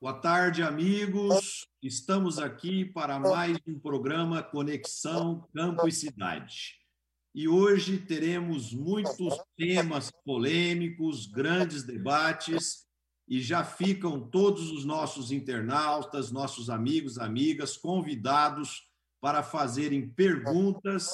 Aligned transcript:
Boa 0.00 0.14
tarde, 0.14 0.62
amigos. 0.62 1.68
Estamos 1.82 2.38
aqui 2.38 2.86
para 2.86 3.20
mais 3.20 3.58
um 3.68 3.78
programa 3.78 4.42
Conexão 4.42 5.46
Campo 5.52 5.86
e 5.86 5.92
Cidade. 5.92 6.78
E 7.34 7.46
hoje 7.46 7.98
teremos 7.98 8.72
muitos 8.72 9.38
temas 9.58 10.10
polêmicos, 10.24 11.26
grandes 11.26 11.82
debates, 11.82 12.86
e 13.28 13.42
já 13.42 13.62
ficam 13.62 14.26
todos 14.26 14.70
os 14.70 14.86
nossos 14.86 15.30
internautas, 15.30 16.32
nossos 16.32 16.70
amigos, 16.70 17.18
amigas, 17.18 17.76
convidados 17.76 18.88
para 19.20 19.42
fazerem 19.42 20.08
perguntas 20.08 21.10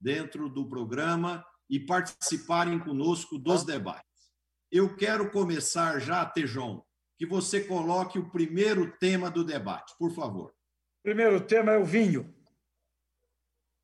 dentro 0.00 0.48
do 0.48 0.68
programa 0.68 1.46
e 1.70 1.78
participarem 1.78 2.80
conosco 2.80 3.38
dos 3.38 3.64
debates. 3.64 4.32
Eu 4.72 4.96
quero 4.96 5.30
começar 5.30 6.00
já, 6.00 6.26
Tejon, 6.26 6.84
que 7.16 7.26
você 7.26 7.62
coloque 7.62 8.18
o 8.18 8.30
primeiro 8.30 8.90
tema 8.98 9.30
do 9.30 9.44
debate, 9.44 9.94
por 9.98 10.10
favor. 10.10 10.50
O 10.50 11.02
primeiro 11.02 11.40
tema 11.40 11.72
é 11.72 11.78
o 11.78 11.84
vinho. 11.84 12.34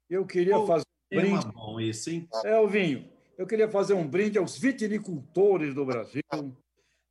Eu 0.09 0.27
queria 0.27 0.59
oh, 0.59 0.66
fazer 0.66 0.87
um 1.12 1.16
brinde. 1.16 1.52
bom 1.52 1.80
esse, 1.80 2.15
hein? 2.15 2.29
É 2.45 2.59
o 2.59 2.69
vinho. 2.69 3.11
Eu 3.38 3.47
queria 3.47 3.71
fazer 3.71 3.95
um 3.95 4.07
brinde 4.07 4.38
aos 4.38 4.59
vitinicultores 4.59 5.74
do 5.74 5.87
Brasil, 5.87 6.23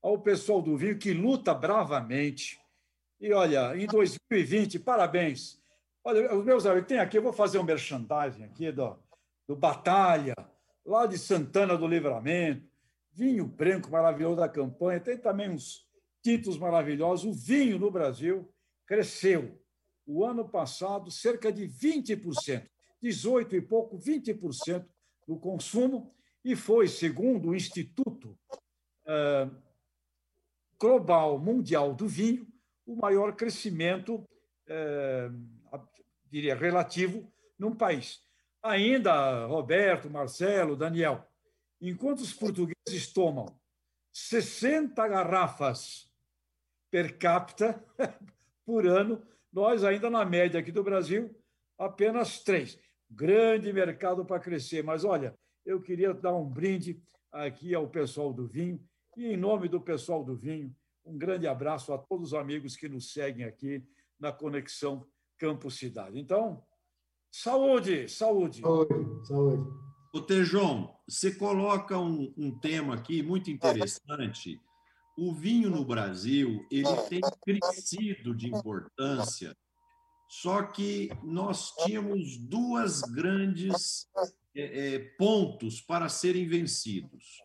ao 0.02 0.20
pessoal 0.20 0.62
do 0.62 0.78
vinho 0.78 0.98
que 0.98 1.14
luta 1.14 1.54
bravamente. 1.54 2.60
E 3.20 3.32
olha, 3.34 3.76
em 3.76 3.88
2020, 3.88 4.80
parabéns. 4.80 5.60
Olha, 6.04 6.36
os 6.36 6.46
meus 6.46 6.66
amigos, 6.66 6.88
tem 6.88 7.00
aqui, 7.00 7.18
eu 7.18 7.24
vou 7.24 7.34
fazer 7.34 7.60
um 7.60 7.64
merchandising 7.64 8.44
aqui 8.44 8.72
do, 8.72 8.98
do 9.48 9.56
Batalha, 9.56 10.36
lá 10.86 11.06
de 11.06 11.18
Santana 11.18 11.78
do 11.78 11.88
Livramento, 11.88 12.68
vinho 13.12 13.46
branco 13.46 13.90
maravilhoso 13.90 14.38
da 14.38 14.48
campanha, 14.48 15.00
tem 15.00 15.18
também 15.18 15.50
uns 15.50 15.89
títulos 16.30 16.60
maravilhosos. 16.60 17.26
O 17.26 17.34
vinho 17.34 17.80
no 17.80 17.90
Brasil 17.90 18.48
cresceu 18.86 19.60
o 20.06 20.24
ano 20.24 20.48
passado 20.48 21.10
cerca 21.10 21.52
de 21.52 21.68
20%, 21.68 22.70
18 23.02 23.56
e 23.56 23.62
pouco, 23.62 23.98
20% 23.98 24.86
do 25.28 25.38
consumo, 25.38 26.14
e 26.46 26.56
foi, 26.56 26.88
segundo 26.88 27.50
o 27.50 27.56
Instituto 27.56 28.38
uh, 29.06 29.56
Global 30.80 31.40
Mundial 31.40 31.96
do 31.96 32.08
Vinho, 32.08 32.48
o 32.86 32.96
maior 32.96 33.36
crescimento, 33.36 34.16
uh, 34.16 35.80
diria, 36.32 36.56
relativo 36.56 37.32
num 37.58 37.76
país. 37.76 38.22
Ainda, 38.62 39.46
Roberto, 39.48 40.10
Marcelo, 40.10 40.76
Daniel, 40.76 41.28
enquanto 41.82 42.20
os 42.20 42.34
portugueses 42.34 43.12
tomam 43.12 43.48
60 44.12 45.08
garrafas 45.08 46.09
per 46.92 47.18
capita 47.18 47.84
por 48.66 48.86
ano. 48.88 49.22
Nós, 49.52 49.84
ainda 49.84 50.10
na 50.10 50.26
média 50.26 50.60
aqui 50.60 50.72
do 50.72 50.84
Brasil, 50.84 51.36
apenas 51.78 52.44
três. 52.44 52.80
Grande 53.10 53.74
mercado 53.74 54.26
para 54.26 54.40
crescer. 54.40 54.84
Mas, 54.84 55.04
olha, 55.04 55.36
eu 55.66 55.82
queria 55.82 56.14
dar 56.14 56.36
um 56.36 56.48
brinde 56.48 57.02
aqui 57.32 57.74
ao 57.74 57.88
pessoal 57.88 58.34
do 58.34 58.48
vinho. 58.48 58.80
E, 59.18 59.34
em 59.34 59.38
nome 59.38 59.68
do 59.68 59.82
pessoal 59.82 60.24
do 60.24 60.36
vinho, 60.36 60.76
um 61.06 61.18
grande 61.18 61.48
abraço 61.48 61.92
a 61.94 61.98
todos 61.98 62.30
os 62.30 62.34
amigos 62.34 62.76
que 62.76 62.88
nos 62.88 63.12
seguem 63.12 63.46
aqui 63.46 63.84
na 64.20 64.32
Conexão 64.32 65.06
Campo 65.38 65.72
Cidade. 65.72 66.20
Então, 66.20 66.64
saúde, 67.32 68.08
saúde. 68.08 68.62
Saúde, 68.62 69.28
saúde. 69.28 69.90
O 70.14 70.22
Tejon, 70.22 70.96
você 71.08 71.32
coloca 71.34 71.98
um, 71.98 72.34
um 72.36 72.60
tema 72.60 72.96
aqui 72.96 73.22
muito 73.22 73.50
interessante 73.50 74.60
o 75.20 75.34
vinho 75.34 75.70
no 75.70 75.84
Brasil 75.84 76.66
ele 76.72 76.96
tem 77.10 77.22
crescido 77.44 78.34
de 78.34 78.48
importância, 78.48 79.56
só 80.30 80.64
que 80.64 81.10
nós 81.24 81.76
tínhamos 81.84 82.38
duas 82.38 83.02
grandes 83.02 84.08
é, 84.56 84.96
é, 84.96 85.00
pontos 85.18 85.82
para 85.82 86.08
serem 86.08 86.48
vencidos. 86.48 87.42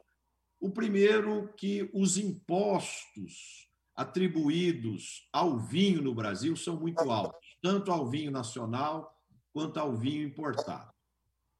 O 0.60 0.70
primeiro 0.70 1.52
que 1.56 1.90
os 1.92 2.16
impostos 2.16 3.68
atribuídos 3.96 5.28
ao 5.32 5.58
vinho 5.58 6.00
no 6.00 6.14
Brasil 6.14 6.56
são 6.56 6.78
muito 6.78 7.10
altos, 7.10 7.56
tanto 7.60 7.90
ao 7.90 8.08
vinho 8.08 8.30
nacional 8.30 9.18
quanto 9.52 9.78
ao 9.78 9.96
vinho 9.96 10.22
importado. 10.22 10.92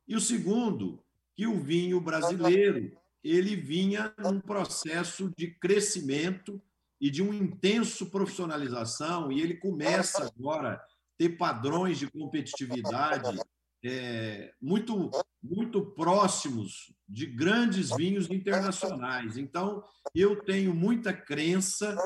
E 0.06 0.14
o 0.14 0.20
segundo, 0.20 1.02
que 1.34 1.46
o 1.46 1.60
vinho 1.60 2.00
brasileiro 2.00 2.96
ele 3.24 3.56
vinha 3.56 4.12
num 4.18 4.38
processo 4.38 5.32
de 5.36 5.48
crescimento 5.48 6.60
e 7.00 7.10
de 7.10 7.22
uma 7.22 7.34
intenso 7.34 8.10
profissionalização, 8.10 9.32
e 9.32 9.40
ele 9.40 9.54
começa 9.54 10.26
agora 10.26 10.74
a 10.74 10.84
ter 11.16 11.30
padrões 11.30 11.98
de 11.98 12.10
competitividade 12.10 13.38
é, 13.84 14.52
muito, 14.60 15.10
muito 15.42 15.84
próximos 15.92 16.94
de 17.08 17.26
grandes 17.26 17.90
vinhos 17.94 18.30
internacionais. 18.30 19.36
Então, 19.36 19.84
eu 20.14 20.42
tenho 20.42 20.74
muita 20.74 21.12
crença 21.12 21.96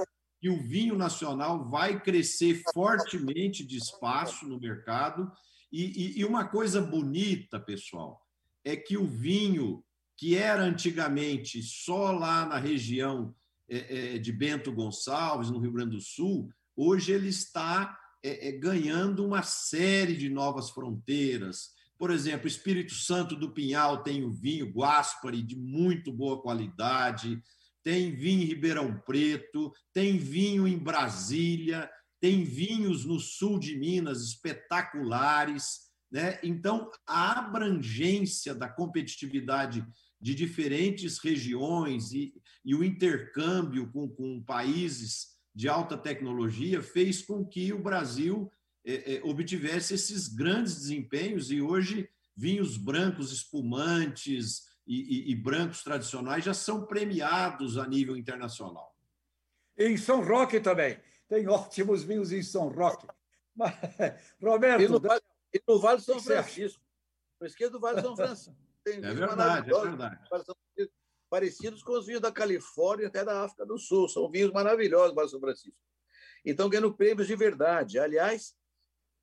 que 0.40 0.48
o 0.48 0.60
vinho 0.60 0.96
nacional 0.96 1.68
vai 1.68 2.00
crescer 2.00 2.62
fortemente 2.72 3.64
de 3.64 3.76
espaço 3.76 4.46
no 4.46 4.58
mercado. 4.58 5.30
E, 5.70 5.84
e, 5.84 6.20
e 6.20 6.24
uma 6.24 6.48
coisa 6.48 6.80
bonita, 6.80 7.60
pessoal, 7.60 8.20
é 8.64 8.76
que 8.76 8.96
o 8.96 9.06
vinho 9.06 9.84
que 10.18 10.34
era 10.36 10.64
antigamente 10.64 11.62
só 11.62 12.10
lá 12.10 12.44
na 12.44 12.58
região 12.58 13.32
é, 13.70 14.16
é, 14.16 14.18
de 14.18 14.32
Bento 14.32 14.72
Gonçalves, 14.72 15.48
no 15.48 15.60
Rio 15.60 15.72
Grande 15.72 15.92
do 15.92 16.00
Sul, 16.00 16.50
hoje 16.76 17.12
ele 17.12 17.28
está 17.28 17.96
é, 18.22 18.50
ganhando 18.50 19.24
uma 19.24 19.42
série 19.42 20.16
de 20.16 20.28
novas 20.28 20.70
fronteiras. 20.70 21.70
Por 21.96 22.10
exemplo, 22.10 22.48
Espírito 22.48 22.94
Santo 22.94 23.36
do 23.36 23.52
Pinhal 23.52 24.02
tem 24.02 24.24
o 24.24 24.32
vinho 24.32 24.72
Guaspari 24.72 25.40
de 25.40 25.56
muito 25.56 26.12
boa 26.12 26.42
qualidade, 26.42 27.40
tem 27.84 28.14
vinho 28.14 28.42
em 28.42 28.46
Ribeirão 28.46 29.00
Preto, 29.06 29.72
tem 29.92 30.18
vinho 30.18 30.66
em 30.66 30.76
Brasília, 30.76 31.88
tem 32.20 32.42
vinhos 32.42 33.04
no 33.04 33.20
sul 33.20 33.58
de 33.58 33.78
Minas 33.78 34.22
espetaculares. 34.22 35.88
Né? 36.10 36.40
Então, 36.42 36.90
a 37.06 37.38
abrangência 37.38 38.52
da 38.54 38.68
competitividade 38.68 39.86
de 40.20 40.34
diferentes 40.34 41.18
regiões 41.18 42.12
e, 42.12 42.34
e 42.64 42.74
o 42.74 42.82
intercâmbio 42.82 43.90
com, 43.90 44.08
com, 44.08 44.42
países 44.42 45.38
de 45.54 45.68
alta 45.68 45.96
tecnologia 45.96 46.82
fez 46.82 47.22
com 47.22 47.44
que 47.44 47.72
o 47.72 47.82
Brasil 47.82 48.50
é, 48.84 49.16
é, 49.16 49.22
obtivesse 49.24 49.94
esses 49.94 50.28
grandes 50.28 50.74
desempenhos 50.74 51.50
e 51.50 51.60
hoje 51.60 52.08
vinhos 52.36 52.76
brancos 52.76 53.32
espumantes 53.32 54.66
e, 54.86 55.30
e, 55.30 55.32
e 55.32 55.34
brancos 55.36 55.82
tradicionais 55.82 56.44
já 56.44 56.54
são 56.54 56.86
premiados 56.86 57.78
a 57.78 57.86
nível 57.86 58.16
internacional. 58.16 58.96
Em 59.76 59.96
São 59.96 60.24
Roque 60.24 60.60
também. 60.60 60.98
Tem 61.28 61.46
ótimos 61.46 62.02
vinhos 62.02 62.32
em 62.32 62.42
São 62.42 62.68
Roque. 62.68 63.06
Mas, 63.54 63.74
Roberto. 64.42 64.82
E 64.82 64.88
no, 64.88 64.98
Vale, 64.98 65.22
e 65.54 65.62
no 65.68 65.78
Vale 65.78 66.00
São 66.00 66.18
Francisco. 66.20 66.82
Por 67.38 67.46
esquerda 67.46 67.72
do 67.72 67.80
Vale 67.80 68.00
São 68.00 68.16
Francisco 68.16 68.67
tem 68.88 69.04
é 69.04 69.14
verdade, 69.14 69.70
é 69.70 69.80
verdade. 69.80 70.20
Parecidos 71.30 71.82
com 71.82 71.92
os 71.92 72.06
vinhos 72.06 72.22
da 72.22 72.32
Califórnia 72.32 73.04
e 73.04 73.06
até 73.06 73.24
da 73.24 73.44
África 73.44 73.66
do 73.66 73.78
Sul. 73.78 74.08
São 74.08 74.30
vinhos 74.30 74.50
maravilhosos 74.50 75.14
para 75.14 75.28
São 75.28 75.38
Francisco. 75.38 75.76
Então, 76.44 76.68
ganhando 76.68 76.94
prêmios 76.94 77.26
de 77.26 77.36
verdade. 77.36 77.98
Aliás, 77.98 78.54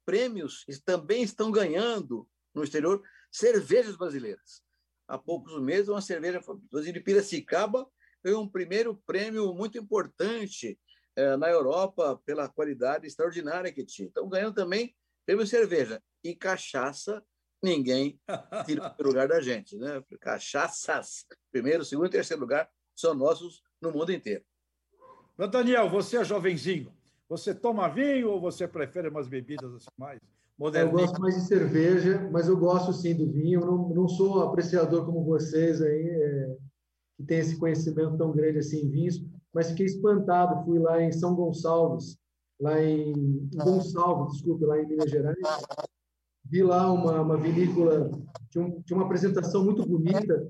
prêmios 0.05 0.65
também 0.85 1.23
estão 1.23 1.51
ganhando 1.51 2.29
no 2.53 2.63
exterior 2.63 3.01
cervejas 3.31 3.95
brasileiras. 3.97 4.63
Há 5.07 5.17
poucos 5.17 5.59
meses, 5.61 5.89
uma 5.89 6.01
cerveja 6.01 6.41
de 6.71 6.99
Piracicaba 6.99 7.89
ganhou 8.23 8.43
um 8.43 8.49
primeiro 8.49 8.95
prêmio 9.05 9.53
muito 9.53 9.77
importante 9.77 10.79
eh, 11.15 11.37
na 11.37 11.49
Europa 11.49 12.19
pela 12.25 12.49
qualidade 12.49 13.05
extraordinária 13.05 13.71
que 13.71 13.85
tinha. 13.85 14.07
Então, 14.07 14.27
ganhando 14.27 14.55
também 14.55 14.95
prêmio 15.25 15.45
cerveja. 15.45 16.01
E 16.23 16.35
cachaça 16.35 17.23
ninguém 17.61 18.19
tira 18.65 18.95
o 18.99 19.03
lugar 19.03 19.27
da 19.27 19.41
gente. 19.41 19.77
Né? 19.77 20.03
Cachaças, 20.19 21.25
primeiro, 21.51 21.83
segundo 21.83 22.07
e 22.07 22.11
terceiro 22.11 22.41
lugar, 22.41 22.69
são 22.95 23.13
nossos 23.13 23.61
no 23.81 23.91
mundo 23.91 24.11
inteiro. 24.11 24.43
Mas, 25.37 25.51
Daniel, 25.51 25.89
você 25.89 26.17
é 26.17 26.23
jovenzinho. 26.23 26.93
Você 27.27 27.53
toma 27.53 27.87
vinho 27.87 28.29
ou 28.29 28.39
você 28.39 28.67
prefere 28.67 29.09
umas 29.09 29.27
bebidas 29.27 29.73
assim 29.73 29.89
mais 29.97 30.19
modernas? 30.57 30.93
Eu 30.93 30.99
gosto 30.99 31.21
mais 31.21 31.35
de 31.35 31.47
cerveja, 31.47 32.29
mas 32.31 32.47
eu 32.47 32.57
gosto 32.57 32.93
sim 32.93 33.15
do 33.15 33.29
vinho. 33.31 33.61
Eu 33.61 33.65
não, 33.65 33.89
não 33.89 34.07
sou 34.07 34.43
apreciador 34.43 35.05
como 35.05 35.23
vocês 35.23 35.81
aí, 35.81 36.07
é, 36.07 36.57
que 37.17 37.23
tem 37.23 37.39
esse 37.39 37.57
conhecimento 37.57 38.17
tão 38.17 38.31
grande 38.31 38.59
assim 38.59 38.85
em 38.85 38.89
vinhos, 38.89 39.25
mas 39.53 39.69
fiquei 39.69 39.87
espantado. 39.87 40.63
Fui 40.63 40.79
lá 40.79 41.01
em 41.01 41.11
São 41.11 41.35
Gonçalves, 41.35 42.17
lá 42.59 42.81
em 42.81 43.49
Gonçalves, 43.55 44.33
desculpe, 44.33 44.65
lá 44.65 44.79
em 44.79 44.87
Minas 44.87 45.09
Gerais, 45.09 45.37
vi 46.45 46.63
lá 46.63 46.91
uma, 46.91 47.21
uma 47.21 47.37
vinícola, 47.37 48.11
tinha, 48.49 48.63
um, 48.63 48.81
tinha, 48.81 48.97
uma 48.97 49.05
apresentação 49.05 49.63
muito 49.63 49.85
bonita 49.85 50.47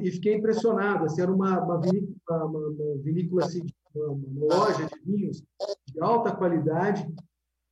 e 0.00 0.10
fiquei 0.10 0.34
impressionado. 0.34 1.06
Assim, 1.06 1.22
era 1.22 1.32
uma, 1.32 1.58
uma 1.60 1.80
vinícola, 1.80 2.44
uma, 2.44 2.68
uma 2.68 2.98
vinícola 3.02 3.44
assim, 3.44 3.66
uma, 3.94 4.12
uma, 4.12 4.54
loja 4.54 4.86
de 4.86 5.00
vinhos 5.04 5.42
de 5.86 6.00
alta 6.00 6.34
qualidade, 6.34 7.06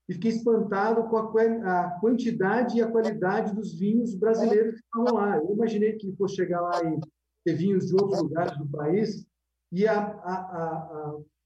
e 0.09 0.15
fiquei 0.15 0.33
espantado 0.33 1.09
com 1.09 1.17
a, 1.17 1.23
a 1.23 2.01
quantidade 2.01 2.79
e 2.79 2.83
a 2.83 2.91
qualidade 2.91 3.55
dos 3.55 3.79
vinhos 3.79 4.15
brasileiros 4.15 4.75
que 4.75 4.81
estavam 4.81 5.15
lá. 5.15 5.37
Eu 5.39 5.53
imaginei 5.53 5.93
que 5.93 6.13
fosse 6.17 6.37
chegar 6.37 6.61
lá 6.61 6.83
e 6.83 6.99
ter 7.45 7.55
vinhos 7.55 7.87
de 7.87 7.95
outros 7.95 8.21
lugares 8.21 8.57
do 8.59 8.67
país, 8.67 9.25
e 9.73 9.87
a, 9.87 10.01
a, 10.01 10.35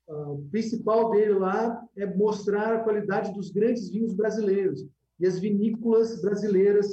a, 0.08 0.20
o 0.30 0.48
principal 0.50 1.10
dele 1.10 1.34
lá 1.34 1.86
é 1.94 2.06
mostrar 2.06 2.74
a 2.74 2.82
qualidade 2.82 3.34
dos 3.34 3.50
grandes 3.50 3.90
vinhos 3.90 4.14
brasileiros 4.14 4.86
e 5.18 5.26
as 5.26 5.38
vinícolas 5.38 6.20
brasileiras 6.20 6.86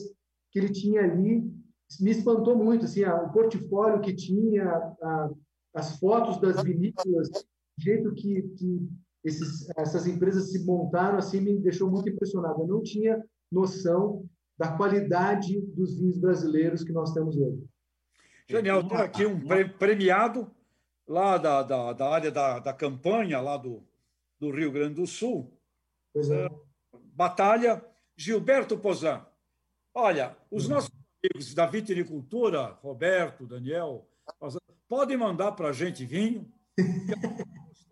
que 0.52 0.60
ele 0.60 0.72
tinha 0.72 1.02
ali 1.02 1.52
me 2.00 2.12
espantou 2.12 2.56
muito 2.56 2.86
assim 2.86 3.04
o 3.04 3.30
portfólio 3.30 4.02
que 4.02 4.14
tinha 4.14 4.66
a, 4.66 5.30
as 5.76 5.98
fotos 6.00 6.40
das 6.40 6.62
vinícolas 6.64 7.30
o 7.30 7.82
jeito 7.82 8.14
que, 8.14 8.42
que 8.58 8.90
esses, 9.24 9.70
essas 9.78 10.08
empresas 10.08 10.52
se 10.52 10.66
montaram 10.66 11.18
assim 11.18 11.42
me 11.42 11.60
deixou 11.60 11.90
muito 11.90 12.10
impressionado 12.10 12.62
eu 12.62 12.68
não 12.68 12.82
tinha 12.82 13.24
noção 13.52 14.26
da 14.58 14.76
qualidade 14.78 15.60
dos 15.62 15.98
vinhos 15.98 16.18
brasileiros 16.18 16.84
que 16.84 16.94
nós 16.94 17.14
temos 17.14 17.36
hoje 17.38 17.66
Genial, 18.52 18.84
tem 18.86 18.98
aqui 18.98 19.26
um 19.26 19.40
premiado 19.78 20.52
lá 21.08 21.38
da, 21.38 21.64
da, 21.64 21.94
da 21.94 22.10
área 22.10 22.30
da, 22.30 22.60
da 22.60 22.74
campanha, 22.74 23.40
lá 23.40 23.56
do, 23.56 23.82
do 24.38 24.52
Rio 24.52 24.72
Grande 24.72 24.96
do 24.96 25.08
Sul. 25.08 25.58
É. 26.16 26.50
Batalha 27.14 27.84
Gilberto 28.22 28.78
Pozan. 28.78 29.26
Olha, 29.96 30.38
os 30.52 30.66
uhum. 30.66 30.76
nossos 30.76 30.92
amigos 31.24 31.56
da 31.56 31.66
vitinicultura, 31.66 32.78
Roberto, 32.84 33.48
Daniel, 33.48 34.08
podem 34.88 35.18
mandar 35.18 35.54
para 35.54 35.70
a 35.70 35.74
gente 35.74 36.06
vinho 36.06 36.48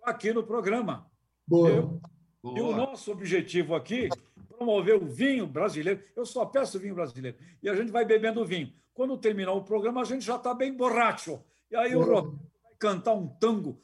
aqui 0.04 0.32
no 0.32 0.44
programa. 0.44 1.10
Boa. 1.48 2.00
Boa. 2.44 2.60
E 2.60 2.62
o 2.62 2.76
nosso 2.76 3.12
objetivo 3.12 3.74
aqui 3.74 4.08
promover 4.48 5.02
o 5.02 5.08
vinho 5.08 5.48
brasileiro. 5.48 6.04
Eu 6.16 6.28
só 6.28 6.46
peço 6.46 6.80
vinho 6.80 6.94
brasileiro. 6.94 7.36
E 7.64 7.68
a 7.68 7.74
gente 7.74 7.92
vai 7.92 8.06
bebendo 8.06 8.46
vinho. 8.46 8.72
Quando 8.94 9.18
terminar 9.18 9.54
o 9.54 9.64
programa, 9.64 10.02
a 10.02 10.06
gente 10.06 10.24
já 10.24 10.36
está 10.36 10.54
bem 10.54 10.72
borracho. 10.78 11.44
E 11.72 11.76
aí 11.76 11.94
Boa. 11.94 12.06
o 12.06 12.08
Roberto 12.08 12.40
cantar 12.78 13.14
um 13.14 13.28
tango. 13.28 13.80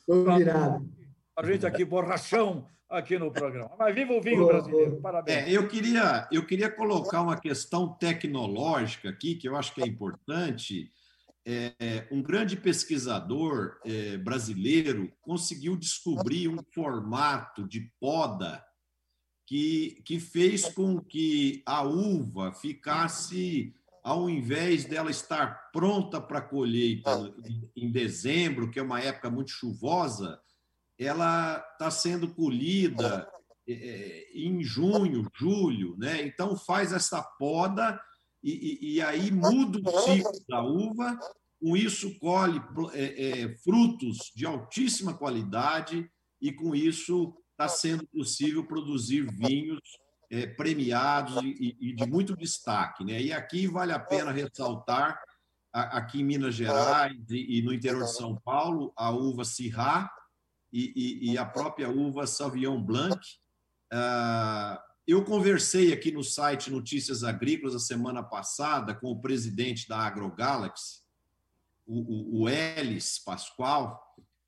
A 1.36 1.44
gente 1.44 1.65
aqui, 1.65 1.83
borrachão, 1.83 2.68
aqui 2.95 3.18
no 3.18 3.31
programa. 3.31 3.71
Mas 3.77 3.94
viva 3.94 4.13
o 4.13 4.21
vinho 4.21 4.45
brasileiro, 4.47 5.00
parabéns. 5.01 5.38
É, 5.38 5.51
eu, 5.51 5.68
queria, 5.68 6.27
eu 6.31 6.45
queria 6.45 6.69
colocar 6.69 7.21
uma 7.21 7.39
questão 7.39 7.88
tecnológica 7.88 9.09
aqui, 9.09 9.36
que 9.36 9.47
eu 9.47 9.56
acho 9.56 9.74
que 9.74 9.81
é 9.81 9.86
importante. 9.86 10.92
É, 11.47 12.07
um 12.12 12.24
grande 12.24 12.57
pesquisador 12.57 13.80
é, 13.86 14.18
brasileiro 14.18 15.12
conseguiu 15.21 15.75
descobrir 15.75 16.47
um 16.47 16.57
formato 16.74 17.68
de 17.68 17.92
poda 18.00 18.63
que, 19.45 20.01
que 20.03 20.19
fez 20.19 20.68
com 20.74 21.00
que 21.00 21.62
a 21.65 21.83
uva 21.83 22.51
ficasse 22.51 23.75
ao 24.06 24.30
invés 24.30 24.86
dela 24.86 25.09
estar 25.09 25.71
pronta 25.71 26.21
para 26.21 26.39
colheita 26.39 27.33
em 27.75 27.92
dezembro, 27.92 28.69
que 28.69 28.77
é 28.77 28.83
uma 28.83 29.01
época 29.01 29.31
muito 29.31 29.50
chuvosa, 29.50 30.39
ela 30.97 31.57
está 31.74 31.92
sendo 31.92 32.33
colhida 32.33 33.27
é, 33.68 33.74
é, 33.74 34.31
em 34.33 34.63
junho, 34.63 35.27
julho, 35.33 35.95
né? 35.97 36.21
Então 36.24 36.56
faz 36.56 36.94
essa 36.94 37.21
poda 37.21 38.00
e, 38.44 38.51
e, 38.51 38.95
e 38.95 39.01
aí 39.01 39.31
muda 39.31 39.80
o 39.80 40.00
ciclo 40.01 40.45
da 40.47 40.62
uva. 40.62 41.19
Com 41.59 41.75
isso 41.75 42.19
colhe 42.19 42.62
é, 42.94 43.42
é, 43.44 43.57
frutos 43.57 44.31
de 44.36 44.45
altíssima 44.45 45.13
qualidade 45.15 46.09
e 46.39 46.51
com 46.51 46.75
isso 46.75 47.36
está 47.51 47.68
sendo 47.68 48.06
possível 48.07 48.63
produzir 48.65 49.25
vinhos 49.31 49.81
é, 50.30 50.45
premiados 50.45 51.42
e, 51.44 51.75
e, 51.80 51.95
de 51.95 52.06
muito 52.06 52.36
destaque. 52.36 53.03
Né? 53.03 53.21
E 53.21 53.33
aqui 53.33 53.68
vale 53.68 53.94
a 53.94 54.00
pena 54.00 54.31
ressaltar, 54.31 55.19
aqui 55.74 56.21
em 56.21 56.24
Minas 56.24 56.56
Gerais 56.56 57.18
e, 57.30 57.62
no 57.62 57.74
interior 57.74 58.03
de 58.03 58.13
São 58.13 58.36
Paulo, 58.36 58.94
a 58.95 59.09
uva 59.09 59.44
Syrah 59.44 60.09
e, 60.71 61.31
e, 61.31 61.38
a 61.38 61.45
própria 61.45 61.89
uva 61.89 62.27
Sauvignon 62.27 62.81
Blanc. 62.81 63.19
Ah, 63.91 64.81
eu 65.07 65.23
conversei 65.23 65.94
aqui 65.94 66.12
no 66.12 66.23
site 66.23 66.71
Notícias 66.71 67.23
Agrícolas 67.23 67.75
a 67.75 67.79
semana 67.79 68.23
passada 68.23 68.94
com 68.94 69.07
o 69.12 69.21
presidente 69.21 69.88
da 69.88 70.00
AgroGalaxy, 70.00 71.01
o, 71.85 72.39
o, 72.39 72.41
o 72.41 72.50
Elis 72.50 73.19
Pascoal, 73.19 74.01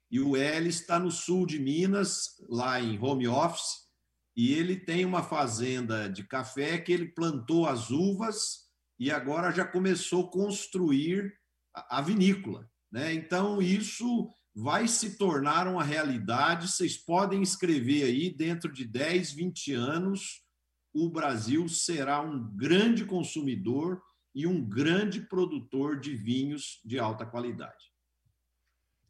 e 0.10 0.20
o 0.20 0.36
Elis 0.36 0.82
está 0.82 1.00
no 1.00 1.12
sul 1.12 1.46
de 1.46 1.60
Minas, 1.60 2.44
lá 2.50 2.82
em 2.82 2.98
home 3.00 3.28
office, 3.28 3.88
e 4.36 4.54
ele 4.54 4.76
tem 4.78 5.06
uma 5.06 5.24
fazenda 5.24 6.08
de 6.08 6.24
café 6.24 6.78
que 6.78 6.92
ele 6.92 7.08
plantou 7.08 7.68
as 7.68 7.90
uvas 7.90 8.68
e 9.00 9.12
agora 9.12 9.52
já 9.52 9.66
começou 9.66 10.26
a 10.26 10.32
construir 10.32 11.34
a 11.74 12.02
vinícola. 12.02 12.70
Né? 12.92 13.14
Então, 13.14 13.62
isso 13.62 14.32
vai 14.58 14.88
se 14.88 15.20
tornar 15.20 15.68
uma 15.68 15.84
realidade. 15.84 16.68
Vocês 16.68 16.98
podem 16.98 17.44
escrever 17.44 18.06
aí, 18.06 18.34
dentro 18.36 18.74
de 18.74 18.86
10, 18.86 19.34
20 19.34 19.74
anos, 19.76 20.44
o 20.92 21.12
Brasil 21.12 21.70
será 21.70 22.22
um 22.22 22.44
grande 22.56 23.06
consumidor 23.06 24.02
e 24.34 24.48
um 24.48 24.68
grande 24.68 25.22
produtor 25.22 26.00
de 26.00 26.16
vinhos 26.16 26.82
de 26.84 26.98
alta 26.98 27.24
qualidade. 27.24 27.94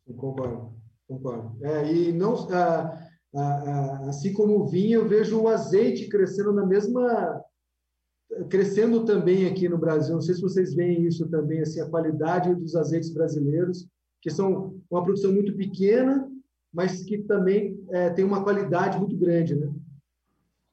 Eu 0.06 0.16
concordo, 0.16 0.74
concordo. 1.08 1.66
É, 1.66 1.94
e 1.94 2.12
não, 2.12 2.36
assim 4.10 4.34
como 4.34 4.60
o 4.60 4.68
vinho, 4.68 5.00
eu 5.02 5.08
vejo 5.08 5.40
o 5.40 5.48
azeite 5.48 6.10
crescendo 6.10 6.52
na 6.52 6.66
mesma 6.66 7.42
crescendo 8.50 9.06
também 9.06 9.48
aqui 9.48 9.70
no 9.70 9.78
Brasil. 9.78 10.14
Não 10.14 10.22
sei 10.22 10.36
se 10.36 10.42
vocês 10.42 10.74
veem 10.76 11.06
isso 11.06 11.30
também, 11.30 11.62
assim, 11.62 11.80
a 11.80 11.90
qualidade 11.90 12.54
dos 12.54 12.76
azeites 12.76 13.14
brasileiros, 13.14 13.88
que 14.22 14.30
são 14.30 14.82
uma 14.90 15.04
produção 15.04 15.32
muito 15.32 15.56
pequena, 15.56 16.30
mas 16.74 17.04
que 17.04 17.20
também 17.20 17.84
é, 17.90 18.10
tem 18.10 18.26
uma 18.26 18.44
qualidade 18.44 18.98
muito 18.98 19.18
grande, 19.18 19.56
né? 19.56 19.74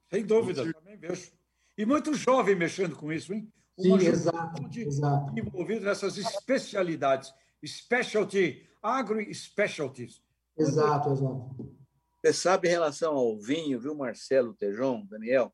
Sem 0.09 0.25
dúvida, 0.25 0.71
também 0.73 0.97
vejo. 0.97 1.31
E 1.77 1.85
muito 1.85 2.13
jovem 2.13 2.55
mexendo 2.55 2.95
com 2.95 3.11
isso, 3.11 3.33
hein? 3.33 3.51
Uma 3.77 3.99
Sim, 3.99 4.07
exato, 4.07 4.79
exato. 4.79 5.37
Envolvido 5.37 5.85
nessas 5.85 6.17
especialidades, 6.17 7.33
specialty, 7.65 8.65
agro-specialties. 8.81 10.21
Exato, 10.57 11.11
exato. 11.11 11.75
Você 12.21 12.33
sabe, 12.33 12.67
em 12.67 12.71
relação 12.71 13.13
ao 13.13 13.37
vinho, 13.37 13.79
viu, 13.79 13.93
Marcelo, 13.93 14.53
Tejon, 14.53 15.05
Daniel, 15.05 15.53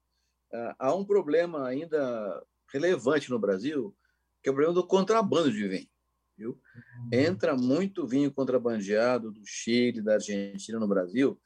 ah, 0.54 0.76
há 0.78 0.96
um 0.96 1.04
problema 1.04 1.68
ainda 1.68 2.44
relevante 2.72 3.30
no 3.30 3.40
Brasil, 3.40 3.96
que 4.42 4.50
é 4.50 4.52
o 4.52 4.56
problema 4.56 4.74
do 4.74 4.86
contrabando 4.86 5.52
de 5.52 5.68
vinho. 5.68 5.90
Viu? 6.38 6.60
Entra 7.12 7.56
muito 7.56 8.08
vinho 8.08 8.32
contrabandeado 8.32 9.32
do 9.32 9.42
Chile, 9.46 10.02
da 10.02 10.14
Argentina 10.14 10.80
no 10.80 10.88
Brasil, 10.88 11.40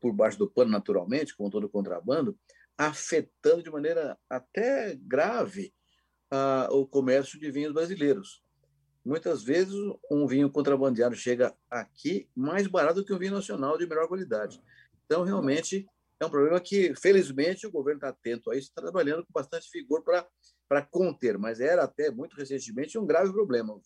por 0.00 0.12
baixo 0.12 0.38
do 0.38 0.50
pano, 0.50 0.70
naturalmente, 0.70 1.36
com 1.36 1.48
todo 1.48 1.64
o 1.64 1.70
contrabando, 1.70 2.38
afetando 2.76 3.62
de 3.62 3.70
maneira 3.70 4.18
até 4.28 4.94
grave 4.96 5.72
uh, 6.32 6.74
o 6.74 6.86
comércio 6.86 7.38
de 7.38 7.50
vinhos 7.50 7.72
brasileiros. 7.72 8.42
Muitas 9.04 9.42
vezes, 9.42 9.74
um 10.10 10.26
vinho 10.26 10.50
contrabandeado 10.50 11.14
chega 11.14 11.54
aqui 11.70 12.28
mais 12.34 12.66
barato 12.66 13.04
que 13.04 13.12
um 13.12 13.18
vinho 13.18 13.34
nacional 13.34 13.78
de 13.78 13.86
melhor 13.86 14.08
qualidade. 14.08 14.60
Então, 15.04 15.22
realmente, 15.22 15.86
é 16.18 16.26
um 16.26 16.30
problema 16.30 16.58
que, 16.60 16.94
felizmente, 16.96 17.66
o 17.66 17.70
governo 17.70 17.98
está 17.98 18.08
atento 18.08 18.50
a 18.50 18.56
isso, 18.56 18.68
está 18.68 18.82
trabalhando 18.82 19.24
com 19.24 19.32
bastante 19.32 19.68
vigor 19.72 20.02
para 20.02 20.82
conter, 20.82 21.38
mas 21.38 21.60
era 21.60 21.84
até 21.84 22.10
muito 22.10 22.34
recentemente 22.34 22.98
um 22.98 23.06
grave 23.06 23.32
problema. 23.32 23.80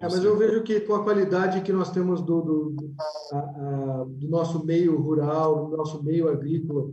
É, 0.00 0.04
mas 0.04 0.22
eu 0.22 0.36
vejo 0.36 0.62
que 0.62 0.80
com 0.80 0.94
a 0.94 1.02
qualidade 1.02 1.60
que 1.62 1.72
nós 1.72 1.90
temos 1.90 2.22
do, 2.22 2.40
do, 2.40 2.94
a, 3.32 3.38
a, 3.38 4.04
do 4.04 4.28
nosso 4.28 4.64
meio 4.64 4.96
rural, 5.00 5.68
do 5.68 5.76
nosso 5.76 6.02
meio 6.04 6.28
agrícola, 6.28 6.88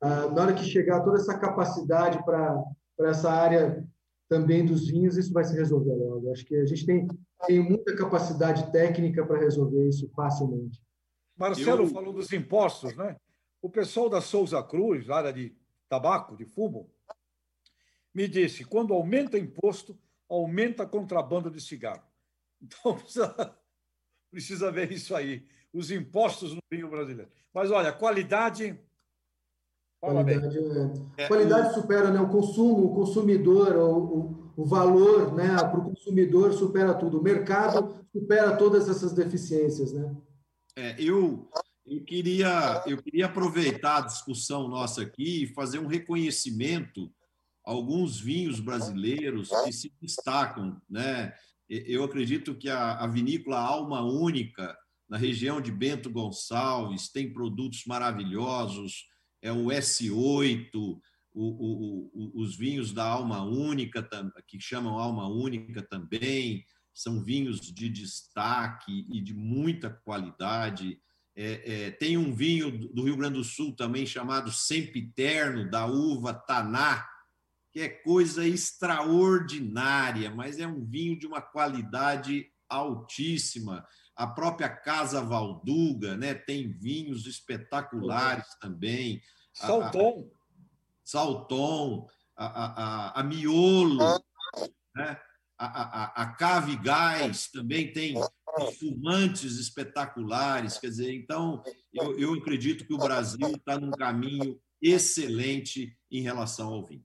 a, 0.00 0.26
na 0.28 0.42
hora 0.42 0.54
que 0.54 0.64
chegar 0.64 1.02
toda 1.02 1.16
essa 1.16 1.38
capacidade 1.38 2.22
para 2.24 2.62
essa 3.00 3.30
área 3.30 3.82
também 4.28 4.64
dos 4.64 4.86
vinhos, 4.86 5.16
isso 5.16 5.32
vai 5.32 5.44
se 5.44 5.56
resolver 5.56 5.94
logo. 5.94 6.30
Acho 6.30 6.44
que 6.44 6.54
a 6.54 6.66
gente 6.66 6.84
tem, 6.84 7.08
tem 7.46 7.60
muita 7.60 7.96
capacidade 7.96 8.70
técnica 8.70 9.24
para 9.26 9.40
resolver 9.40 9.88
isso 9.88 10.08
facilmente. 10.14 10.80
Marcelo 11.36 11.84
Eu... 11.84 11.88
falou 11.88 12.12
dos 12.12 12.30
impostos, 12.32 12.94
né? 12.94 13.16
O 13.62 13.70
pessoal 13.70 14.08
da 14.10 14.20
Souza 14.20 14.62
Cruz, 14.62 15.08
área 15.08 15.32
de 15.32 15.54
tabaco, 15.88 16.36
de 16.36 16.44
fumo, 16.44 16.90
me 18.14 18.28
disse: 18.28 18.64
quando 18.64 18.92
aumenta 18.92 19.38
imposto, 19.38 19.98
aumenta 20.28 20.86
contrabando 20.86 21.50
de 21.50 21.60
cigarro. 21.60 22.09
Então 22.62 22.94
precisa, 22.98 23.56
precisa 24.30 24.72
ver 24.72 24.92
isso 24.92 25.14
aí, 25.14 25.46
os 25.72 25.90
impostos 25.90 26.54
no 26.54 26.60
vinho 26.70 26.88
brasileiro. 26.88 27.30
Mas 27.52 27.70
olha, 27.70 27.92
qualidade 27.92 28.78
Qualidade, 30.00 30.58
é, 31.18 31.28
qualidade 31.28 31.74
supera 31.74 32.10
né, 32.10 32.18
o 32.18 32.28
consumo, 32.30 32.86
o 32.86 32.94
consumidor, 32.94 33.76
o, 33.76 33.98
o, 33.98 34.52
o 34.56 34.64
valor 34.64 35.34
né, 35.34 35.54
para 35.56 35.78
o 35.78 35.90
consumidor 35.90 36.54
supera 36.54 36.94
tudo. 36.94 37.18
O 37.18 37.22
mercado 37.22 37.94
supera 38.10 38.56
todas 38.56 38.88
essas 38.88 39.12
deficiências. 39.12 39.92
Né? 39.92 40.16
É, 40.74 40.96
eu, 40.98 41.50
Eu 41.84 42.02
queria, 42.04 42.82
eu 42.86 43.02
queria 43.02 43.26
aproveitar 43.26 43.98
a 43.98 44.06
discussão 44.06 44.68
nossa 44.68 45.02
aqui 45.02 45.42
e 45.42 45.54
fazer 45.54 45.78
um 45.78 45.86
reconhecimento 45.86 47.12
a 47.66 47.70
alguns 47.70 48.18
vinhos 48.18 48.58
brasileiros 48.58 49.50
que 49.64 49.72
se 49.72 49.92
destacam. 50.00 50.80
Né? 50.88 51.34
Eu 51.70 52.02
acredito 52.02 52.56
que 52.56 52.68
a, 52.68 53.06
vinícola 53.06 53.60
Alma 53.60 54.02
Única, 54.02 54.76
na 55.08 55.16
região 55.16 55.60
de 55.60 55.70
Bento 55.70 56.10
Gonçalves, 56.10 57.08
tem 57.12 57.32
produtos 57.32 57.84
maravilhosos, 57.86 59.06
é 59.40 59.52
o 59.52 59.66
S8, 59.66 60.68
o, 60.74 61.00
o, 61.32 62.10
o, 62.12 62.42
os 62.42 62.56
vinhos 62.56 62.92
da 62.92 63.04
Alma 63.04 63.42
Única, 63.42 64.06
que 64.48 64.60
chamam 64.60 64.98
Alma 64.98 65.28
Única 65.28 65.80
também, 65.80 66.64
são 66.92 67.22
vinhos 67.22 67.60
de 67.60 67.88
destaque 67.88 69.06
e 69.08 69.20
de 69.20 69.32
muita 69.32 69.90
qualidade. 69.90 70.98
É, 71.36 71.84
é, 71.86 71.90
tem 71.92 72.18
um 72.18 72.34
vinho 72.34 72.70
do 72.92 73.04
Rio 73.04 73.16
Grande 73.16 73.38
do 73.38 73.44
Sul 73.44 73.76
também 73.76 74.04
chamado 74.04 74.50
Sempiterno, 74.50 75.70
da 75.70 75.86
uva 75.86 76.34
Taná, 76.34 77.08
que 77.72 77.80
é 77.80 77.88
coisa 77.88 78.46
extraordinária, 78.46 80.30
mas 80.34 80.58
é 80.58 80.66
um 80.66 80.84
vinho 80.84 81.18
de 81.18 81.26
uma 81.26 81.40
qualidade 81.40 82.50
altíssima. 82.68 83.86
A 84.16 84.26
própria 84.26 84.68
Casa 84.68 85.22
Valduga 85.22 86.16
né, 86.16 86.34
tem 86.34 86.72
vinhos 86.72 87.26
espetaculares 87.26 88.46
também. 88.60 89.20
Salton. 89.52 90.28
A, 90.28 90.40
Salton, 91.04 92.06
a, 92.36 92.46
a, 92.46 93.20
a, 93.20 93.22
Miolo, 93.22 93.98
né? 94.94 95.20
a, 95.58 95.66
a, 95.66 96.22
a 96.22 96.26
Cave 96.34 96.76
Gás 96.76 97.50
também 97.50 97.92
tem 97.92 98.14
fumantes 98.78 99.58
espetaculares. 99.58 100.78
Quer 100.78 100.88
dizer, 100.88 101.14
então, 101.14 101.62
eu, 101.92 102.18
eu 102.18 102.34
acredito 102.34 102.86
que 102.86 102.94
o 102.94 102.98
Brasil 102.98 103.48
está 103.48 103.78
num 103.78 103.90
caminho 103.90 104.60
excelente 104.82 105.96
em 106.10 106.22
relação 106.22 106.68
ao 106.68 106.86
vinho. 106.86 107.04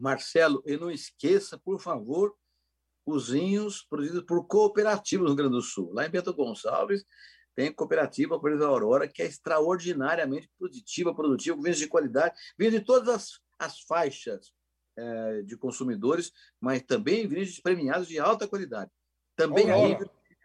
Marcelo, 0.00 0.62
e 0.66 0.76
não 0.76 0.90
esqueça, 0.90 1.58
por 1.58 1.80
favor, 1.80 2.34
os 3.06 3.30
vinhos 3.30 3.82
produzidos 3.82 4.24
por 4.24 4.46
cooperativas 4.46 5.24
no 5.24 5.28
Rio 5.28 5.36
Grande 5.36 5.56
do 5.56 5.62
Sul. 5.62 5.92
Lá 5.92 6.06
em 6.06 6.10
Bento 6.10 6.32
Gonçalves 6.34 7.04
tem 7.54 7.72
cooperativa, 7.72 8.40
por 8.40 8.50
exemplo, 8.50 8.66
a 8.66 8.70
Aurora, 8.70 9.08
que 9.08 9.22
é 9.22 9.26
extraordinariamente 9.26 10.48
produtiva, 10.58 11.14
produtiva, 11.14 11.60
vinhos 11.60 11.78
de 11.78 11.88
qualidade, 11.88 12.34
vinhos 12.58 12.74
de 12.74 12.80
todas 12.80 13.08
as, 13.08 13.40
as 13.58 13.80
faixas 13.80 14.52
é, 14.96 15.42
de 15.42 15.56
consumidores, 15.56 16.32
mas 16.60 16.82
também 16.82 17.26
vinhos 17.26 17.60
premiados 17.60 18.08
de 18.08 18.18
alta 18.18 18.48
qualidade. 18.48 18.90
Também 19.36 19.70
aí 19.70 19.96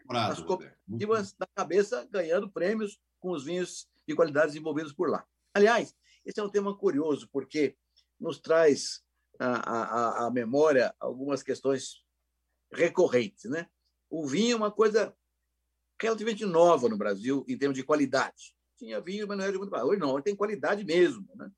as 0.10 0.42
cooperativas 0.42 1.34
da 1.34 1.48
cabeça 1.56 2.08
ganhando 2.12 2.50
prêmios 2.50 3.00
com 3.20 3.32
os 3.32 3.44
vinhos 3.44 3.88
de 4.08 4.16
qualidade 4.16 4.48
desenvolvidos 4.48 4.94
por 4.94 5.10
lá. 5.10 5.26
Aliás, 5.54 5.96
esse 6.26 6.40
é 6.40 6.44
um 6.44 6.50
tema 6.50 6.76
curioso, 6.76 7.30
porque 7.32 7.76
nos 8.20 8.40
traz 8.40 9.05
à, 9.39 10.24
à, 10.24 10.27
à 10.27 10.32
memória 10.32 10.94
algumas 11.00 11.44
questões 11.44 12.06
recorrentes. 12.72 13.46
Né? 13.46 13.68
O 14.10 14.25
vinho 14.27 14.54
é 14.54 14.56
uma 14.58 14.72
coisa 14.72 15.15
relativamente 16.01 16.46
nova 16.46 16.89
no 16.89 16.98
Brasil 16.98 17.46
em 17.48 17.58
termos 17.58 17.77
de 17.77 17.84
qualidade. 17.84 18.56
Tinha 18.77 19.00
vinho, 19.00 19.27
mas 19.27 19.38
não 19.38 19.46
era 19.46 19.58
muito 19.58 19.74
Hoje 19.74 20.00
não, 20.00 20.13
hoje 20.13 20.24
tem 20.24 20.36
qualidade 20.36 20.84
mesmo. 20.84 21.27
Né? 21.36 21.50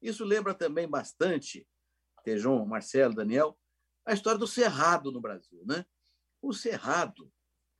Isso 0.00 0.24
lembra 0.24 0.54
também 0.54 0.88
bastante 0.88 1.66
Tejon, 2.24 2.64
Marcelo, 2.64 3.14
Daniel, 3.14 3.58
a 4.06 4.12
história 4.12 4.38
do 4.38 4.46
cerrado 4.46 5.10
no 5.10 5.20
Brasil. 5.20 5.62
Né? 5.66 5.84
O 6.40 6.52
cerrado, 6.52 7.32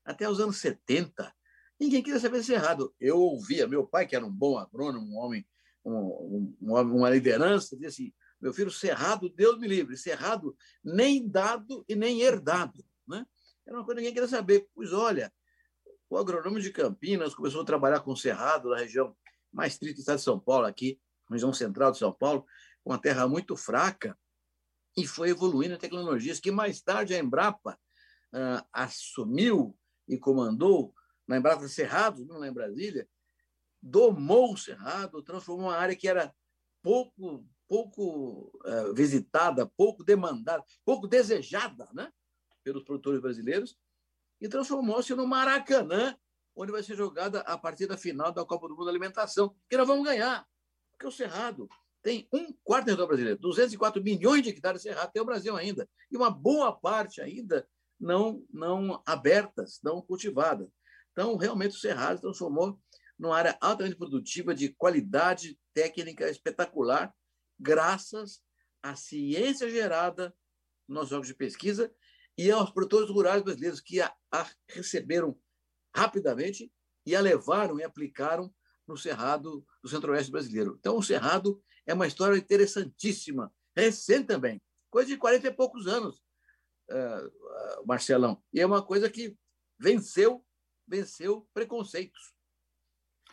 até 0.05 0.29
os 0.29 0.41
anos 0.41 0.57
70, 0.59 1.33
ninguém 1.79 2.03
queria 2.03 2.21
saber 2.21 2.41
de 2.41 2.47
cerrado. 2.47 2.95
Eu 3.01 3.19
ouvia, 3.19 3.67
meu 3.67 3.87
pai, 3.87 4.07
que 4.07 4.17
era 4.17 4.27
um 4.27 4.33
bom 4.33 4.59
agrônomo, 4.59 5.07
um 5.07 5.19
homem, 5.19 5.47
um, 5.85 6.55
um, 6.61 6.75
uma 6.97 7.11
liderança, 7.11 7.77
dizia 7.77 7.89
assim, 7.89 8.13
meu 8.43 8.53
filho, 8.53 8.73
cerrado, 8.73 9.31
Deus 9.31 9.57
me 9.57 9.69
livre, 9.69 9.97
cerrado 9.97 10.57
nem 10.83 11.29
dado 11.29 11.85
e 11.89 11.95
nem 11.95 12.21
herdado. 12.21 12.85
Né? 13.07 13.25
Era 13.65 13.79
uma 13.79 13.85
coisa 13.85 14.01
que 14.01 14.09
ninguém 14.09 14.15
queria 14.15 14.29
saber. 14.29 14.69
Pois 14.75 14.93
olha, 14.93 15.33
o 16.11 16.19
agronômico 16.19 16.61
de 16.61 16.73
Campinas 16.73 17.37
começou 17.37 17.63
a 17.63 17.65
trabalhar 17.65 18.01
com 18.01 18.17
cerrado 18.17 18.71
na 18.71 18.79
região 18.79 19.17
mais 19.53 19.79
triste 19.79 19.97
do 19.97 20.01
estado 20.01 20.17
de 20.17 20.25
São 20.25 20.41
Paulo, 20.41 20.67
aqui, 20.67 21.01
região 21.31 21.53
central 21.53 21.93
de 21.93 21.99
São 21.99 22.13
Paulo, 22.13 22.45
com 22.83 22.91
uma 22.91 23.01
terra 23.01 23.29
muito 23.29 23.57
fraca, 23.57 24.19
e 24.97 25.07
foi 25.07 25.31
evoluindo 25.31 25.79
tecnologias 25.79 26.41
que 26.41 26.51
mais 26.51 26.83
tarde 26.83 27.15
a 27.15 27.19
Embrapa 27.19 27.79
uh, 28.35 28.67
assumiu 28.73 29.79
e 30.09 30.19
comandou 30.19 30.93
na 31.27 31.37
Embrapa 31.37 31.67
Cerrado, 31.69 32.27
não 32.27 32.39
lá 32.39 32.49
em 32.49 32.53
Brasília, 32.53 33.09
domou 33.81 34.53
o 34.53 34.57
Cerrado, 34.57 35.23
transformou 35.23 35.69
uma 35.69 35.77
área 35.77 35.97
que 35.97 36.09
era 36.09 36.35
pouco 36.83 37.47
pouco 37.73 38.53
uh, 38.67 38.93
visitada, 38.93 39.67
pouco 39.67 40.05
demandada, 40.05 40.63
pouco 40.85 41.09
desejada 41.09 41.89
né, 41.95 42.13
pelos 42.63 42.85
produtores 42.85 43.19
brasileiros, 43.19 43.79
e 44.39 44.47
transformou-se 44.47 45.15
no 45.15 45.27
Maracanã, 45.27 46.15
onde 46.55 46.71
vai 46.71 46.83
ser 46.83 46.97
jogada 46.97 47.41
a 47.41 47.57
partida 47.57 47.97
final 47.97 48.31
da 48.31 48.45
Copa 48.45 48.69
do 48.69 48.75
Mundo 48.75 48.85
da 48.85 48.91
Alimentação, 48.91 49.57
que 49.71 49.77
nós 49.79 49.89
vamos 49.89 50.05
ganhar. 50.05 50.47
Porque 50.91 51.07
o 51.07 51.11
Cerrado 51.11 51.67
tem 52.03 52.29
um 52.31 52.53
quarto 52.63 52.85
território 52.85 53.09
brasileiro, 53.09 53.41
204 53.41 54.03
milhões 54.03 54.43
de 54.43 54.51
hectares 54.51 54.83
cerrados, 54.83 55.11
tem 55.11 55.23
o 55.23 55.25
Brasil 55.25 55.57
ainda, 55.57 55.89
e 56.11 56.17
uma 56.19 56.29
boa 56.29 56.79
parte 56.79 57.23
ainda 57.23 57.67
não, 57.99 58.45
não 58.53 59.03
abertas, 59.07 59.81
não 59.83 60.03
cultivadas. 60.03 60.69
Então, 61.13 61.39
realmente, 61.39 61.75
o 61.75 61.81
Cerrado 61.81 62.21
transformou 62.21 62.79
numa 63.19 63.35
área 63.35 63.57
altamente 63.63 63.97
produtiva, 63.97 64.55
de 64.55 64.75
qualidade 64.75 65.59
técnica 65.73 66.29
espetacular, 66.29 67.15
graças 67.63 68.43
à 68.83 68.97
ciência 68.97 69.71
gerada 69.71 70.35
nos 70.89 71.09
jogos 71.09 71.29
de 71.29 71.35
pesquisa 71.35 71.95
e 72.37 72.51
aos 72.51 72.71
produtores 72.71 73.09
rurais 73.09 73.43
brasileiros 73.43 73.81
que 73.81 74.01
a, 74.01 74.13
a 74.33 74.51
receberam 74.69 75.39
rapidamente 75.95 76.73
e 77.07 77.15
a 77.15 77.21
levaram 77.21 77.79
e 77.79 77.85
aplicaram 77.85 78.53
no 78.87 78.97
Cerrado 78.97 79.65
do 79.83 79.89
Centro-Oeste 79.89 80.33
brasileiro. 80.33 80.77
Então, 80.79 80.97
o 80.97 81.03
Cerrado 81.03 81.63
é 81.87 81.95
uma 81.95 82.07
história 82.07 82.37
interessantíssima, 82.37 83.53
recente 83.77 84.27
também, 84.27 84.61
coisa 84.91 85.09
de 85.09 85.17
40 85.17 85.47
e 85.47 85.53
poucos 85.53 85.87
anos, 85.87 86.19
uh, 86.91 87.87
Marcelão. 87.87 88.43
E 88.53 88.61
é 88.61 88.67
uma 88.67 88.83
coisa 88.83 89.09
que 89.09 89.37
venceu, 89.79 90.45
venceu 90.87 91.49
preconceitos. 91.55 92.35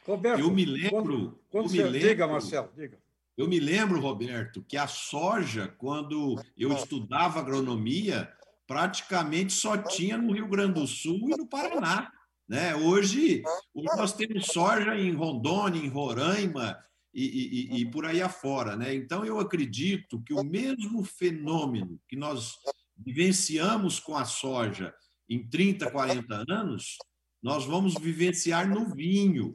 Roberto, 0.06 0.40
eu 0.40 0.52
me 0.52 0.66
lembro. 0.66 0.90
Quando, 0.90 1.44
quando 1.50 1.66
eu 1.66 1.70
você... 1.70 1.78
me 1.78 1.84
lembro, 1.90 2.08
diga, 2.08 2.28
Marcelo, 2.28 2.72
diga. 2.76 3.02
Eu 3.40 3.48
me 3.48 3.58
lembro, 3.58 4.02
Roberto, 4.02 4.62
que 4.68 4.76
a 4.76 4.86
soja, 4.86 5.74
quando 5.78 6.36
eu 6.58 6.74
estudava 6.74 7.40
agronomia, 7.40 8.30
praticamente 8.68 9.54
só 9.54 9.78
tinha 9.78 10.18
no 10.18 10.34
Rio 10.34 10.50
Grande 10.50 10.74
do 10.74 10.86
Sul 10.86 11.30
e 11.30 11.38
no 11.38 11.48
Paraná. 11.48 12.12
Né? 12.46 12.76
Hoje, 12.76 13.42
hoje 13.74 13.88
nós 13.96 14.12
temos 14.12 14.48
soja 14.48 14.94
em 14.98 15.14
Rondônia, 15.14 15.80
em 15.80 15.88
Roraima, 15.88 16.78
e, 17.14 17.24
e, 17.24 17.80
e, 17.80 17.90
por 17.90 18.06
aí 18.06 18.22
afora. 18.22 18.76
Né? 18.76 18.94
Então, 18.94 19.24
eu 19.24 19.40
acredito 19.40 20.22
que 20.22 20.34
o 20.34 20.44
mesmo 20.44 21.02
fenômeno 21.06 21.98
que 22.10 22.18
nós 22.18 22.56
vivenciamos 22.98 24.02
com 24.02 24.18
a 24.18 24.26
soja 24.26 24.94
em 25.30 25.48
30, 25.48 25.90
40 25.90 26.44
anos, 26.50 26.98
nós 27.42 27.64
vamos 27.64 27.94
vivenciar 27.94 28.68
no 28.68 28.94
vinho, 28.94 29.54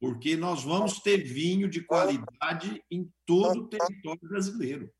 porque 0.00 0.34
nós 0.34 0.64
vamos 0.64 0.98
ter 0.98 1.18
vinho 1.18 1.68
de 1.68 1.84
qualidade 1.84 2.82
em 2.90 3.12
todo 3.26 3.64
o 3.64 3.68
território 3.68 4.20
brasileiro. 4.22 4.90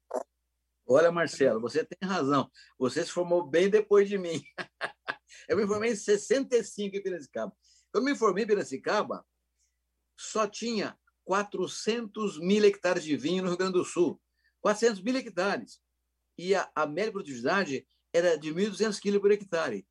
Olha, 0.86 1.10
Marcelo, 1.10 1.60
você 1.60 1.84
tem 1.84 2.06
razão. 2.06 2.50
Você 2.78 3.04
se 3.04 3.10
formou 3.10 3.48
bem 3.48 3.70
depois 3.70 4.08
de 4.08 4.18
mim. 4.18 4.42
Eu 5.48 5.56
me 5.56 5.66
formei 5.66 5.92
em 5.92 5.96
65 5.96 6.96
em 6.96 7.02
Piracicaba. 7.02 7.56
Eu 7.94 8.02
me 8.02 8.14
formei 8.14 8.44
em 8.44 8.46
Piracicaba, 8.46 9.24
só 10.18 10.46
tinha 10.46 10.96
400 11.24 12.38
mil 12.38 12.64
hectares 12.64 13.02
de 13.02 13.16
vinho 13.16 13.42
no 13.42 13.48
Rio 13.48 13.58
Grande 13.58 13.72
do 13.72 13.84
Sul. 13.84 14.20
400 14.60 15.00
mil 15.00 15.16
hectares. 15.16 15.80
E 16.36 16.54
a, 16.54 16.70
a 16.74 16.86
média 16.86 17.12
produtividade 17.12 17.86
era 18.12 18.36
de 18.36 18.52
1.200 18.52 19.00
quilos 19.00 19.20
por 19.20 19.32
hectare. 19.32 19.86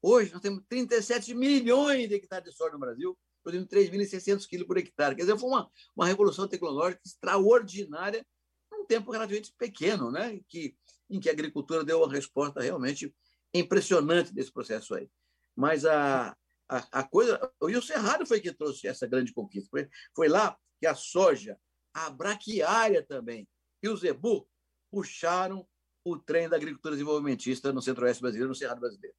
Hoje, 0.00 0.32
nós 0.32 0.40
temos 0.40 0.62
37 0.68 1.34
milhões 1.34 2.08
de 2.08 2.14
hectares 2.14 2.50
de 2.50 2.56
soja 2.56 2.72
no 2.72 2.78
Brasil, 2.78 3.18
produzindo 3.46 3.68
3.600 3.68 4.48
quilos 4.48 4.66
por 4.66 4.76
hectare. 4.76 5.14
Quer 5.14 5.22
dizer, 5.22 5.38
foi 5.38 5.48
uma, 5.48 5.70
uma 5.94 6.06
revolução 6.06 6.48
tecnológica 6.48 7.00
extraordinária 7.06 8.26
num 8.72 8.84
tempo 8.84 9.12
relativamente 9.12 9.54
pequeno, 9.56 10.10
né? 10.10 10.40
que, 10.48 10.76
em 11.08 11.20
que 11.20 11.28
a 11.28 11.32
agricultura 11.32 11.84
deu 11.84 12.02
uma 12.02 12.12
resposta 12.12 12.60
realmente 12.60 13.14
impressionante 13.54 14.34
desse 14.34 14.52
processo 14.52 14.96
aí. 14.96 15.08
Mas 15.54 15.84
a, 15.86 16.36
a, 16.68 17.00
a 17.00 17.04
coisa. 17.04 17.40
E 17.68 17.76
o 17.76 17.82
Cerrado 17.82 18.26
foi 18.26 18.40
que 18.40 18.52
trouxe 18.52 18.88
essa 18.88 19.06
grande 19.06 19.32
conquista. 19.32 19.68
Foi, 19.70 19.88
foi 20.14 20.28
lá 20.28 20.56
que 20.80 20.86
a 20.86 20.94
soja, 20.96 21.56
a 21.94 22.10
braquiária 22.10 23.06
também 23.06 23.48
e 23.80 23.88
o 23.88 23.96
zebu 23.96 24.48
puxaram 24.90 25.66
o 26.04 26.18
trem 26.18 26.48
da 26.48 26.56
agricultura 26.56 26.94
desenvolvimentista 26.94 27.72
no 27.72 27.80
centro-oeste 27.80 28.22
brasileiro, 28.22 28.48
no 28.48 28.54
Cerrado 28.54 28.80
brasileiro. 28.80 29.16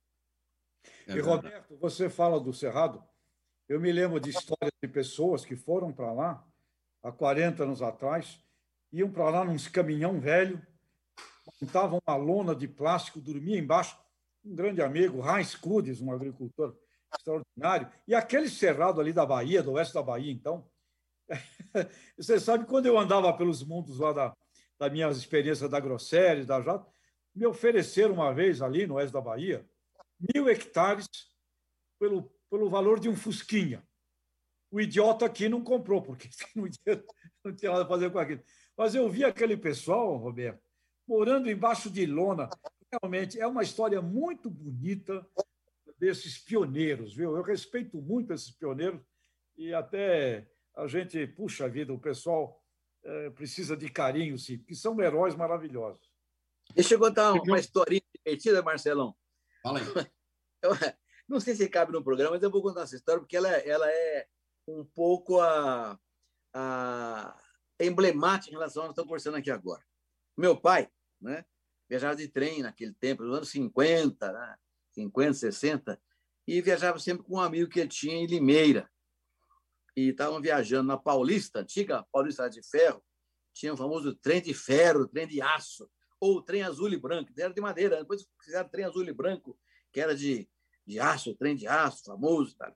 E, 1.07 1.19
Roberto, 1.19 1.77
você 1.77 2.09
fala 2.09 2.39
do 2.39 2.53
Cerrado, 2.53 3.03
Eu 3.67 3.81
me 3.81 3.91
lembro 3.91 4.19
de 4.19 4.29
histórias 4.29 4.71
de 4.81 4.87
pessoas 4.87 5.43
que 5.43 5.55
foram 5.55 5.91
para 5.91 6.11
lá 6.13 6.47
há 7.03 7.11
40 7.11 7.63
anos 7.63 7.81
atrás, 7.81 8.41
iam 8.93 9.11
para 9.11 9.29
lá 9.29 9.43
num 9.43 9.57
caminhão 9.71 10.19
velho, 10.21 10.65
montavam 11.61 11.99
uma 12.07 12.15
lona 12.15 12.55
de 12.55 12.67
plástico, 12.67 13.19
dormia 13.19 13.57
embaixo. 13.57 13.97
Um 14.45 14.55
grande 14.55 14.81
amigo, 14.81 15.21
Heinz 15.27 15.53
Kudes, 15.55 15.99
um 15.99 16.11
agricultor 16.11 16.77
extraordinário, 17.13 17.91
e 18.07 18.15
aquele 18.15 18.49
cerrado 18.49 19.01
ali 19.01 19.11
da 19.11 19.25
Bahia, 19.25 19.61
do 19.61 19.73
oeste 19.73 19.93
da 19.93 20.01
Bahia, 20.01 20.31
então. 20.31 20.69
Você 22.17 22.39
sabe, 22.39 22.65
quando 22.65 22.85
eu 22.85 22.97
andava 22.97 23.35
pelos 23.35 23.63
mundos 23.63 23.99
lá 23.99 24.13
da, 24.13 24.37
da 24.79 24.89
minha 24.89 25.09
experiência 25.09 25.67
da 25.67 25.79
Grosseries, 25.79 26.45
da 26.45 26.61
Jato, 26.61 26.89
me 27.35 27.45
ofereceram 27.45 28.13
uma 28.13 28.33
vez 28.33 28.61
ali 28.61 28.87
no 28.87 28.95
oeste 28.95 29.13
da 29.13 29.21
Bahia 29.21 29.65
mil 30.33 30.49
hectares 30.49 31.07
pelo, 31.99 32.31
pelo 32.49 32.69
valor 32.69 32.99
de 32.99 33.09
um 33.09 33.15
Fusquinha. 33.15 33.85
O 34.71 34.81
idiota 34.81 35.25
aqui 35.25 35.47
não 35.47 35.63
comprou, 35.63 36.01
porque 36.01 36.29
não 36.55 36.69
tinha, 36.69 37.03
não 37.43 37.55
tinha 37.55 37.71
nada 37.71 37.83
a 37.83 37.87
fazer 37.87 38.11
com 38.11 38.19
aquilo. 38.19 38.43
Mas 38.77 38.95
eu 38.95 39.09
vi 39.09 39.23
aquele 39.23 39.57
pessoal, 39.57 40.17
Roberto, 40.17 40.61
morando 41.07 41.49
embaixo 41.49 41.89
de 41.89 42.05
lona. 42.05 42.49
Realmente 42.91 43.39
é 43.39 43.47
uma 43.47 43.63
história 43.63 44.01
muito 44.01 44.49
bonita 44.49 45.25
desses 45.97 46.37
pioneiros, 46.37 47.13
viu? 47.13 47.35
Eu 47.35 47.43
respeito 47.43 47.97
muito 48.01 48.33
esses 48.33 48.51
pioneiros 48.51 49.01
e 49.57 49.73
até 49.73 50.47
a 50.75 50.85
gente, 50.85 51.25
puxa 51.25 51.67
vida, 51.67 51.91
o 51.91 51.99
pessoal 51.99 52.61
é, 53.03 53.29
precisa 53.31 53.75
de 53.75 53.89
carinho, 53.89 54.37
sim, 54.37 54.59
porque 54.59 54.75
são 54.75 54.99
heróis 55.01 55.35
maravilhosos. 55.35 56.11
Deixa 56.75 56.93
eu 56.93 56.99
contar 56.99 57.33
uma 57.33 57.59
historinha 57.59 58.01
divertida, 58.13 58.61
Marcelão. 58.61 59.15
Fala 59.63 59.79
aí. 59.79 59.85
Eu, 60.59 60.71
não 61.27 61.39
sei 61.39 61.55
se 61.55 61.67
cabe 61.67 61.91
no 61.91 62.03
programa, 62.03 62.31
mas 62.31 62.43
eu 62.43 62.49
vou 62.49 62.61
contar 62.61 62.83
essa 62.83 62.95
história 62.95 63.19
porque 63.19 63.35
ela, 63.35 63.49
ela 63.49 63.89
é 63.89 64.27
um 64.67 64.85
pouco 64.85 65.39
a, 65.39 65.99
a 66.53 67.37
emblemática 67.79 68.49
em 68.49 68.57
relação 68.57 68.83
ao 68.83 68.89
que 68.89 68.93
estamos 68.93 69.09
conversando 69.09 69.37
aqui 69.37 69.51
agora. 69.51 69.83
Meu 70.35 70.55
pai 70.59 70.89
né, 71.21 71.45
viajava 71.89 72.15
de 72.15 72.27
trem 72.27 72.61
naquele 72.61 72.93
tempo, 72.93 73.23
nos 73.23 73.35
anos 73.35 73.49
50, 73.49 74.31
né, 74.31 74.57
50, 74.93 75.33
60, 75.33 76.01
e 76.47 76.61
viajava 76.61 76.99
sempre 76.99 77.23
com 77.23 77.35
um 77.35 77.41
amigo 77.41 77.69
que 77.69 77.79
ele 77.79 77.89
tinha 77.89 78.15
em 78.15 78.25
Limeira. 78.25 78.89
E 79.95 80.09
estavam 80.09 80.41
viajando 80.41 80.87
na 80.87 80.97
Paulista, 80.97 81.59
antiga 81.59 82.05
Paulista 82.11 82.49
de 82.49 82.61
Ferro, 82.61 83.03
tinha 83.53 83.73
o 83.73 83.77
famoso 83.77 84.15
trem 84.15 84.41
de 84.41 84.53
ferro, 84.53 85.07
trem 85.07 85.27
de 85.27 85.41
aço, 85.41 85.89
ou 86.19 86.41
trem 86.41 86.61
azul 86.61 86.91
e 86.93 86.97
branco, 86.97 87.31
era 87.37 87.53
de 87.53 87.61
madeira, 87.61 87.97
depois 87.97 88.27
fizeram 88.43 88.69
trem 88.69 88.85
azul 88.85 89.03
e 89.03 89.13
branco, 89.13 89.59
que 89.91 89.99
era 89.99 90.15
de, 90.15 90.47
de 90.87 90.99
aço, 90.99 91.35
trem 91.35 91.55
de 91.55 91.67
aço, 91.67 92.05
famoso. 92.05 92.55
Tal, 92.57 92.73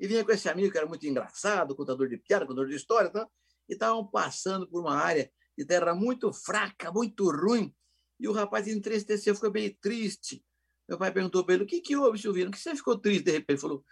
E 0.00 0.06
vinha 0.06 0.24
com 0.24 0.32
esse 0.32 0.48
amigo 0.48 0.70
que 0.70 0.76
era 0.76 0.86
muito 0.86 1.06
engraçado, 1.06 1.76
contador 1.76 2.08
de 2.08 2.18
piada, 2.18 2.44
contador 2.44 2.68
de 2.68 2.74
história, 2.74 3.08
tal, 3.08 3.30
e 3.68 3.74
estavam 3.74 4.06
passando 4.06 4.68
por 4.68 4.80
uma 4.80 4.96
área 4.96 5.30
de 5.56 5.64
terra 5.64 5.94
muito 5.94 6.32
fraca, 6.32 6.92
muito 6.92 7.30
ruim, 7.30 7.74
e 8.18 8.28
o 8.28 8.32
rapaz 8.32 8.66
entristeceu, 8.66 9.34
ficou 9.34 9.50
bem 9.50 9.76
triste. 9.80 10.44
Meu 10.88 10.98
pai 10.98 11.12
perguntou 11.12 11.44
para 11.44 11.54
ele: 11.54 11.64
o 11.64 11.66
que, 11.66 11.80
que 11.80 11.96
houve, 11.96 12.18
Silvino? 12.18 12.50
que 12.50 12.58
você 12.58 12.74
ficou 12.74 12.98
triste 12.98 13.24
de 13.24 13.30
repente? 13.30 13.52
Ele 13.52 13.60
falou: 13.60 13.84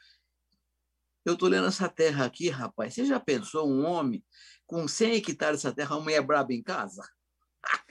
eu 1.25 1.35
estou 1.35 1.49
lendo 1.49 1.67
essa 1.67 1.89
terra 1.89 2.27
aqui, 2.27 2.51
rapaz. 2.51 2.93
Você 2.93 3.07
já 3.07 3.19
pensou 3.19 3.67
um 3.69 3.87
homem 3.87 4.23
com 4.67 4.87
100 4.87 5.15
hectares 5.15 5.63
dessa 5.63 5.75
terra, 5.75 5.97
uma 5.97 6.03
mulher 6.03 6.23
braba 6.23 6.53
em 6.53 6.63
casa? 6.63 7.03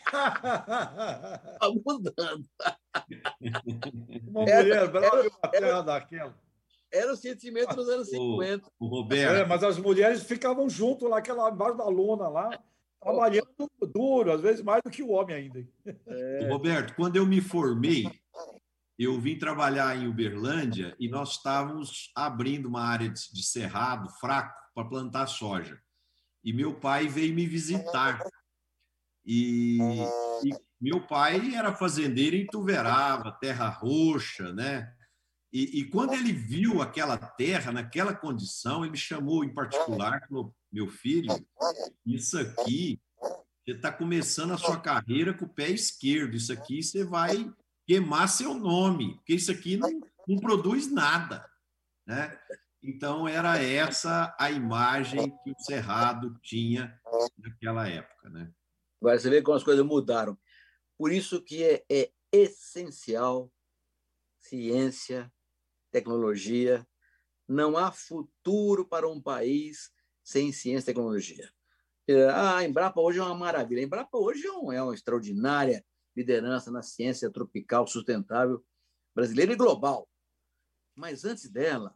Está 0.06 1.70
mudando. 1.86 2.46
Uma 4.28 4.42
mulher 4.42 4.68
era, 4.68 4.88
brava 4.88 5.22
uma 5.22 5.50
terra 5.50 5.68
era, 5.68 5.82
daquela. 5.82 6.38
Era 6.92 7.14
o 7.14 7.18
sentimento 7.18 7.76
dos 7.76 7.90
anos 7.90 8.10
50. 8.10 8.68
O, 8.80 8.86
o 8.86 8.90
Roberto. 8.90 9.36
É, 9.36 9.46
mas 9.46 9.64
as 9.64 9.78
mulheres 9.78 10.24
ficavam 10.24 10.70
junto 10.70 11.08
lá, 11.08 11.18
aquela, 11.18 11.50
embaixo 11.50 11.78
da 11.78 11.88
lona 11.88 12.28
lá, 12.28 12.60
trabalhando 13.02 13.48
duro, 13.94 14.32
às 14.32 14.42
vezes 14.42 14.64
mais 14.64 14.82
do 14.84 14.92
que 14.92 15.02
o 15.02 15.10
homem 15.10 15.36
ainda. 15.36 15.68
É. 16.06 16.48
Roberto, 16.48 16.96
quando 16.96 17.16
eu 17.16 17.26
me 17.26 17.42
formei, 17.42 18.08
eu 18.98 19.20
vim 19.20 19.38
trabalhar 19.38 19.98
em 19.98 20.08
Uberlândia 20.08 20.96
e 21.00 21.10
nós 21.10 21.32
estávamos 21.32 22.12
abrindo 22.16 22.68
uma 22.68 22.84
área 22.84 23.10
de 23.10 23.44
cerrado 23.44 24.10
fraco 24.20 24.54
para 24.74 24.88
plantar 24.88 25.28
soja. 25.28 25.80
E 26.44 26.54
meu 26.54 26.76
pai 26.76 27.08
veio 27.08 27.34
me 27.34 27.46
visitar. 27.46 28.22
E, 29.26 29.78
e 30.44 30.50
meu 30.80 31.06
pai 31.06 31.56
era 31.56 31.74
fazendeiro 31.74 32.36
em 32.36 32.46
Tuverava, 32.46 33.32
terra 33.32 33.70
roxa, 33.70 34.52
né? 34.54 34.94
E, 35.52 35.82
e, 35.82 35.86
quando 35.86 36.14
ele 36.14 36.34
viu 36.34 36.82
aquela 36.82 37.16
terra 37.16 37.72
naquela 37.72 38.14
condição, 38.14 38.82
ele 38.82 38.94
me 38.94 38.98
chamou 38.98 39.44
em 39.44 39.54
particular, 39.54 40.26
falou: 40.28 40.54
meu 40.72 40.88
filho, 40.88 41.30
isso 42.04 42.40
aqui 42.40 43.00
você 43.64 43.72
está 43.72 43.92
começando 43.92 44.52
a 44.52 44.58
sua 44.58 44.80
carreira 44.80 45.34
com 45.34 45.46
o 45.46 45.54
pé 45.54 45.70
esquerdo. 45.70 46.36
Isso 46.36 46.52
aqui 46.52 46.82
você 46.82 47.06
vai 47.06 47.54
queimar 47.86 48.28
seu 48.28 48.56
nome, 48.56 49.16
porque 49.16 49.36
isso 49.36 49.52
aqui 49.52 49.78
não, 49.78 50.02
não 50.28 50.38
produz 50.38 50.92
nada, 50.92 51.48
né? 52.06 52.38
Então 52.82 53.28
era 53.28 53.58
essa 53.62 54.36
a 54.38 54.52
imagem 54.52 55.30
que 55.44 55.52
o 55.52 55.60
Cerrado 55.60 56.38
tinha 56.42 57.00
naquela 57.38 57.88
época, 57.88 58.30
né? 58.30 58.52
Agora 59.04 59.20
você 59.20 59.30
vê 59.30 59.42
como 59.42 59.58
as 59.58 59.64
coisas 59.66 59.86
mudaram. 59.86 60.38
Por 60.98 61.12
isso 61.12 61.42
que 61.42 61.62
é, 61.62 61.84
é 61.92 62.10
essencial 62.32 63.52
ciência, 64.40 65.30
tecnologia. 65.92 66.88
Não 67.46 67.76
há 67.76 67.92
futuro 67.92 68.88
para 68.88 69.06
um 69.10 69.22
país 69.22 69.92
sem 70.24 70.54
ciência 70.54 70.86
e 70.86 70.94
tecnologia. 70.94 71.52
Ah, 72.34 72.60
a 72.60 72.64
Embrapa 72.64 73.02
hoje 73.02 73.20
é 73.20 73.22
uma 73.24 73.36
maravilha. 73.36 73.82
A 73.82 73.84
Embrapa 73.84 74.18
hoje 74.18 74.48
é, 74.48 74.76
é 74.78 74.82
uma 74.82 74.94
extraordinária 74.94 75.86
liderança 76.16 76.72
na 76.72 76.82
ciência 76.82 77.30
tropical 77.30 77.86
sustentável 77.86 78.64
brasileira 79.14 79.52
e 79.52 79.58
global. 79.58 80.10
Mas 80.96 81.26
antes 81.26 81.50
dela, 81.50 81.94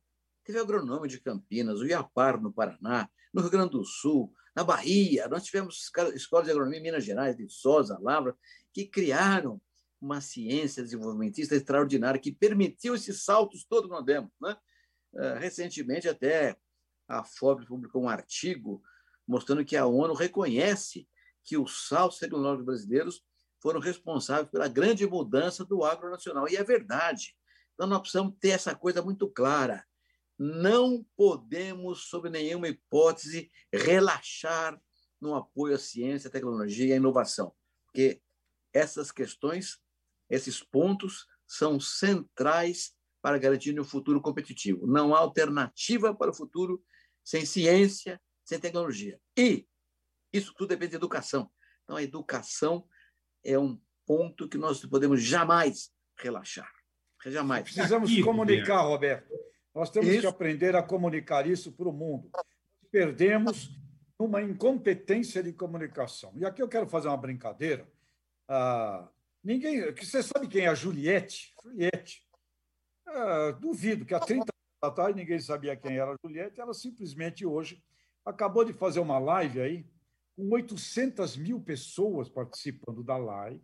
teve 0.48 0.60
a 0.60 0.62
Agronômica 0.62 1.10
de 1.10 1.20
Campinas, 1.20 1.82
o 1.82 1.86
IAPAR 1.86 2.42
no 2.42 2.54
Paraná, 2.54 3.10
no 3.34 3.42
Rio 3.42 3.52
Grande 3.52 3.72
do 3.72 3.84
Sul, 3.84 4.34
na 4.56 4.64
Bahia. 4.64 5.28
Nós 5.28 5.44
tivemos 5.44 5.92
escolas 6.16 6.46
de 6.46 6.52
agronomia 6.52 6.80
em 6.80 6.84
Minas 6.84 7.04
Gerais, 7.04 7.36
de 7.36 7.50
Sosa, 7.50 8.00
Lavra, 8.02 8.34
que 8.74 8.86
criaram 8.86 9.62
uma 10.00 10.22
ciência 10.22 10.82
desenvolvimentista 10.82 11.54
extraordinária 11.54 12.20
que 12.20 12.32
permitiu 12.32 12.96
esses 12.96 13.26
saltos 13.26 13.66
todos 13.66 13.90
que 13.90 13.96
nós 13.96 14.06
demos. 14.06 14.32
Né? 14.40 14.56
Eh, 15.16 15.38
recentemente, 15.38 16.08
até 16.08 16.56
a 17.10 17.26
FOB 17.26 17.66
publicou 17.66 18.04
um 18.04 18.10
artigo 18.10 18.82
mostrando 19.28 19.66
que 19.66 19.76
a 19.76 19.86
ONU 19.86 20.14
reconhece 20.14 21.10
que 21.44 21.58
os 21.58 21.90
saltos 21.90 22.20
tecnológicos 22.20 22.66
brasileiros 22.66 23.22
foram 23.62 23.82
responsáveis 23.82 24.50
pela 24.50 24.70
grande 24.70 25.06
mudança 25.06 25.66
do 25.66 25.84
agro 25.84 26.10
nacional. 26.10 26.48
E 26.48 26.56
é 26.56 26.64
verdade. 26.64 27.36
Então, 27.74 27.86
nós 27.86 28.00
precisamos 28.00 28.34
ter 28.40 28.52
essa 28.52 28.74
coisa 28.74 29.02
muito 29.02 29.28
clara. 29.30 29.86
Não 30.38 31.06
podemos, 31.16 32.10
sob 32.10 32.30
nenhuma 32.30 32.68
hipótese, 32.68 33.52
relaxar 33.74 34.80
no 35.20 35.36
apoio 35.36 35.76
à 35.76 35.80
ciência, 35.80 36.28
à 36.28 36.32
tecnologia 36.32 36.88
e 36.88 36.94
à 36.94 36.96
inovação, 36.96 37.54
porque 37.86 38.22
essas 38.74 39.12
questões, 39.12 39.80
esses 40.30 40.62
pontos, 40.62 41.26
são 41.48 41.80
centrais 41.80 42.94
para 43.22 43.40
garantir 43.40 43.80
um 43.80 43.84
futuro 43.84 44.22
competitivo. 44.22 44.86
Não 44.86 45.16
há 45.16 45.20
alternativa 45.20 46.14
para 46.14 46.32
o 46.32 46.34
futuro 46.34 46.84
sem 47.24 47.46
ciência, 47.46 48.22
sem 48.46 48.60
tecnologia. 48.60 49.20
E 49.36 49.68
isso 50.32 50.54
tudo 50.54 50.70
depende 50.70 50.92
de 50.92 50.96
educação. 50.98 51.52
Então, 51.84 51.96
a 51.96 52.04
educação 52.04 52.88
é 53.44 53.58
um 53.58 53.82
ponto 54.06 54.48
que 54.48 54.58
nós 54.58 54.86
podemos 54.86 55.22
jamais 55.22 55.92
relaxar. 56.18 56.72
Jamais. 57.26 57.64
Precisamos 57.64 58.10
Aqui, 58.10 58.24
comunicar, 58.24 58.82
Roberto. 58.82 59.34
Nós 59.78 59.92
temos 59.92 60.10
isso. 60.10 60.22
que 60.22 60.26
aprender 60.26 60.76
a 60.76 60.82
comunicar 60.82 61.46
isso 61.46 61.72
para 61.72 61.88
o 61.88 61.94
mundo. 61.94 62.32
Perdemos 62.90 63.70
uma 64.18 64.42
incompetência 64.42 65.44
de 65.44 65.54
comunicação. 65.54 66.34
E 66.36 66.44
aqui 66.44 66.64
eu 66.64 66.68
quero 66.68 66.88
fazer 66.88 67.10
uma 67.10 67.18
brincadeira. 67.18 67.88
Ah, 68.48 69.08
ninguém, 69.44 69.94
você 69.94 70.24
sabe 70.24 70.48
quem 70.48 70.64
é 70.64 70.68
a 70.68 70.74
Juliette? 70.74 71.54
Juliette. 71.62 72.28
Ah, 73.06 73.52
duvido 73.52 74.04
que 74.04 74.16
há 74.16 74.20
30 74.20 74.46
anos 74.46 74.82
atrás 74.82 75.16
ninguém 75.16 75.40
sabia 75.40 75.76
quem 75.76 75.96
era 75.96 76.12
a 76.12 76.18
Juliette. 76.26 76.60
Ela 76.60 76.74
simplesmente 76.74 77.46
hoje 77.46 77.80
acabou 78.26 78.66
de 78.66 78.74
fazer 78.74 79.00
uma 79.00 79.20
live 79.20 79.62
aí 79.62 79.86
com 80.36 80.50
800 80.50 81.38
mil 81.38 81.62
pessoas 81.62 82.28
participando 82.28 83.04
da 83.04 83.16
live. 83.16 83.62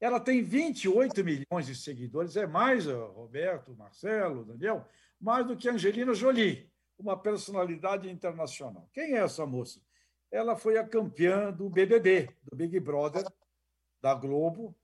Ela 0.00 0.20
tem 0.20 0.42
28 0.42 1.24
milhões 1.24 1.66
de 1.66 1.74
seguidores, 1.74 2.36
é 2.36 2.46
mais, 2.46 2.86
Roberto, 2.86 3.74
Marcelo, 3.76 4.44
Daniel, 4.44 4.86
mais 5.20 5.46
do 5.46 5.56
que 5.56 5.68
Angelina 5.68 6.14
Jolie, 6.14 6.70
uma 6.98 7.16
personalidade 7.16 8.08
internacional. 8.08 8.88
Quem 8.92 9.14
é 9.14 9.18
essa 9.18 9.44
moça? 9.44 9.80
Ela 10.30 10.54
foi 10.54 10.78
a 10.78 10.86
campeã 10.86 11.52
do 11.52 11.68
BBB, 11.68 12.28
do 12.44 12.56
Big 12.56 12.78
Brother, 12.78 13.24
da 14.00 14.14
Globo, 14.14 14.76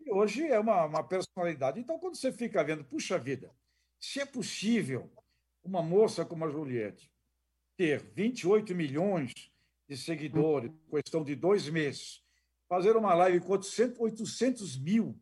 e 0.00 0.10
hoje 0.10 0.46
é 0.46 0.58
uma, 0.58 0.84
uma 0.84 1.02
personalidade. 1.02 1.80
Então, 1.80 1.98
quando 1.98 2.16
você 2.16 2.32
fica 2.32 2.62
vendo, 2.62 2.84
puxa 2.84 3.18
vida, 3.18 3.50
se 3.98 4.20
é 4.20 4.26
possível 4.26 5.10
uma 5.62 5.82
moça 5.82 6.24
como 6.24 6.44
a 6.44 6.50
Juliette 6.50 7.10
ter 7.76 8.02
28 8.14 8.74
milhões 8.74 9.32
de 9.88 9.96
seguidores, 9.96 10.70
questão 10.90 11.24
de 11.24 11.34
dois 11.34 11.68
meses, 11.68 12.22
fazer 12.70 12.96
uma 12.96 13.12
live 13.14 13.40
com 13.40 13.52
800 14.04 14.78
mil 14.78 15.20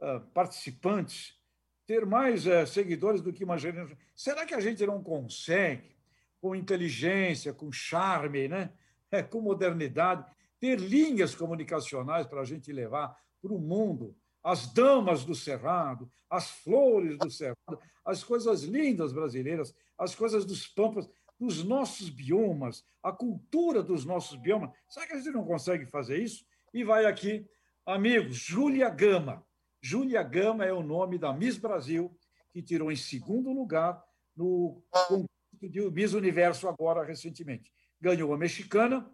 uh, 0.00 0.18
participantes, 0.32 1.38
ter 1.86 2.06
mais 2.06 2.46
uh, 2.46 2.66
seguidores 2.66 3.20
do 3.20 3.34
que 3.34 3.44
uma 3.44 3.58
geração. 3.58 3.94
Será 4.14 4.46
que 4.46 4.54
a 4.54 4.60
gente 4.60 4.84
não 4.86 5.02
consegue, 5.02 5.94
com 6.40 6.56
inteligência, 6.56 7.52
com 7.52 7.70
charme, 7.70 8.48
né? 8.48 8.72
É, 9.10 9.22
com 9.22 9.42
modernidade, 9.42 10.24
ter 10.58 10.80
linhas 10.80 11.34
comunicacionais 11.34 12.26
para 12.26 12.40
a 12.40 12.44
gente 12.44 12.72
levar 12.72 13.14
para 13.42 13.52
o 13.52 13.58
mundo 13.58 14.16
as 14.42 14.72
damas 14.72 15.22
do 15.22 15.34
Cerrado, 15.34 16.10
as 16.30 16.50
flores 16.50 17.18
do 17.18 17.30
Cerrado, 17.30 17.78
as 18.04 18.24
coisas 18.24 18.62
lindas 18.62 19.12
brasileiras, 19.12 19.74
as 19.98 20.14
coisas 20.14 20.44
dos 20.46 20.66
pampas, 20.66 21.08
dos 21.38 21.62
nossos 21.62 22.08
biomas, 22.08 22.84
a 23.02 23.12
cultura 23.12 23.82
dos 23.82 24.04
nossos 24.04 24.36
biomas. 24.36 24.70
Será 24.88 25.06
que 25.06 25.12
a 25.12 25.18
gente 25.18 25.30
não 25.30 25.44
consegue 25.44 25.86
fazer 25.86 26.22
isso? 26.22 26.44
E 26.76 26.84
vai 26.84 27.06
aqui, 27.06 27.48
amigos, 27.86 28.36
Júlia 28.36 28.90
Gama. 28.90 29.42
Júlia 29.80 30.22
Gama 30.22 30.62
é 30.62 30.74
o 30.74 30.82
nome 30.82 31.16
da 31.16 31.32
Miss 31.32 31.56
Brasil, 31.56 32.14
que 32.52 32.60
tirou 32.60 32.92
em 32.92 32.96
segundo 32.96 33.50
lugar 33.50 34.04
no 34.36 34.84
concurso 34.90 35.26
de 35.62 35.90
Miss 35.90 36.12
Universo 36.12 36.68
agora 36.68 37.02
recentemente. 37.02 37.72
Ganhou 37.98 38.30
a 38.34 38.36
mexicana 38.36 39.10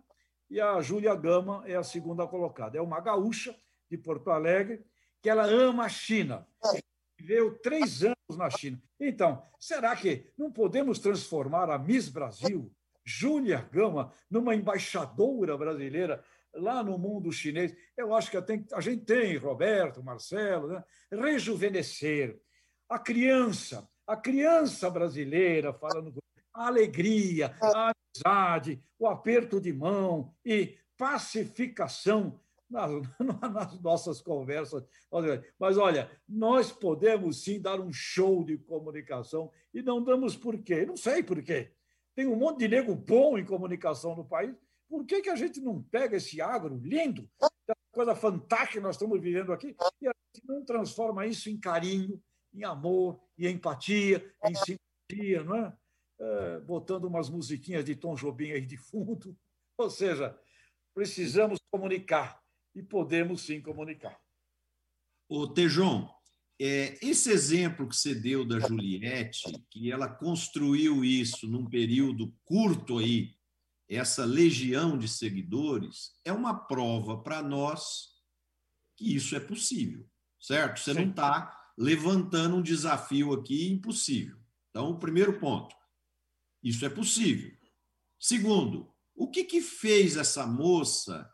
e 0.51 0.61
a 0.61 0.81
Júlia 0.81 1.15
Gama 1.15 1.63
é 1.65 1.77
a 1.77 1.85
segunda 1.85 2.27
colocada. 2.27 2.77
É 2.77 2.81
uma 2.83 2.99
gaúcha 2.99 3.57
de 3.89 3.97
Porto 3.97 4.33
Alegre 4.33 4.85
que 5.23 5.31
ela 5.31 5.45
ama 5.45 5.85
a 5.85 5.89
China. 5.89 6.45
Viveu 7.17 7.57
três 7.61 8.03
anos 8.03 8.37
na 8.37 8.51
China. 8.51 8.83
Então, 8.99 9.41
será 9.61 9.95
que 9.95 10.33
não 10.37 10.51
podemos 10.51 10.99
transformar 10.99 11.71
a 11.71 11.79
Miss 11.79 12.09
Brasil, 12.09 12.75
Júlia 13.05 13.69
Gama, 13.71 14.13
numa 14.29 14.53
embaixadora 14.53 15.57
brasileira 15.57 16.25
lá 16.55 16.83
no 16.83 16.99
mundo 16.99 17.33
chinês? 17.33 17.75
Eu 17.97 18.15
acho 18.15 18.31
que 18.31 18.37
a 18.37 18.81
gente 18.81 19.05
tem, 19.05 19.37
Roberto, 19.37 20.03
Marcelo, 20.03 20.69
né? 20.69 20.85
rejuvenescer 21.11 22.41
a 22.89 22.99
criança, 22.99 23.89
a 24.07 24.17
criança 24.17 24.91
brasileira 24.91 25.73
falando 25.73 26.23
a 26.53 26.67
alegria, 26.67 27.57
a 27.61 27.93
amizade, 27.93 28.83
o 28.99 29.07
aperto 29.07 29.61
de 29.61 29.73
mão 29.73 30.35
e 30.45 30.77
pacificação 30.99 32.39
nas, 32.69 32.91
nas 33.53 33.81
nossas 33.81 34.21
conversas. 34.21 34.85
Mas 35.59 35.77
olha, 35.77 36.11
nós 36.29 36.71
podemos 36.71 37.43
sim 37.45 37.61
dar 37.61 37.81
um 37.81 37.93
show 37.93 38.45
de 38.45 38.59
comunicação 38.59 39.51
e 39.73 39.83
não 39.83 40.03
damos 40.03 40.37
por 40.37 40.59
quê? 40.59 40.85
Não 40.85 40.97
sei 40.97 41.23
por 41.23 41.43
quê. 41.43 41.73
Tem 42.15 42.27
um 42.27 42.37
monte 42.37 42.59
de 42.61 42.69
nego 42.69 42.95
bom 42.95 43.39
em 43.39 43.45
comunicação 43.45 44.15
no 44.15 44.25
país. 44.25 44.55
Por 44.93 45.07
que, 45.07 45.23
que 45.23 45.31
a 45.31 45.37
gente 45.37 45.59
não 45.59 45.83
pega 45.83 46.19
esse 46.19 46.39
agro 46.43 46.77
lindo, 46.77 47.27
essa 47.41 47.75
coisa 47.91 48.15
fantástica 48.15 48.73
que 48.75 48.81
nós 48.81 48.97
estamos 48.97 49.19
vivendo 49.19 49.51
aqui, 49.51 49.75
e 50.03 50.07
a 50.07 50.13
gente 50.13 50.47
não 50.47 50.63
transforma 50.67 51.25
isso 51.25 51.49
em 51.49 51.59
carinho, 51.59 52.23
em 52.53 52.63
amor, 52.63 53.19
em 53.39 53.47
empatia, 53.47 54.23
em 54.45 54.55
simpatia, 54.55 55.45
não 55.45 55.57
é? 55.57 55.75
é 56.21 56.61
botando 56.61 57.07
umas 57.07 57.31
musiquinhas 57.31 57.87
de 57.87 57.97
Tom 57.97 58.15
Jobim 58.15 58.51
aí 58.51 58.67
de 58.67 58.77
fundo. 58.77 59.35
Ou 59.79 59.89
seja, 59.89 60.39
precisamos 60.95 61.59
comunicar 61.71 62.43
e 62.75 62.83
podemos 62.83 63.47
sim 63.47 63.63
comunicar. 63.63 64.21
O 65.27 65.49
Tejon, 65.49 66.07
é, 66.61 66.99
esse 67.01 67.31
exemplo 67.31 67.89
que 67.89 67.97
você 67.97 68.15
deu 68.15 68.47
da 68.47 68.59
Juliette, 68.59 69.51
que 69.71 69.91
ela 69.91 70.07
construiu 70.07 71.03
isso 71.03 71.49
num 71.49 71.67
período 71.67 72.31
curto 72.45 72.99
aí, 72.99 73.35
essa 73.95 74.25
legião 74.25 74.97
de 74.97 75.09
seguidores, 75.09 76.13
é 76.25 76.33
uma 76.33 76.55
prova 76.55 77.23
para 77.23 77.43
nós 77.43 78.09
que 78.97 79.15
isso 79.15 79.35
é 79.37 79.41
possível, 79.41 80.09
certo? 80.41 80.81
Você 80.81 80.95
sim. 80.95 81.01
não 81.01 81.11
está 81.11 81.59
levantando 81.77 82.57
um 82.57 82.63
desafio 82.63 83.33
aqui 83.33 83.69
impossível. 83.69 84.39
Então, 84.71 84.91
o 84.91 84.99
primeiro 84.99 85.39
ponto, 85.39 85.75
isso 86.63 86.85
é 86.85 86.89
possível. 86.89 87.53
Segundo, 88.19 88.93
o 89.15 89.29
que, 89.29 89.45
que 89.45 89.61
fez 89.61 90.17
essa 90.17 90.47
moça 90.47 91.31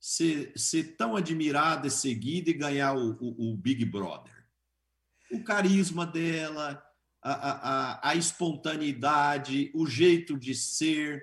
ser, 0.00 0.52
ser 0.56 0.96
tão 0.96 1.16
admirada 1.16 1.88
e 1.88 1.90
seguida 1.90 2.50
e 2.50 2.54
ganhar 2.54 2.94
o, 2.94 3.18
o, 3.20 3.52
o 3.52 3.56
Big 3.56 3.84
Brother? 3.84 4.46
O 5.30 5.44
carisma 5.44 6.06
dela, 6.06 6.82
a, 7.22 7.32
a, 7.32 8.10
a, 8.10 8.14
espontaneidade, 8.14 9.70
o 9.74 9.86
jeito 9.86 10.38
de 10.38 10.54
ser, 10.54 11.22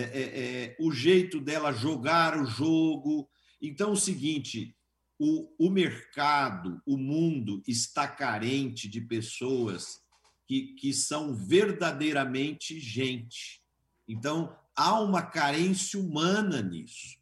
é, 0.00 0.02
é, 0.02 0.40
é, 0.64 0.76
o 0.80 0.92
jeito 0.92 1.40
dela 1.40 1.72
jogar 1.72 2.40
o 2.40 2.46
jogo. 2.46 3.28
Então, 3.60 3.90
é 3.90 3.92
o 3.92 3.96
seguinte: 3.96 4.76
o, 5.18 5.66
o 5.66 5.70
mercado, 5.70 6.80
o 6.86 6.96
mundo 6.96 7.62
está 7.66 8.06
carente 8.06 8.88
de 8.88 9.00
pessoas 9.00 10.00
que, 10.46 10.74
que 10.74 10.92
são 10.92 11.34
verdadeiramente 11.34 12.78
gente. 12.80 13.62
Então, 14.06 14.56
há 14.74 15.00
uma 15.00 15.22
carência 15.22 15.98
humana 15.98 16.62
nisso 16.62 17.18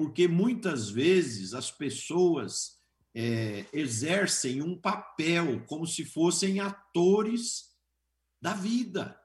porque 0.00 0.26
muitas 0.26 0.88
vezes 0.88 1.52
as 1.52 1.70
pessoas 1.70 2.78
é, 3.14 3.66
exercem 3.70 4.62
um 4.62 4.74
papel 4.74 5.62
como 5.66 5.86
se 5.86 6.06
fossem 6.06 6.58
atores 6.58 7.76
da 8.40 8.54
vida. 8.54 9.19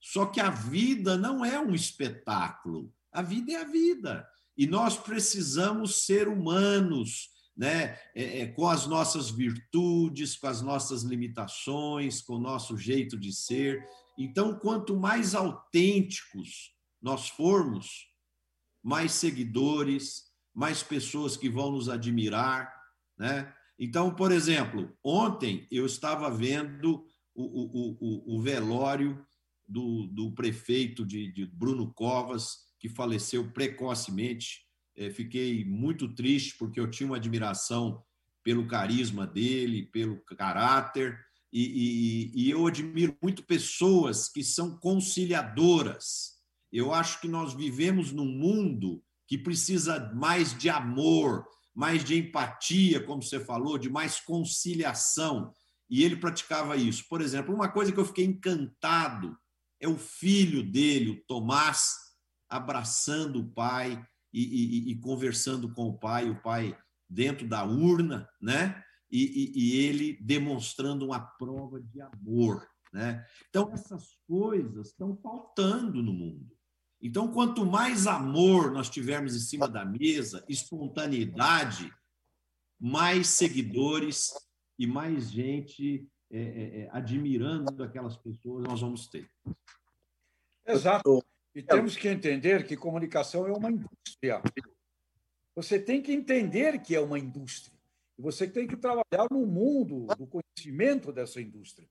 Só 0.00 0.26
que 0.26 0.40
a 0.40 0.50
vida 0.50 1.16
não 1.16 1.44
é 1.44 1.58
um 1.60 1.74
espetáculo, 1.74 2.92
a 3.12 3.22
vida 3.22 3.52
é 3.52 3.56
a 3.56 3.64
vida. 3.64 4.28
E 4.56 4.66
nós 4.66 4.96
precisamos 4.96 6.04
ser 6.04 6.28
humanos, 6.28 7.30
né? 7.56 7.98
É, 8.14 8.42
é, 8.42 8.46
com 8.46 8.68
as 8.68 8.86
nossas 8.86 9.30
virtudes, 9.30 10.36
com 10.36 10.46
as 10.46 10.62
nossas 10.62 11.02
limitações, 11.02 12.22
com 12.22 12.34
o 12.34 12.40
nosso 12.40 12.76
jeito 12.76 13.18
de 13.18 13.32
ser. 13.32 13.84
Então, 14.16 14.58
quanto 14.58 14.96
mais 14.96 15.34
autênticos 15.34 16.72
nós 17.00 17.28
formos, 17.28 18.08
mais 18.82 19.12
seguidores, 19.12 20.24
mais 20.54 20.82
pessoas 20.82 21.36
que 21.36 21.48
vão 21.48 21.72
nos 21.72 21.88
admirar, 21.88 22.72
né? 23.16 23.52
Então, 23.78 24.12
por 24.12 24.32
exemplo, 24.32 24.92
ontem 25.04 25.66
eu 25.70 25.86
estava 25.86 26.28
vendo 26.30 27.04
o, 27.34 27.44
o, 27.44 27.96
o, 28.00 28.36
o 28.36 28.42
velório 28.42 29.24
do, 29.68 30.06
do 30.06 30.32
prefeito 30.32 31.04
de, 31.04 31.30
de, 31.32 31.46
Bruno 31.46 31.92
Covas, 31.92 32.56
que 32.78 32.88
faleceu 32.88 33.52
precocemente. 33.52 34.62
É, 34.96 35.10
fiquei 35.10 35.64
muito 35.64 36.14
triste, 36.14 36.56
porque 36.58 36.80
eu 36.80 36.90
tinha 36.90 37.06
uma 37.06 37.16
admiração 37.16 38.02
pelo 38.42 38.66
carisma 38.66 39.26
dele, 39.26 39.82
pelo 39.92 40.20
caráter, 40.24 41.18
e, 41.52 42.32
e, 42.34 42.44
e 42.44 42.50
eu 42.50 42.66
admiro 42.66 43.16
muito 43.22 43.42
pessoas 43.44 44.28
que 44.28 44.42
são 44.42 44.78
conciliadoras, 44.78 46.38
eu 46.72 46.92
acho 46.92 47.20
que 47.20 47.28
nós 47.28 47.54
vivemos 47.54 48.12
num 48.12 48.26
mundo 48.26 49.02
que 49.26 49.38
precisa 49.38 50.12
mais 50.14 50.56
de 50.56 50.68
amor, 50.68 51.46
mais 51.74 52.04
de 52.04 52.18
empatia, 52.18 53.02
como 53.02 53.22
você 53.22 53.40
falou, 53.40 53.78
de 53.78 53.88
mais 53.88 54.20
conciliação. 54.20 55.52
E 55.88 56.02
ele 56.04 56.16
praticava 56.16 56.76
isso. 56.76 57.06
Por 57.08 57.22
exemplo, 57.22 57.54
uma 57.54 57.68
coisa 57.68 57.92
que 57.92 57.98
eu 57.98 58.04
fiquei 58.04 58.24
encantado 58.24 59.36
é 59.80 59.88
o 59.88 59.96
filho 59.96 60.62
dele, 60.62 61.10
o 61.10 61.24
Tomás, 61.26 61.94
abraçando 62.48 63.40
o 63.40 63.50
pai 63.50 64.02
e, 64.32 64.42
e, 64.42 64.92
e 64.92 65.00
conversando 65.00 65.72
com 65.72 65.88
o 65.88 65.98
pai, 65.98 66.28
o 66.28 66.40
pai 66.42 66.76
dentro 67.08 67.46
da 67.46 67.64
urna, 67.64 68.28
né? 68.40 68.82
E, 69.10 69.52
e, 69.56 69.76
ele 69.80 70.18
demonstrando 70.20 71.06
uma 71.06 71.20
prova 71.20 71.80
de 71.80 71.98
amor, 72.00 72.68
né? 72.92 73.24
Então 73.48 73.70
essas 73.72 74.18
coisas 74.26 74.88
estão 74.88 75.16
faltando 75.16 76.02
no 76.02 76.12
mundo. 76.12 76.58
Então, 77.00 77.32
quanto 77.32 77.64
mais 77.64 78.06
amor 78.06 78.72
nós 78.72 78.90
tivermos 78.90 79.34
em 79.36 79.40
cima 79.40 79.68
da 79.68 79.84
mesa, 79.84 80.44
espontaneidade, 80.48 81.92
mais 82.78 83.28
seguidores 83.28 84.32
e 84.78 84.86
mais 84.86 85.30
gente 85.30 86.06
é, 86.30 86.38
é, 86.38 86.80
é, 86.80 86.88
admirando 86.92 87.82
aquelas 87.82 88.16
pessoas 88.16 88.64
nós 88.64 88.80
vamos 88.80 89.06
ter. 89.08 89.30
Exato. 90.66 91.24
E 91.54 91.62
temos 91.62 91.96
que 91.96 92.08
entender 92.08 92.66
que 92.66 92.76
comunicação 92.76 93.46
é 93.46 93.52
uma 93.52 93.70
indústria. 93.70 94.42
Você 95.56 95.78
tem 95.78 96.02
que 96.02 96.12
entender 96.12 96.80
que 96.80 96.94
é 96.94 97.00
uma 97.00 97.18
indústria. 97.18 97.76
E 98.18 98.22
você 98.22 98.46
tem 98.46 98.66
que 98.66 98.76
trabalhar 98.76 99.26
no 99.30 99.46
mundo 99.46 100.06
do 100.16 100.26
conhecimento 100.26 101.12
dessa 101.12 101.40
indústria. 101.40 101.88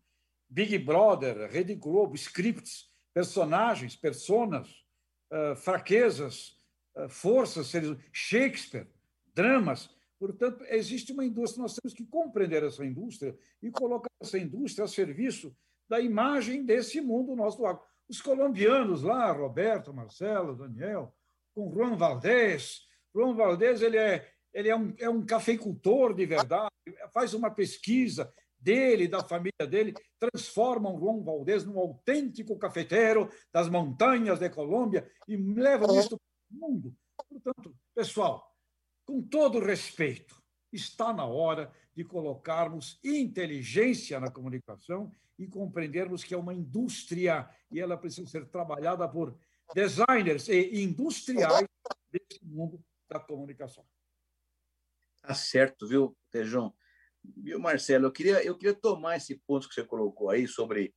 Big 0.48 0.78
Brother, 0.78 1.50
Rede 1.50 1.76
Globo, 1.76 2.16
scripts, 2.16 2.90
personagens, 3.14 3.96
personas, 3.96 4.86
uh, 5.32 5.56
fraquezas, 5.56 6.58
uh, 6.96 7.10
forças, 7.10 7.72
Shakespeare, 8.14 8.88
dramas. 9.34 9.90
Portanto, 10.20 10.64
existe 10.70 11.14
uma 11.14 11.24
indústria, 11.24 11.62
nós 11.62 11.76
temos 11.76 11.94
que 11.94 12.06
compreender 12.06 12.64
essa 12.64 12.84
indústria 12.84 13.38
e 13.62 13.70
colocar 13.70 14.10
essa 14.22 14.38
indústria 14.38 14.86
a 14.86 14.88
serviço 14.88 15.56
da 15.88 16.02
imagem 16.02 16.66
desse 16.66 17.00
mundo 17.00 17.36
nosso 17.36 17.58
do 17.58 17.80
Os 18.10 18.22
colombianos 18.22 19.04
lá, 19.04 19.32
Roberto, 19.32 19.94
Marcelo, 19.94 20.56
Daniel, 20.56 21.14
com 21.54 21.72
Juan 21.72 21.96
Valdez. 21.96 22.88
Juan 23.16 23.36
Valdez 23.36 23.82
ele 23.82 23.98
é, 23.98 24.28
ele 24.54 24.70
é, 24.70 24.76
um, 24.76 24.94
é 24.98 25.10
um 25.10 25.26
cafeicultor 25.26 26.14
de 26.14 26.26
verdade, 26.26 26.72
faz 27.14 27.34
uma 27.34 27.52
pesquisa 27.52 28.34
dele, 28.60 29.08
da 29.08 29.24
família 29.24 29.68
dele, 29.70 29.94
transformam 30.20 31.00
João 31.00 31.24
Valdez 31.24 31.64
num 31.64 31.78
autêntico 31.78 32.58
cafeteiro 32.58 33.30
das 33.54 33.70
montanhas 33.70 34.40
de 34.40 34.50
Colômbia 34.50 35.10
e 35.28 35.38
levam 35.38 35.98
isso 36.00 36.18
para 36.18 36.58
o 36.58 36.70
mundo. 36.70 36.96
Portanto, 37.30 37.76
pessoal, 37.94 38.57
com 39.08 39.22
todo 39.22 39.64
respeito, 39.64 40.36
está 40.72 41.14
na 41.14 41.26
hora 41.26 41.74
de 41.96 42.04
colocarmos 42.04 43.00
inteligência 43.02 44.20
na 44.20 44.30
comunicação 44.30 45.10
e 45.40 45.48
compreendermos 45.48 46.26
que 46.26 46.34
é 46.34 46.38
uma 46.38 46.54
indústria 46.54 47.50
e 47.72 47.80
ela 47.80 47.96
precisa 47.96 48.30
ser 48.30 48.46
trabalhada 48.50 49.08
por 49.08 49.40
designers 49.74 50.50
e 50.50 50.84
industriais 50.84 51.68
desse 52.12 52.44
mundo 52.44 52.84
da 53.10 53.18
comunicação. 53.18 53.88
Tá 55.22 55.34
certo, 55.34 55.88
viu, 55.88 56.16
Tejão? 56.30 56.76
Viu, 57.24 57.60
Marcelo? 57.60 58.08
Eu 58.08 58.12
queria, 58.12 58.44
eu 58.44 58.58
queria 58.58 58.76
tomar 58.76 59.16
esse 59.16 59.42
ponto 59.48 59.70
que 59.70 59.76
você 59.76 59.86
colocou 59.86 60.30
aí 60.30 60.48
sobre 60.48 60.94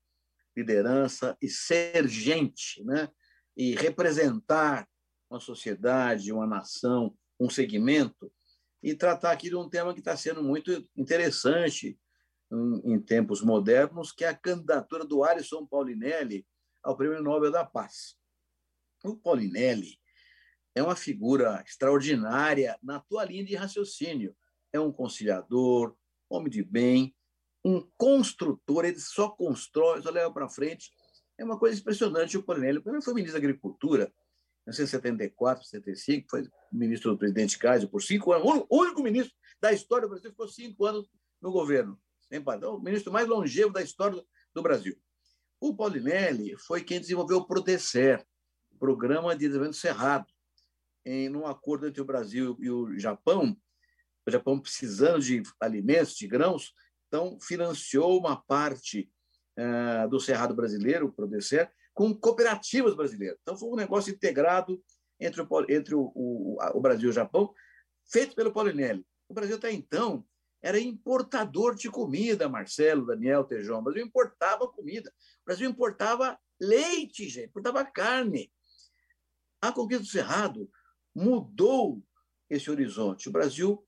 liderança 0.57 1.39
e 1.41 1.49
ser 1.49 2.09
gente, 2.09 2.83
né? 2.85 3.09
E 3.57 3.75
representar 3.77 4.89
uma 5.29 5.39
sociedade, 5.39 6.33
uma 6.33 6.47
nação, 6.47 7.17
um 7.41 7.49
segmento, 7.49 8.31
e 8.83 8.95
tratar 8.95 9.33
aqui 9.33 9.49
de 9.49 9.57
um 9.57 9.69
tema 9.69 9.93
que 9.93 10.01
está 10.01 10.17
sendo 10.17 10.43
muito 10.43 10.87
interessante 10.97 11.99
em, 12.53 12.95
em, 12.95 13.01
tempos 13.01 13.43
modernos, 13.43 14.13
que 14.13 14.25
é 14.25 14.29
a 14.29 14.37
candidatura 14.37 15.05
do 15.05 15.25
Alisson 15.25 15.67
Paulinelli 15.67 16.47
ao 16.83 16.97
Prêmio 16.97 17.23
Nobel 17.23 17.51
da 17.51 17.65
Paz. 17.65 18.17
O 19.05 19.17
Paulinelli 19.17 19.99
é 20.75 20.83
uma 20.83 20.97
figura 20.97 21.63
extraordinária 21.67 22.79
na 22.83 23.01
tua 23.01 23.25
linha 23.25 23.45
de 23.45 23.55
raciocínio. 23.55 24.35
É 24.73 24.79
um 24.79 24.93
conciliador, 24.93 25.97
homem 26.29 26.51
de 26.51 26.63
bem, 26.63 27.15
um 27.65 27.87
construtor, 27.97 28.85
ele 28.85 28.99
só 28.99 29.29
constrói, 29.29 30.01
só 30.01 30.11
leva 30.11 30.33
para 30.33 30.49
frente. 30.49 30.91
É 31.39 31.45
uma 31.45 31.59
coisa 31.59 31.79
impressionante 31.79 32.37
o 32.37 32.43
Paulinelli. 32.43 32.79
O 32.79 32.83
Paulinelli 32.83 33.05
foi 33.05 33.15
ministro 33.15 33.41
da 33.41 33.47
Agricultura, 33.47 34.13
1974, 34.67 35.65
75, 35.65 36.29
foi 36.31 36.49
ministro 36.73 37.13
do 37.13 37.19
presidente 37.19 37.59
Kaiser 37.59 37.89
por 37.89 38.03
cinco 38.03 38.33
anos, 38.33 38.65
o 38.69 38.81
único 38.81 39.03
ministro 39.03 39.35
da 39.61 39.73
história 39.73 40.07
do 40.07 40.11
Brasil 40.11 40.31
ficou 40.31 40.49
cinco 40.49 40.85
anos 40.87 41.11
no 41.41 41.51
governo, 41.51 42.01
sem 42.29 42.43
padrão, 42.43 42.77
o 42.77 42.83
ministro 42.83 43.13
mais 43.13 43.27
longevo 43.27 43.73
da 43.73 43.83
história 43.83 44.23
do 44.55 44.63
Brasil. 44.63 44.97
O 45.61 45.75
Paulinelli 45.75 46.57
foi 46.57 46.83
quem 46.83 47.01
desenvolveu 47.01 47.39
o 47.39 47.47
Prodecer, 47.47 48.25
Programa 48.79 49.35
de 49.35 49.41
Desenvolvimento 49.41 49.77
Cerrado, 49.77 50.27
em 51.05 51.35
um 51.35 51.47
acordo 51.47 51.87
entre 51.87 52.01
o 52.01 52.05
Brasil 52.05 52.57
e 52.61 52.71
o 52.71 52.99
Japão, 52.99 53.57
o 54.27 54.31
Japão 54.31 54.59
precisando 54.59 55.21
de 55.21 55.43
alimentos, 55.61 56.15
de 56.15 56.27
grãos, 56.27 56.73
então 57.07 57.39
financiou 57.41 58.19
uma 58.19 58.41
parte 58.41 59.11
uh, 59.59 60.09
do 60.09 60.21
Cerrado 60.21 60.55
brasileiro, 60.55 61.07
o 61.07 61.13
Prodecer, 61.13 61.71
com 61.95 62.15
cooperativas 62.15 62.95
brasileiras. 62.95 63.39
Então, 63.43 63.57
foi 63.57 63.69
um 63.69 63.77
negócio 63.77 64.13
integrado 64.13 64.83
entre 65.19 65.43
o, 65.43 65.49
entre 65.69 65.95
o, 65.95 66.11
o, 66.15 66.59
o 66.75 66.81
Brasil 66.81 67.09
e 67.09 67.11
o 67.11 67.15
Japão, 67.15 67.53
feito 68.11 68.35
pelo 68.35 68.53
Paulinelli. 68.53 69.05
O 69.29 69.35
Brasil, 69.35 69.57
até 69.57 69.71
então, 69.71 70.25
era 70.63 70.79
importador 70.79 71.75
de 71.75 71.91
comida, 71.91 72.49
Marcelo, 72.49 73.07
Daniel, 73.07 73.45
Tejão. 73.45 73.79
O 73.79 73.83
Brasil 73.83 74.05
importava 74.05 74.69
comida. 74.69 75.11
O 75.43 75.45
Brasil 75.47 75.69
importava 75.69 76.39
leite, 76.61 77.29
gente, 77.29 77.49
importava 77.49 77.85
carne. 77.85 78.53
A 79.61 79.73
conquista 79.73 80.05
do 80.05 80.09
Cerrado 80.09 80.71
mudou 81.15 82.03
esse 82.49 82.71
horizonte. 82.71 83.29
O 83.29 83.33
Brasil 83.33 83.87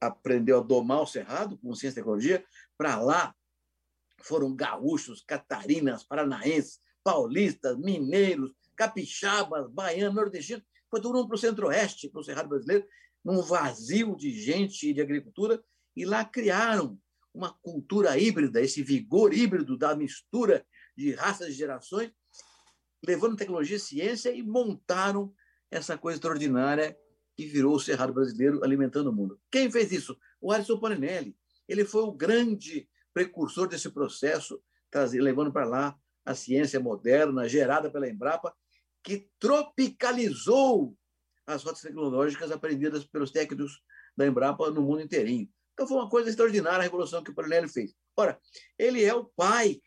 aprendeu 0.00 0.58
a 0.58 0.62
domar 0.62 1.02
o 1.02 1.06
Cerrado 1.06 1.58
com 1.58 1.74
ciência 1.74 1.98
e 1.98 2.02
tecnologia. 2.02 2.44
Para 2.76 3.00
lá 3.00 3.34
foram 4.22 4.54
gaúchos, 4.54 5.22
catarinas, 5.24 6.02
paranaenses, 6.02 6.80
paulistas, 7.02 7.76
mineiros, 7.78 8.52
capixabas, 8.76 9.70
baianos, 9.70 10.14
nordestinos, 10.14 10.64
foi 10.90 11.00
todo 11.00 11.14
mundo 11.14 11.28
para 11.28 11.34
o 11.34 11.38
centro-oeste, 11.38 12.08
para 12.08 12.20
o 12.20 12.24
Cerrado 12.24 12.48
Brasileiro, 12.48 12.86
num 13.24 13.42
vazio 13.42 14.16
de 14.16 14.30
gente 14.30 14.88
e 14.88 14.94
de 14.94 15.00
agricultura, 15.00 15.62
e 15.96 16.04
lá 16.04 16.24
criaram 16.24 16.98
uma 17.34 17.52
cultura 17.52 18.18
híbrida, 18.18 18.60
esse 18.60 18.82
vigor 18.82 19.34
híbrido 19.34 19.76
da 19.76 19.94
mistura 19.94 20.64
de 20.96 21.12
raças 21.12 21.48
e 21.48 21.52
gerações, 21.52 22.10
levando 23.04 23.36
tecnologia 23.36 23.76
e 23.76 23.80
ciência 23.80 24.30
e 24.30 24.42
montaram 24.42 25.32
essa 25.70 25.96
coisa 25.96 26.16
extraordinária 26.16 26.96
que 27.36 27.46
virou 27.46 27.76
o 27.76 27.80
Cerrado 27.80 28.12
Brasileiro 28.12 28.64
alimentando 28.64 29.10
o 29.10 29.12
mundo. 29.12 29.40
Quem 29.50 29.70
fez 29.70 29.92
isso? 29.92 30.18
O 30.40 30.50
Alisson 30.50 30.80
Parinelli. 30.80 31.36
Ele 31.68 31.84
foi 31.84 32.02
o 32.02 32.12
grande 32.12 32.88
precursor 33.12 33.68
desse 33.68 33.90
processo, 33.90 34.60
levando 35.12 35.52
para 35.52 35.66
lá 35.66 35.98
a 36.28 36.34
ciência 36.34 36.78
moderna 36.78 37.48
gerada 37.48 37.90
pela 37.90 38.06
Embrapa, 38.06 38.54
que 39.02 39.30
tropicalizou 39.38 40.94
as 41.46 41.64
rotas 41.64 41.80
tecnológicas 41.80 42.50
aprendidas 42.50 43.06
pelos 43.06 43.30
técnicos 43.30 43.80
da 44.14 44.26
Embrapa 44.26 44.70
no 44.70 44.82
mundo 44.82 45.00
inteirinho. 45.00 45.48
Então 45.72 45.88
foi 45.88 45.96
uma 45.96 46.10
coisa 46.10 46.28
extraordinária 46.28 46.80
a 46.80 46.82
revolução 46.82 47.24
que 47.24 47.30
o 47.30 47.34
Paulinelli 47.34 47.68
fez. 47.68 47.94
Ora, 48.14 48.38
ele 48.78 49.02
é 49.02 49.14
o 49.14 49.24
pai 49.24 49.80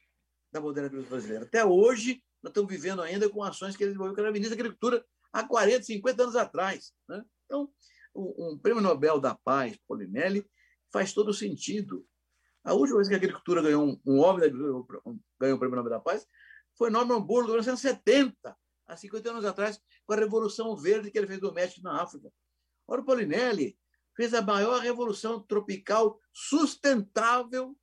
da 0.51 0.59
agricultura 0.59 1.03
brasileira. 1.03 1.45
Até 1.45 1.63
hoje, 1.63 2.23
nós 2.41 2.49
estamos 2.49 2.71
vivendo 2.71 3.03
ainda 3.03 3.29
com 3.29 3.43
ações 3.43 3.75
que 3.75 3.83
ele 3.83 3.91
desenvolveu 3.91 4.15
com 4.15 4.27
a 4.27 4.31
ministra 4.31 4.55
da 4.55 4.61
Agricultura 4.63 5.05
há 5.31 5.47
40, 5.47 5.83
50 5.83 6.23
anos 6.23 6.35
atrás. 6.35 6.91
Né? 7.07 7.23
Então, 7.45 7.71
um 8.15 8.57
prêmio 8.57 8.81
Nobel 8.81 9.19
da 9.19 9.35
Paz, 9.35 9.77
Paulinelli, 9.87 10.43
faz 10.91 11.13
todo 11.13 11.33
sentido. 11.33 12.03
A 12.63 12.73
última 12.73 12.97
vez 12.97 13.07
que 13.07 13.13
a 13.13 13.17
agricultura 13.17 13.61
ganhou 13.61 13.99
um, 14.05 14.19
homem 14.19 14.41
da 14.41 14.45
agricultura 14.45 15.01
ganhou 15.39 15.55
o 15.55 15.59
Prêmio 15.59 15.75
Nobel 15.75 15.89
da 15.89 15.99
Paz 15.99 16.27
foi 16.77 16.89
Norman 16.89 17.21
Borlaug, 17.21 17.49
em 17.49 17.61
1970, 17.61 18.57
há 18.87 18.97
50 18.97 19.29
anos 19.29 19.45
atrás, 19.45 19.79
com 20.05 20.13
a 20.13 20.17
Revolução 20.17 20.75
Verde 20.75 21.11
que 21.11 21.17
ele 21.17 21.27
fez 21.27 21.39
do 21.39 21.53
México 21.53 21.81
na 21.83 22.01
África. 22.01 22.31
Ora, 22.87 23.03
Paulinelli 23.03 23.77
fez 24.15 24.33
a 24.33 24.41
maior 24.41 24.81
revolução 24.81 25.41
tropical 25.41 26.19
sustentável 26.33 27.75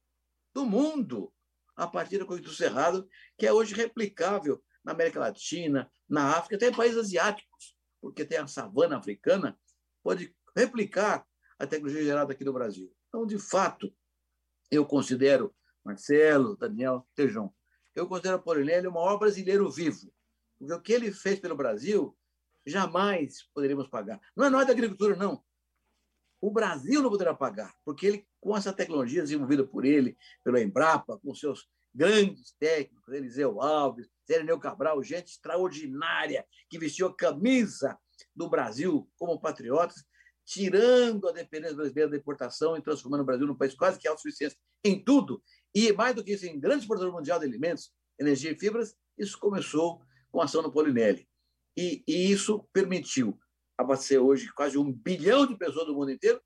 do 0.54 0.64
mundo, 0.64 1.32
a 1.76 1.86
partir 1.86 2.18
da 2.18 2.24
corrida 2.24 2.48
do 2.48 2.54
Cerrado, 2.54 3.08
que 3.36 3.46
é 3.46 3.52
hoje 3.52 3.74
replicável 3.74 4.62
na 4.84 4.92
América 4.92 5.20
Latina, 5.20 5.90
na 6.08 6.36
África, 6.36 6.56
até 6.56 6.68
em 6.68 6.74
países 6.74 6.98
asiáticos, 6.98 7.76
porque 8.00 8.24
tem 8.24 8.38
a 8.38 8.46
savana 8.46 8.96
africana, 8.96 9.58
pode 10.02 10.34
replicar 10.56 11.26
a 11.58 11.66
tecnologia 11.66 12.04
gerada 12.04 12.32
aqui 12.32 12.44
no 12.44 12.52
Brasil. 12.52 12.92
Então, 13.08 13.26
de 13.26 13.38
fato, 13.38 13.92
eu 14.70 14.85
considero 14.85 15.54
Marcelo, 15.85 16.57
Daniel, 16.57 17.07
Tejão, 17.14 17.52
eu 17.94 18.07
considero 18.07 18.42
Paulinelli 18.42 18.87
o 18.87 18.92
maior 18.92 19.18
brasileiro 19.18 19.70
vivo. 19.70 20.12
Porque 20.59 20.72
o 20.72 20.81
que 20.81 20.92
ele 20.92 21.12
fez 21.12 21.38
pelo 21.38 21.57
Brasil, 21.57 22.16
jamais 22.66 23.48
poderíamos 23.54 23.88
pagar. 23.88 24.20
Não 24.37 24.44
é 24.44 24.50
nós 24.50 24.66
da 24.66 24.72
agricultura, 24.72 25.16
não. 25.16 25.42
O 26.40 26.50
Brasil 26.50 27.02
não 27.02 27.11
poderá 27.11 27.35
pagar, 27.35 27.74
porque 27.85 28.07
ele, 28.07 28.28
com 28.40 28.57
essa 28.57 28.72
tecnologia 28.72 29.22
desenvolvida 29.22 29.66
por 29.66 29.85
ele, 29.85 30.16
pela 30.44 30.61
Embrapa, 30.61 31.18
com 31.18 31.35
seus 31.35 31.68
grandes 31.92 32.52
técnicos, 32.61 33.12
Eliseu 33.12 33.61
Alves, 33.61 34.09
Sereneu 34.24 34.61
Cabral, 34.61 35.02
gente 35.02 35.28
extraordinária, 35.28 36.46
que 36.68 36.78
vestiu 36.78 37.09
a 37.09 37.16
camisa 37.16 37.98
do 38.35 38.48
Brasil 38.48 39.11
como 39.18 39.40
patriotas, 39.40 40.04
tirando 40.48 41.28
a 41.28 41.32
dependência 41.32 41.76
brasileira 41.76 42.11
da 42.11 42.16
importação 42.16 42.74
e 42.74 42.80
transformando 42.80 43.20
o 43.20 43.24
Brasil 43.24 43.46
num 43.46 43.54
país 43.54 43.74
quase 43.74 43.98
que 43.98 44.08
autossuficiente 44.08 44.56
em 44.82 44.98
tudo, 44.98 45.42
e 45.74 45.92
mais 45.92 46.14
do 46.14 46.24
que 46.24 46.32
isso, 46.32 46.46
em 46.46 46.58
grande 46.58 46.80
exportador 46.80 47.12
mundial 47.12 47.38
de 47.38 47.44
alimentos, 47.44 47.92
energia 48.18 48.52
e 48.52 48.58
fibras, 48.58 48.96
isso 49.18 49.38
começou 49.38 50.00
com 50.32 50.40
a 50.40 50.44
ação 50.44 50.62
do 50.62 50.72
Polinelli. 50.72 51.28
E, 51.76 52.02
e 52.08 52.32
isso 52.32 52.66
permitiu 52.72 53.38
abastecer 53.76 54.20
hoje 54.22 54.50
quase 54.54 54.78
um 54.78 54.90
bilhão 54.90 55.46
de 55.46 55.54
pessoas 55.54 55.87
do 55.87 55.94
mundo 55.94 56.12
inteiro 56.12 56.40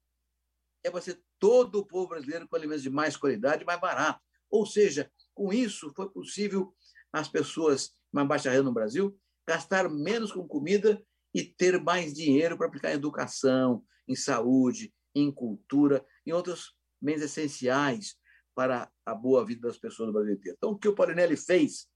e 0.84 0.88
abastecer 0.88 1.22
todo 1.38 1.78
o 1.78 1.86
povo 1.86 2.08
brasileiro 2.08 2.48
com 2.48 2.56
alimentos 2.56 2.82
de 2.82 2.90
mais 2.90 3.16
qualidade 3.16 3.62
e 3.62 3.66
mais 3.66 3.80
barato. 3.80 4.20
Ou 4.50 4.66
seja, 4.66 5.10
com 5.32 5.52
isso 5.52 5.92
foi 5.94 6.10
possível 6.10 6.74
as 7.12 7.28
pessoas 7.28 7.94
mais 8.10 8.26
baixa 8.26 8.50
renda 8.50 8.64
no 8.64 8.72
Brasil 8.72 9.16
gastar 9.46 9.88
menos 9.88 10.32
com 10.32 10.46
comida 10.46 11.00
e 11.34 11.42
ter 11.42 11.80
mais 11.80 12.12
dinheiro 12.12 12.56
para 12.56 12.66
aplicar 12.66 12.90
em 12.90 12.94
educação, 12.94 13.84
em 14.06 14.14
saúde, 14.14 14.92
em 15.14 15.30
cultura, 15.30 16.04
em 16.26 16.32
outros 16.32 16.76
bens 17.00 17.22
essenciais 17.22 18.16
para 18.54 18.90
a 19.04 19.14
boa 19.14 19.44
vida 19.44 19.68
das 19.68 19.78
pessoas 19.78 20.08
do 20.08 20.12
Brasil 20.12 20.34
inteiro. 20.34 20.56
Então, 20.58 20.72
o 20.72 20.78
que 20.78 20.88
o 20.88 20.94
Paulinelli 20.94 21.36
fez 21.36 21.88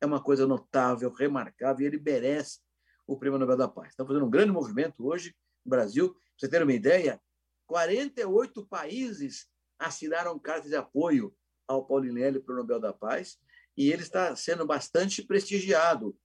é 0.00 0.06
uma 0.06 0.22
coisa 0.22 0.46
notável, 0.46 1.12
remarcável, 1.12 1.84
e 1.84 1.86
ele 1.86 2.00
merece 2.00 2.60
o 3.06 3.18
Prêmio 3.18 3.38
Nobel 3.38 3.56
da 3.56 3.68
Paz. 3.68 3.90
Estamos 3.90 4.08
fazendo 4.08 4.26
um 4.26 4.30
grande 4.30 4.52
movimento 4.52 5.06
hoje 5.06 5.34
no 5.64 5.70
Brasil. 5.70 6.12
Para 6.12 6.20
você 6.38 6.48
ter 6.48 6.62
uma 6.62 6.72
ideia, 6.72 7.20
48 7.66 8.66
países 8.66 9.48
assinaram 9.78 10.38
cartas 10.38 10.70
de 10.70 10.76
apoio 10.76 11.34
ao 11.66 11.86
Paulinelli 11.86 12.40
para 12.40 12.54
o 12.54 12.58
Nobel 12.58 12.80
da 12.80 12.92
Paz 12.92 13.38
e 13.76 13.90
ele 13.90 14.02
está 14.02 14.36
sendo 14.36 14.66
bastante 14.66 15.22
prestigiado. 15.22 16.16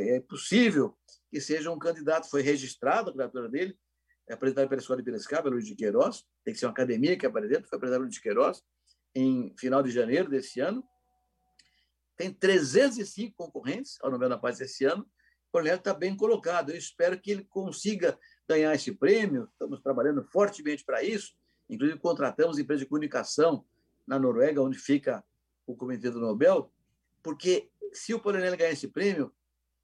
É 0.00 0.20
possível 0.20 0.96
que 1.30 1.40
seja 1.40 1.70
um 1.70 1.78
candidato, 1.78 2.28
foi 2.28 2.42
registrado 2.42 3.10
a 3.10 3.12
candidatura 3.12 3.48
dele, 3.48 3.78
é 4.28 4.34
apresentado 4.34 4.68
pela 4.68 4.80
Escola 4.80 4.98
de 4.98 5.04
Piracicaba, 5.04 5.48
Luiz 5.48 5.66
de 5.66 5.74
Queiroz, 5.74 6.24
tem 6.44 6.52
que 6.52 6.60
ser 6.60 6.66
uma 6.66 6.72
academia 6.72 7.16
que 7.16 7.26
apresenta, 7.26 7.66
foi 7.66 7.76
apresentado 7.76 8.02
Luiz 8.02 8.14
de 8.14 8.20
Queiroz, 8.20 8.62
em 9.14 9.54
final 9.58 9.82
de 9.82 9.90
janeiro 9.90 10.28
desse 10.28 10.60
ano. 10.60 10.84
Tem 12.16 12.32
305 12.32 13.34
concorrentes 13.36 13.96
ao 14.02 14.10
Nobel 14.10 14.28
da 14.28 14.38
Paz 14.38 14.60
esse 14.60 14.84
ano. 14.84 15.02
O 15.48 15.52
Cornélio 15.52 15.78
está 15.78 15.94
bem 15.94 16.16
colocado. 16.16 16.70
Eu 16.70 16.76
espero 16.76 17.18
que 17.18 17.30
ele 17.30 17.44
consiga 17.44 18.18
ganhar 18.48 18.74
esse 18.74 18.92
prêmio. 18.92 19.48
Estamos 19.52 19.80
trabalhando 19.80 20.22
fortemente 20.24 20.84
para 20.84 21.02
isso. 21.02 21.34
Inclusive, 21.70 21.98
contratamos 22.00 22.58
empresa 22.58 22.80
de 22.80 22.88
comunicação 22.88 23.64
na 24.06 24.18
Noruega, 24.18 24.60
onde 24.60 24.78
fica 24.78 25.24
o 25.66 25.76
Comitê 25.76 26.10
do 26.10 26.18
Nobel, 26.18 26.72
porque 27.22 27.70
se 27.92 28.14
o 28.14 28.20
Polinelli 28.20 28.56
ganhar 28.56 28.72
esse 28.72 28.88
prêmio, 28.88 29.32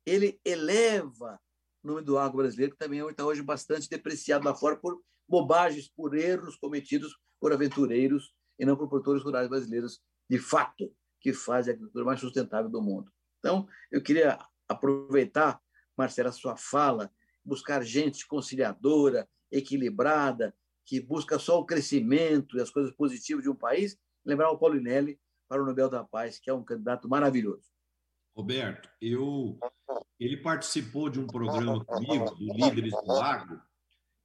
ele 0.06 0.40
eleva 0.44 1.40
o 1.82 1.88
nome 1.88 2.02
do 2.02 2.18
agro 2.18 2.38
brasileiro, 2.38 2.72
que 2.72 2.78
também 2.78 3.06
está 3.08 3.24
hoje 3.24 3.42
bastante 3.42 3.88
depreciado 3.88 4.44
lá 4.44 4.54
fora 4.54 4.76
por 4.76 5.00
bobagens, 5.28 5.88
por 5.88 6.16
erros 6.16 6.56
cometidos 6.56 7.16
por 7.40 7.52
aventureiros 7.52 8.32
e 8.58 8.64
não 8.64 8.76
por 8.76 8.88
produtores 8.88 9.22
rurais 9.22 9.48
brasileiros, 9.48 10.00
de 10.28 10.38
fato, 10.38 10.90
que 11.20 11.32
fazem 11.32 11.72
a 11.72 11.74
agricultura 11.74 12.04
mais 12.04 12.20
sustentável 12.20 12.70
do 12.70 12.80
mundo. 12.80 13.12
Então, 13.38 13.68
eu 13.90 14.02
queria 14.02 14.38
aproveitar, 14.68 15.60
Marcela, 15.96 16.30
a 16.30 16.32
sua 16.32 16.56
fala, 16.56 17.10
buscar 17.44 17.84
gente 17.84 18.26
conciliadora, 18.26 19.28
equilibrada, 19.50 20.54
que 20.86 21.00
busca 21.00 21.38
só 21.38 21.60
o 21.60 21.66
crescimento 21.66 22.56
e 22.56 22.60
as 22.60 22.70
coisas 22.70 22.92
positivas 22.94 23.42
de 23.42 23.50
um 23.50 23.54
país, 23.54 23.98
lembrar 24.24 24.50
o 24.50 24.58
Paulinelli 24.58 25.20
para 25.46 25.62
o 25.62 25.66
Nobel 25.66 25.90
da 25.90 26.02
Paz, 26.02 26.38
que 26.38 26.48
é 26.48 26.54
um 26.54 26.64
candidato 26.64 27.08
maravilhoso. 27.08 27.73
Roberto, 28.34 28.88
eu, 29.00 29.58
ele 30.18 30.36
participou 30.38 31.08
de 31.08 31.20
um 31.20 31.26
programa 31.26 31.84
comigo, 31.86 32.34
do 32.34 32.52
Líderes 32.52 32.92
do 32.92 33.12
Agro, 33.12 33.60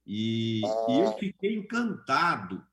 e, 0.06 0.62
e 0.62 0.98
eu 0.98 1.12
fiquei 1.18 1.56
encantado 1.56 2.64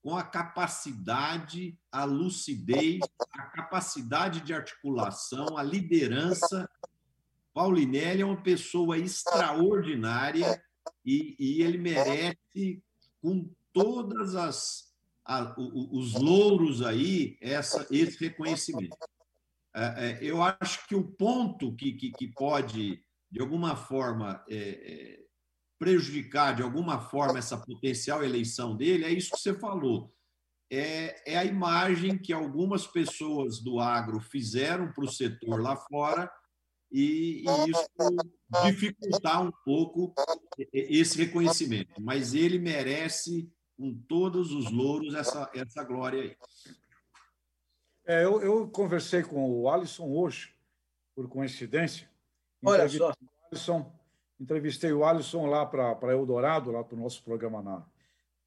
com 0.00 0.16
a 0.16 0.22
capacidade, 0.22 1.78
a 1.90 2.04
lucidez, 2.04 3.00
a 3.32 3.42
capacidade 3.44 4.42
de 4.42 4.52
articulação, 4.52 5.56
a 5.56 5.62
liderança. 5.62 6.68
Paulinelli 7.54 8.20
é 8.20 8.26
uma 8.26 8.42
pessoa 8.42 8.98
extraordinária 8.98 10.62
e, 11.04 11.34
e 11.38 11.62
ele 11.62 11.78
merece, 11.78 12.82
com 13.22 13.48
todas 13.72 14.34
as 14.34 14.94
a, 15.24 15.54
os 15.56 16.12
louros 16.12 16.82
aí, 16.82 17.38
essa, 17.40 17.86
esse 17.90 18.22
reconhecimento. 18.22 18.96
É, 19.74 19.82
é, 19.82 20.18
eu 20.22 20.42
acho 20.42 20.86
que 20.86 20.94
o 20.94 21.04
ponto 21.04 21.74
que, 21.74 21.92
que, 21.92 22.10
que 22.12 22.28
pode, 22.28 23.02
de 23.30 23.40
alguma 23.40 23.74
forma, 23.74 24.44
é, 24.48 24.58
é 24.58 25.24
prejudicar 25.78 26.54
de 26.54 26.62
alguma 26.62 27.00
forma 27.00 27.38
essa 27.38 27.58
potencial 27.58 28.24
eleição 28.24 28.76
dele 28.76 29.04
é 29.04 29.10
isso 29.10 29.32
que 29.32 29.40
você 29.40 29.52
falou. 29.52 30.14
É, 30.70 31.32
é 31.34 31.36
a 31.36 31.44
imagem 31.44 32.16
que 32.16 32.32
algumas 32.32 32.86
pessoas 32.86 33.60
do 33.60 33.78
agro 33.78 34.20
fizeram 34.20 34.92
para 34.92 35.04
o 35.04 35.12
setor 35.12 35.60
lá 35.60 35.76
fora 35.76 36.30
e, 36.90 37.44
e 37.44 37.70
isso 37.70 37.88
dificultar 38.64 39.42
um 39.42 39.52
pouco 39.64 40.14
esse 40.72 41.18
reconhecimento. 41.18 42.00
Mas 42.00 42.34
ele 42.34 42.58
merece, 42.58 43.52
com 43.76 43.94
todos 44.08 44.52
os 44.52 44.70
louros, 44.70 45.14
essa, 45.14 45.50
essa 45.54 45.82
glória 45.84 46.22
aí. 46.22 46.36
É, 48.06 48.24
eu, 48.24 48.42
eu, 48.42 48.68
conversei 48.68 49.22
com 49.22 49.62
o 49.62 49.68
Alisson 49.68 50.06
hoje, 50.08 50.54
por 51.14 51.28
coincidência. 51.28 52.08
Olha 52.62 52.88
só. 52.88 53.10
O 53.10 53.14
Alisson 53.50 53.94
Entrevistei 54.38 54.92
o 54.92 55.04
Alisson 55.04 55.46
lá 55.46 55.64
para 55.64 56.12
Eldorado, 56.12 56.72
lá 56.72 56.82
para 56.82 56.96
o 56.96 57.00
nosso 57.00 57.22
programa 57.22 57.62
na 57.62 57.86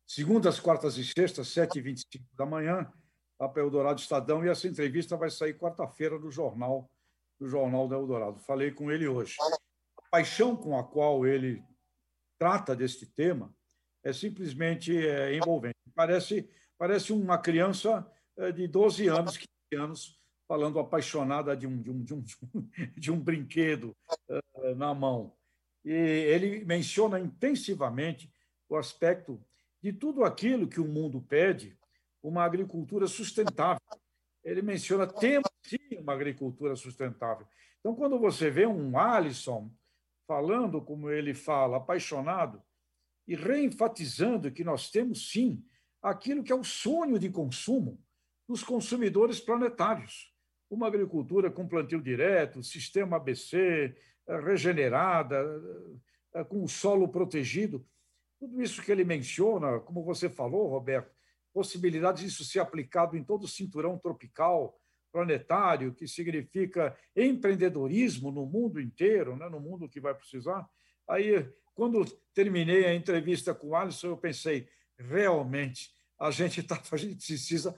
segundas, 0.06 0.60
quartas 0.60 0.98
e 0.98 1.06
sextas, 1.06 1.48
7h25 1.48 2.22
da 2.34 2.46
manhã, 2.46 2.92
lá 3.40 3.48
para 3.48 3.62
Eldorado 3.62 4.00
Estadão, 4.00 4.44
e 4.44 4.50
essa 4.50 4.68
entrevista 4.68 5.18
vai 5.18 5.30
sair 5.30 5.58
quarta-feira 5.58 6.20
do 6.20 6.30
jornal, 6.30 6.90
do 7.40 7.48
Jornal 7.48 7.88
da 7.88 7.96
Eldorado. 7.96 8.40
Falei 8.40 8.72
com 8.72 8.92
ele 8.92 9.08
hoje. 9.08 9.36
A 9.98 10.10
paixão 10.10 10.56
com 10.56 10.78
a 10.78 10.84
qual 10.84 11.26
ele 11.26 11.64
trata 12.38 12.76
deste 12.76 13.06
tema 13.06 13.54
é 14.04 14.14
simplesmente 14.14 14.96
é, 14.96 15.36
envolvente. 15.36 15.78
Parece, 15.96 16.50
parece 16.78 17.12
uma 17.12 17.38
criança 17.38 18.06
de 18.54 18.68
12 18.68 19.08
anos, 19.08 19.38
15 19.72 19.84
anos, 19.84 20.22
falando 20.48 20.80
apaixonada 20.80 21.56
de 21.56 21.68
um, 21.68 21.82
de 21.82 21.92
um, 21.92 22.04
de 22.04 22.14
um, 22.14 22.24
de 22.96 23.12
um 23.12 23.20
brinquedo 23.20 23.96
uh, 24.30 24.76
na 24.76 24.94
mão 24.94 25.38
e 25.88 25.94
ele 25.94 26.66
menciona 26.66 27.18
intensivamente 27.18 28.30
o 28.68 28.76
aspecto 28.76 29.42
de 29.82 29.94
tudo 29.94 30.26
aquilo 30.26 30.68
que 30.68 30.82
o 30.82 30.88
mundo 30.88 31.22
pede, 31.22 31.80
uma 32.22 32.44
agricultura 32.44 33.08
sustentável. 33.08 33.80
Ele 34.44 34.62
menciona 34.62 35.08
temos 35.08 35.50
sim 35.64 35.98
uma 35.98 36.12
agricultura 36.12 36.76
sustentável. 36.76 37.48
Então, 37.80 37.96
quando 37.96 38.20
você 38.20 38.50
vê 38.50 38.66
um 38.66 39.00
Alisson 39.00 39.72
falando 40.28 40.82
como 40.82 41.10
ele 41.10 41.34
fala, 41.34 41.78
apaixonado, 41.78 42.62
e 43.26 43.34
reenfatizando 43.34 44.52
que 44.52 44.66
nós 44.66 44.92
temos 44.92 45.32
sim 45.32 45.64
aquilo 46.02 46.44
que 46.44 46.52
é 46.52 46.56
o 46.56 46.66
sonho 46.66 47.18
de 47.18 47.30
consumo 47.30 47.98
dos 48.48 48.64
consumidores 48.64 49.40
planetários. 49.40 50.34
Uma 50.70 50.88
agricultura 50.88 51.52
com 51.52 51.68
plantio 51.68 52.02
direto, 52.02 52.64
sistema 52.64 53.18
ABC, 53.18 53.96
regenerada, 54.28 55.44
eh, 56.34 56.44
com 56.44 56.64
o 56.64 56.68
solo 56.68 57.08
protegido. 57.08 57.86
Tudo 58.40 58.62
isso 58.62 58.82
que 58.82 58.92
ele 58.92 59.04
menciona, 59.04 59.80
como 59.80 60.04
você 60.04 60.30
falou, 60.30 60.68
Roberto, 60.68 61.12
possibilidade 61.54 62.24
disso 62.24 62.46
ser 62.46 62.60
aplicado 62.60 63.18
em 63.18 63.24
todo 63.24 63.44
o 63.44 63.48
cinturão 63.48 63.98
tropical 63.98 64.80
planetário, 65.12 65.94
que 65.94 66.08
significa 66.08 66.96
empreendedorismo 67.16 68.32
no 68.32 68.46
mundo 68.46 68.80
inteiro, 68.80 69.36
né, 69.36 69.50
no 69.50 69.60
mundo 69.60 69.90
que 69.90 70.00
vai 70.00 70.14
precisar. 70.14 70.70
Aí, 71.08 71.50
quando 71.74 72.06
terminei 72.34 72.86
a 72.86 72.94
entrevista 72.94 73.56
com 73.56 73.70
o 73.70 73.76
Alisson, 73.76 74.08
eu 74.08 74.18
pensei, 74.18 74.68
realmente, 74.98 75.90
a 76.20 76.30
gente, 76.30 76.62
tá, 76.62 76.80
a 76.92 76.98
gente 76.98 77.16
precisa 77.16 77.76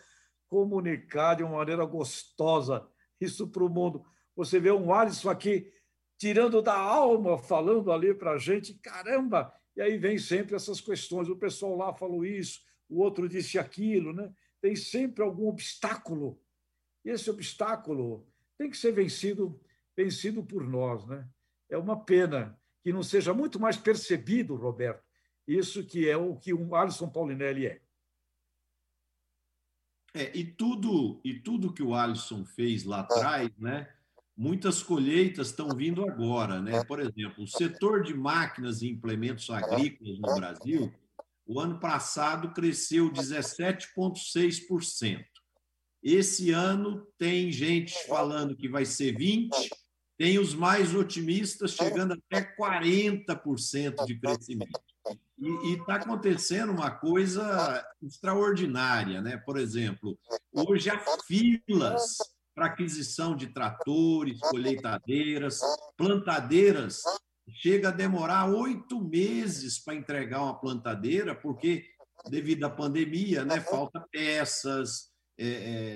comunicar 0.50 1.36
de 1.36 1.44
uma 1.44 1.58
maneira 1.58 1.86
gostosa 1.86 2.86
isso 3.22 3.48
para 3.48 3.64
o 3.64 3.70
mundo. 3.70 4.04
Você 4.36 4.60
vê 4.60 4.72
um 4.72 4.94
Alisson 4.94 5.30
aqui 5.30 5.72
tirando 6.18 6.62
da 6.62 6.78
alma, 6.78 7.38
falando 7.38 7.92
ali 7.92 8.14
para 8.14 8.32
a 8.32 8.38
gente, 8.38 8.74
caramba! 8.76 9.54
E 9.76 9.82
aí 9.82 9.98
vem 9.98 10.18
sempre 10.18 10.56
essas 10.56 10.82
questões. 10.82 11.30
O 11.30 11.38
pessoal 11.38 11.76
lá 11.76 11.94
falou 11.94 12.26
isso, 12.26 12.60
o 12.90 13.00
outro 13.02 13.30
disse 13.30 13.58
aquilo, 13.58 14.12
né? 14.12 14.32
Tem 14.62 14.76
sempre 14.76 15.24
algum 15.24 15.48
obstáculo. 15.48 16.42
E 17.06 17.10
esse 17.10 17.30
obstáculo 17.30 18.28
tem 18.58 18.70
que 18.70 18.78
ser 18.78 18.92
vencido, 18.92 19.60
vencido 19.96 20.44
por 20.44 20.68
nós, 20.68 21.06
né? 21.06 21.28
É 21.70 21.78
uma 21.78 22.04
pena 22.04 22.60
que 22.84 22.92
não 22.92 23.04
seja 23.04 23.34
muito 23.34 23.60
mais 23.60 23.78
percebido, 23.78 24.56
Roberto, 24.56 25.04
isso 25.48 25.86
que 25.86 26.10
é 26.10 26.18
o 26.18 26.36
que 26.36 26.54
o 26.54 26.76
Alisson 26.76 27.10
Paulinelli 27.10 27.68
é. 27.68 27.82
É, 30.13 30.38
e 30.38 30.43
tudo 30.43 31.22
e 31.24 31.36
tudo 31.36 31.74
que 31.74 31.84
o 31.84 31.93
Alisson 31.93 32.45
fez 32.45 32.84
lá 32.84 33.02
atrás, 33.02 33.50
né? 33.58 33.88
muitas 34.39 34.82
colheitas 34.82 35.48
estão 35.48 35.67
vindo 35.76 36.10
agora. 36.10 36.62
Né? 36.62 36.82
Por 36.86 37.02
exemplo, 37.02 37.43
o 37.43 37.48
setor 37.48 38.04
de 38.04 38.13
máquinas 38.13 38.82
e 38.82 38.88
implementos 38.88 39.50
agrícolas 39.50 40.17
no 40.17 40.34
Brasil, 40.34 40.89
o 41.45 41.60
ano 41.60 41.78
passado 41.78 42.53
cresceu 42.53 43.12
17,6%. 43.12 45.26
Esse 46.01 46.51
ano 46.51 47.05
tem 47.18 47.51
gente 47.51 47.93
falando 48.07 48.55
que 48.55 48.70
vai 48.70 48.86
ser 48.86 49.18
20%, 49.18 49.49
tem 50.18 50.39
os 50.39 50.53
mais 50.53 50.95
otimistas 50.95 51.74
chegando 51.74 52.14
até 52.14 52.55
40% 52.55 54.05
de 54.05 54.18
crescimento. 54.18 54.80
E 55.42 55.74
está 55.74 55.96
acontecendo 55.96 56.72
uma 56.72 56.92
coisa 56.92 57.86
extraordinária, 58.02 59.22
né? 59.22 59.38
Por 59.38 59.58
exemplo, 59.58 60.20
hoje 60.54 60.90
há 60.90 61.00
filas 61.26 62.18
para 62.54 62.66
aquisição 62.66 63.38
de 63.38 63.48
tratores, 63.48 64.40
colheitadeiras, 64.42 65.62
plantadeiras. 65.98 67.02
Chega 67.62 67.88
a 67.88 67.92
demorar 67.92 68.52
oito 68.52 69.02
meses 69.02 69.82
para 69.82 69.96
entregar 69.96 70.44
uma 70.44 70.60
plantadeira, 70.60 71.34
porque, 71.34 71.86
devido 72.30 72.66
à 72.66 72.70
pandemia, 72.70 73.46
né, 73.46 73.62
falta 73.62 74.06
peças, 74.12 75.10
é, 75.38 75.48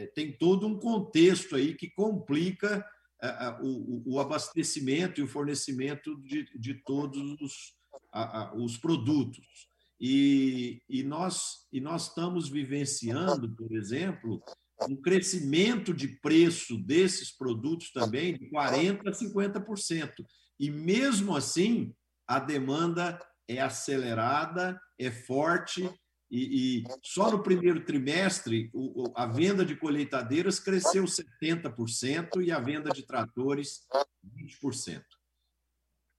é, 0.04 0.08
tem 0.16 0.32
todo 0.38 0.66
um 0.66 0.80
contexto 0.80 1.58
aí 1.58 1.76
que 1.76 1.92
complica 1.92 2.84
é, 3.22 3.30
o, 3.62 4.14
o, 4.14 4.20
abastecimento 4.22 5.20
e 5.20 5.24
o 5.24 5.28
fornecimento 5.28 6.16
de, 6.22 6.48
de 6.58 6.76
todos 6.76 7.22
os, 7.42 7.76
a, 8.14 8.42
a, 8.42 8.56
os 8.56 8.78
produtos. 8.78 9.68
E, 10.00 10.82
e, 10.88 11.04
nós, 11.04 11.66
e 11.72 11.82
nós 11.82 12.10
estamos 12.10 12.50
vivenciando, 12.50 13.50
por 13.56 13.74
exemplo, 13.74 14.44
um 14.88 14.96
crescimento 14.96 15.94
de 15.94 16.08
preço 16.20 16.78
desses 16.78 17.32
produtos 17.32 17.92
também 17.92 18.38
de 18.38 18.50
40% 18.50 19.08
a 19.08 19.12
50%. 19.12 20.12
E 20.60 20.70
mesmo 20.70 21.36
assim, 21.36 21.94
a 22.28 22.40
demanda 22.40 23.20
é 23.48 23.60
acelerada, 23.60 24.80
é 25.00 25.12
forte, 25.12 25.90
e, 26.30 26.80
e 26.80 26.84
só 27.04 27.32
no 27.32 27.44
primeiro 27.44 27.86
trimestre 27.86 28.70
o, 28.74 29.12
a 29.16 29.26
venda 29.28 29.64
de 29.64 29.76
colheitadeiras 29.76 30.60
cresceu 30.60 31.04
70% 31.04 32.44
e 32.44 32.52
a 32.52 32.60
venda 32.60 32.90
de 32.90 33.06
tratores 33.06 33.86
20%. 34.26 35.04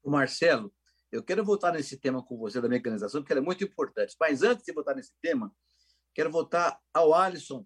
O 0.05 0.11
Marcelo, 0.11 0.73
eu 1.15 1.23
quero 1.23 1.45
voltar 1.45 1.73
nesse 1.73 1.97
tema 1.97 2.25
com 2.25 2.37
você 2.37 2.61
da 2.61 2.69
mecanização, 2.69 3.23
porque 3.23 3.33
ele 3.33 3.39
é 3.39 3.43
muito 3.43 3.63
importante. 3.63 4.17
Mas 4.19 4.43
antes 4.43 4.65
de 4.65 4.73
voltar 4.73 4.97
nesse 4.97 5.13
tema, 5.23 5.55
quero 6.13 6.29
voltar 6.29 6.77
ao 6.93 7.15
Alisson, 7.15 7.65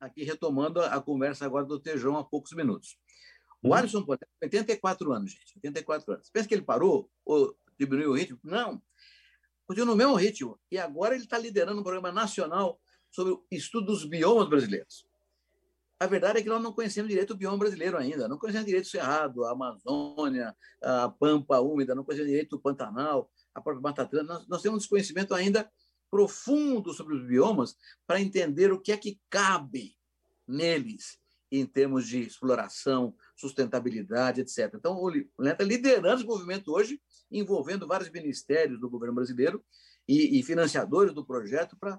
aqui 0.00 0.24
retomando 0.24 0.80
a 0.80 1.00
conversa 1.00 1.46
agora 1.46 1.64
do 1.64 1.78
Tejão 1.78 2.16
há 2.16 2.24
poucos 2.24 2.52
minutos. 2.52 2.98
O 3.62 3.68
uhum. 3.68 3.74
Alisson, 3.74 3.98
exemplo, 3.98 4.18
84 4.42 5.12
anos, 5.12 5.30
gente, 5.30 5.56
84 5.56 6.12
anos. 6.14 6.30
Pensa 6.30 6.48
que 6.48 6.54
ele 6.54 6.62
parou 6.62 7.08
ou 7.24 7.56
diminuiu 7.78 8.10
o 8.10 8.14
ritmo? 8.14 8.40
Não. 8.42 8.82
Continua 9.64 9.86
no 9.86 9.96
mesmo 9.96 10.16
ritmo. 10.16 10.58
E 10.68 10.76
agora 10.76 11.14
ele 11.14 11.22
está 11.22 11.38
liderando 11.38 11.80
um 11.80 11.84
programa 11.84 12.10
nacional 12.10 12.80
sobre 13.10 13.32
o 13.32 13.46
estudo 13.48 13.86
dos 13.86 14.04
biomas 14.04 14.48
brasileiros. 14.48 15.06
A 16.00 16.06
verdade 16.06 16.38
é 16.38 16.42
que 16.42 16.48
nós 16.48 16.62
não 16.62 16.72
conhecemos 16.72 17.08
direito 17.08 17.32
o 17.32 17.36
bioma 17.36 17.58
brasileiro 17.58 17.96
ainda. 17.96 18.28
Não 18.28 18.38
conhecemos 18.38 18.66
direito 18.66 18.84
o 18.84 18.88
Cerrado, 18.88 19.44
a 19.44 19.52
Amazônia, 19.52 20.54
a 20.80 21.08
Pampa 21.08 21.60
Úmida, 21.60 21.94
não 21.94 22.04
conhecemos 22.04 22.30
direito 22.30 22.56
o 22.56 22.60
Pantanal, 22.60 23.30
a 23.54 23.60
própria 23.60 23.82
Mata 23.82 24.02
Atlântica. 24.02 24.32
Nós, 24.32 24.48
nós 24.48 24.62
temos 24.62 24.76
um 24.76 24.78
desconhecimento 24.78 25.34
ainda 25.34 25.68
profundo 26.10 26.92
sobre 26.94 27.16
os 27.16 27.26
biomas 27.26 27.76
para 28.06 28.20
entender 28.20 28.72
o 28.72 28.80
que 28.80 28.92
é 28.92 28.96
que 28.96 29.20
cabe 29.28 29.96
neles 30.46 31.18
em 31.50 31.64
termos 31.66 32.06
de 32.06 32.20
exploração, 32.20 33.14
sustentabilidade, 33.36 34.40
etc. 34.40 34.72
Então, 34.74 34.96
o 34.96 35.08
Leandro 35.08 35.32
está 35.38 35.64
liderando 35.64 36.20
esse 36.20 36.26
movimento 36.26 36.72
hoje, 36.72 37.00
envolvendo 37.30 37.86
vários 37.86 38.10
ministérios 38.10 38.78
do 38.78 38.90
governo 38.90 39.14
brasileiro 39.14 39.64
e, 40.06 40.38
e 40.38 40.42
financiadores 40.42 41.12
do 41.12 41.24
projeto 41.24 41.76
para 41.78 41.98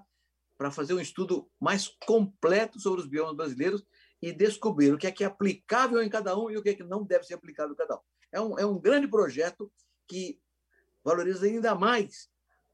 fazer 0.70 0.94
um 0.94 1.00
estudo 1.00 1.48
mais 1.60 1.88
completo 2.04 2.80
sobre 2.80 3.00
os 3.00 3.06
biomas 3.06 3.36
brasileiros 3.36 3.86
e 4.20 4.32
descobrir 4.32 4.92
o 4.92 4.98
que 4.98 5.06
é 5.06 5.12
que 5.12 5.24
é 5.24 5.26
aplicável 5.26 6.02
em 6.02 6.08
cada 6.08 6.36
um 6.36 6.50
e 6.50 6.56
o 6.56 6.62
que 6.62 6.70
é 6.70 6.74
que 6.74 6.82
não 6.82 7.04
deve 7.04 7.24
ser 7.24 7.34
aplicável 7.34 7.72
em 7.72 7.76
cada 7.76 7.96
um. 7.96 8.00
É 8.32 8.40
um, 8.40 8.58
é 8.58 8.66
um 8.66 8.78
grande 8.78 9.08
projeto 9.08 9.72
que 10.06 10.40
valoriza 11.04 11.46
ainda 11.46 11.74
mais 11.74 12.28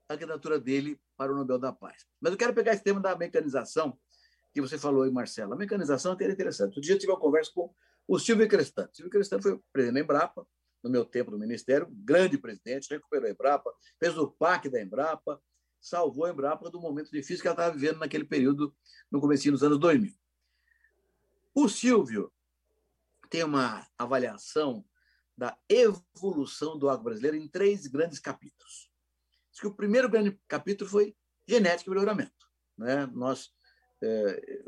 a 0.09 0.15
candidatura 0.15 0.59
dele 0.59 1.01
para 1.17 1.33
o 1.33 1.37
Nobel 1.37 1.59
da 1.59 1.73
Paz. 1.73 2.07
Mas 2.21 2.33
eu 2.33 2.39
quero 2.39 2.55
pegar 2.55 2.73
esse 2.73 2.83
tema 2.83 3.01
da 3.01 3.17
mecanização, 3.17 3.99
que 4.53 4.61
você 4.61 4.79
falou 4.79 5.03
aí, 5.03 5.11
Marcelo. 5.11 5.53
A 5.53 5.57
mecanização 5.57 6.17
é 6.19 6.25
interessante. 6.31 6.69
Outro 6.69 6.81
dia 6.81 6.95
eu 6.95 6.99
tive 6.99 7.13
uma 7.13 7.21
conversa 7.21 7.51
com 7.55 7.73
o 8.09 8.19
Silvio 8.19 8.49
Crestano. 8.49 8.89
Silvio 8.93 9.11
Crestano 9.11 9.43
foi 9.43 9.61
presidente 9.73 9.95
da 9.95 10.01
Embrapa, 10.01 10.47
no 10.83 10.91
meu 10.91 11.05
tempo 11.05 11.31
no 11.31 11.39
Ministério, 11.39 11.89
grande 11.91 12.39
presidente, 12.39 12.89
recuperou 12.91 13.27
a 13.27 13.31
Embrapa, 13.31 13.73
fez 13.99 14.17
o 14.17 14.31
PAC 14.31 14.69
da 14.69 14.81
Embrapa, 14.81 15.41
salvou 15.81 16.25
a 16.25 16.31
Embrapa 16.31 16.71
do 16.71 16.81
momento 16.81 17.11
difícil 17.11 17.43
que 17.43 17.49
ela 17.49 17.55
estava 17.55 17.75
vivendo 17.75 17.99
naquele 17.99 18.25
período, 18.25 18.75
no 19.11 19.21
começo 19.21 19.51
dos 19.51 19.63
anos 19.63 19.79
2000. 19.79 20.15
O 21.55 21.69
Silvio 21.69 22.33
tem 23.31 23.45
uma 23.45 23.87
avaliação 23.97 24.85
da 25.37 25.57
evolução 25.69 26.79
do 26.79 26.89
agro 26.89 27.05
brasileiro 27.05 27.37
em 27.37 27.49
três 27.49 27.87
grandes 27.87 28.19
capítulos. 28.19 28.91
Diz 29.51 29.61
que 29.61 29.67
o 29.67 29.75
primeiro 29.75 30.09
grande 30.09 30.39
capítulo 30.49 30.89
foi 30.89 31.17
genética 31.47 31.91
e 31.91 31.95
melhoramento. 31.95 32.47
Né? 32.77 33.07
Nós 33.07 33.53
é, 34.03 34.63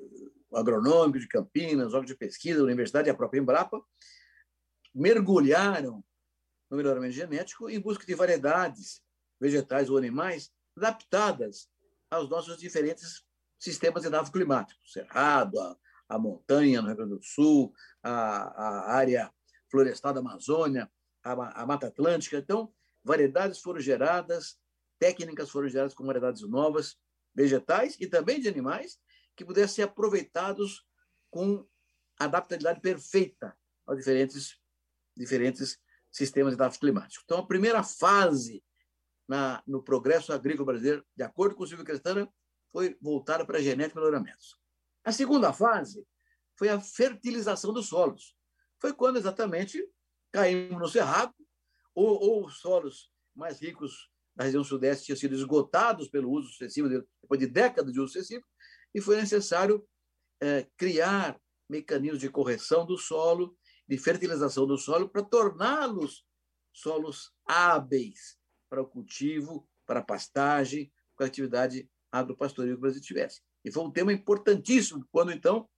agronômico 0.53 1.19
de 1.19 1.29
Campinas, 1.29 1.95
órgão 1.95 2.05
de 2.05 2.17
pesquisa 2.17 2.59
da 2.59 2.65
Universidade 2.65 3.09
e 3.09 3.11
a 3.11 3.15
própria 3.15 3.41
Embrapa, 3.41 3.83
mergulharam 4.95 6.05
no 6.71 6.77
melhoramento 6.77 7.15
genético 7.15 7.69
em 7.69 7.81
busca 7.81 8.05
de 8.05 8.15
variedades 8.15 9.03
vegetais 9.41 9.89
ou 9.89 9.97
animais 9.97 10.53
adaptadas 10.79 11.69
aos 12.11 12.29
nossos 12.29 12.59
diferentes 12.59 13.25
sistemas 13.59 14.05
climáticos, 14.31 14.93
cerrado, 14.93 15.59
a, 15.61 15.77
a, 16.09 16.19
montanha 16.19 16.81
no 16.81 16.89
Rio 16.89 16.97
Grande 16.97 17.15
do 17.17 17.23
Sul, 17.23 17.73
a, 18.03 18.11
a 18.11 18.93
área 18.93 19.33
florestal 19.71 20.15
da 20.15 20.21
Amazônia, 20.21 20.91
a, 21.23 21.63
a 21.63 21.67
Mata 21.67 21.89
Atlântica. 21.89 22.39
Então, 22.39 22.73
variedades 23.05 23.59
foram 23.59 23.81
geradas, 23.81 24.59
técnicas 24.99 25.51
foram 25.51 25.69
geradas 25.69 25.95
com 25.95 26.07
variedades 26.07 26.43
novas, 26.43 26.97
vegetais 27.35 27.97
e 28.01 28.07
também 28.07 28.41
de 28.41 28.49
animais, 28.49 28.99
que 29.37 29.45
pudessem 29.45 29.77
ser 29.77 29.83
aproveitados 29.83 30.85
com 31.31 31.67
adaptabilidade 32.19 32.81
perfeita 32.81 33.57
aos 33.87 33.99
diferentes, 33.99 34.59
diferentes 35.17 35.79
sistemas 36.11 36.57
de 36.57 36.79
climáticos. 36.79 37.23
Então, 37.25 37.39
a 37.39 37.47
primeira 37.47 37.83
fase 37.83 38.63
na, 39.29 39.63
no 39.67 39.83
progresso 39.83 40.33
agrícola 40.33 40.73
brasileiro, 40.73 41.05
de 41.15 41.23
acordo 41.23 41.55
com 41.55 41.63
o 41.63 41.67
Silvio 41.67 41.85
Crestana, 41.85 42.29
foi 42.73 42.97
voltada 43.01 43.45
para 43.45 43.59
a 43.59 43.63
genética 43.63 43.99
e 43.99 44.03
melhoramentos. 44.03 44.59
A 45.05 45.13
segunda 45.13 45.53
fase 45.53 46.07
foi 46.57 46.71
a 46.71 46.81
fertilização 46.81 47.73
dos 47.73 47.87
solos. 47.87 48.35
Foi 48.81 48.93
quando 48.93 49.19
exatamente 49.19 49.87
caímos 50.33 50.79
no 50.79 50.89
cerrado, 50.89 51.35
ou, 51.95 52.21
ou 52.21 52.47
os 52.47 52.61
solos 52.61 53.13
mais 53.35 53.61
ricos 53.61 54.11
da 54.35 54.45
região 54.45 54.65
sudeste 54.65 55.07
tinham 55.07 55.17
sido 55.17 55.35
esgotados 55.35 56.09
pelo 56.09 56.31
uso 56.31 56.49
sucessivo, 56.49 56.89
depois 56.89 57.41
de 57.41 57.47
décadas 57.47 57.93
de 57.93 58.01
uso 58.01 58.13
sucessivo, 58.13 58.45
e 58.95 59.01
foi 59.01 59.17
necessário 59.17 59.87
é, 60.41 60.67
criar 60.77 61.39
mecanismos 61.69 62.21
de 62.21 62.31
correção 62.31 62.87
do 62.87 62.97
solo, 62.97 63.57
de 63.87 63.99
fertilização 63.99 64.67
do 64.67 64.79
solo, 64.79 65.09
para 65.09 65.23
torná-los 65.23 66.25
solos 66.73 67.33
hábeis 67.45 68.38
para 68.69 68.83
o 68.83 68.87
cultivo, 68.87 69.67
para 69.87 70.01
a 70.01 70.05
pastagem, 70.05 70.93
para 71.17 71.27
a 71.27 71.29
atividade 71.29 71.89
agropastoril 72.11 72.75
que 72.75 72.79
o 72.79 72.83
Brasil 72.83 73.01
tivesse. 73.01 73.41
E 73.65 73.73
foi 73.73 73.83
um 73.85 73.91
tema 73.91 74.13
importantíssimo 74.13 75.07
quando, 75.11 75.33
então, 75.33 75.69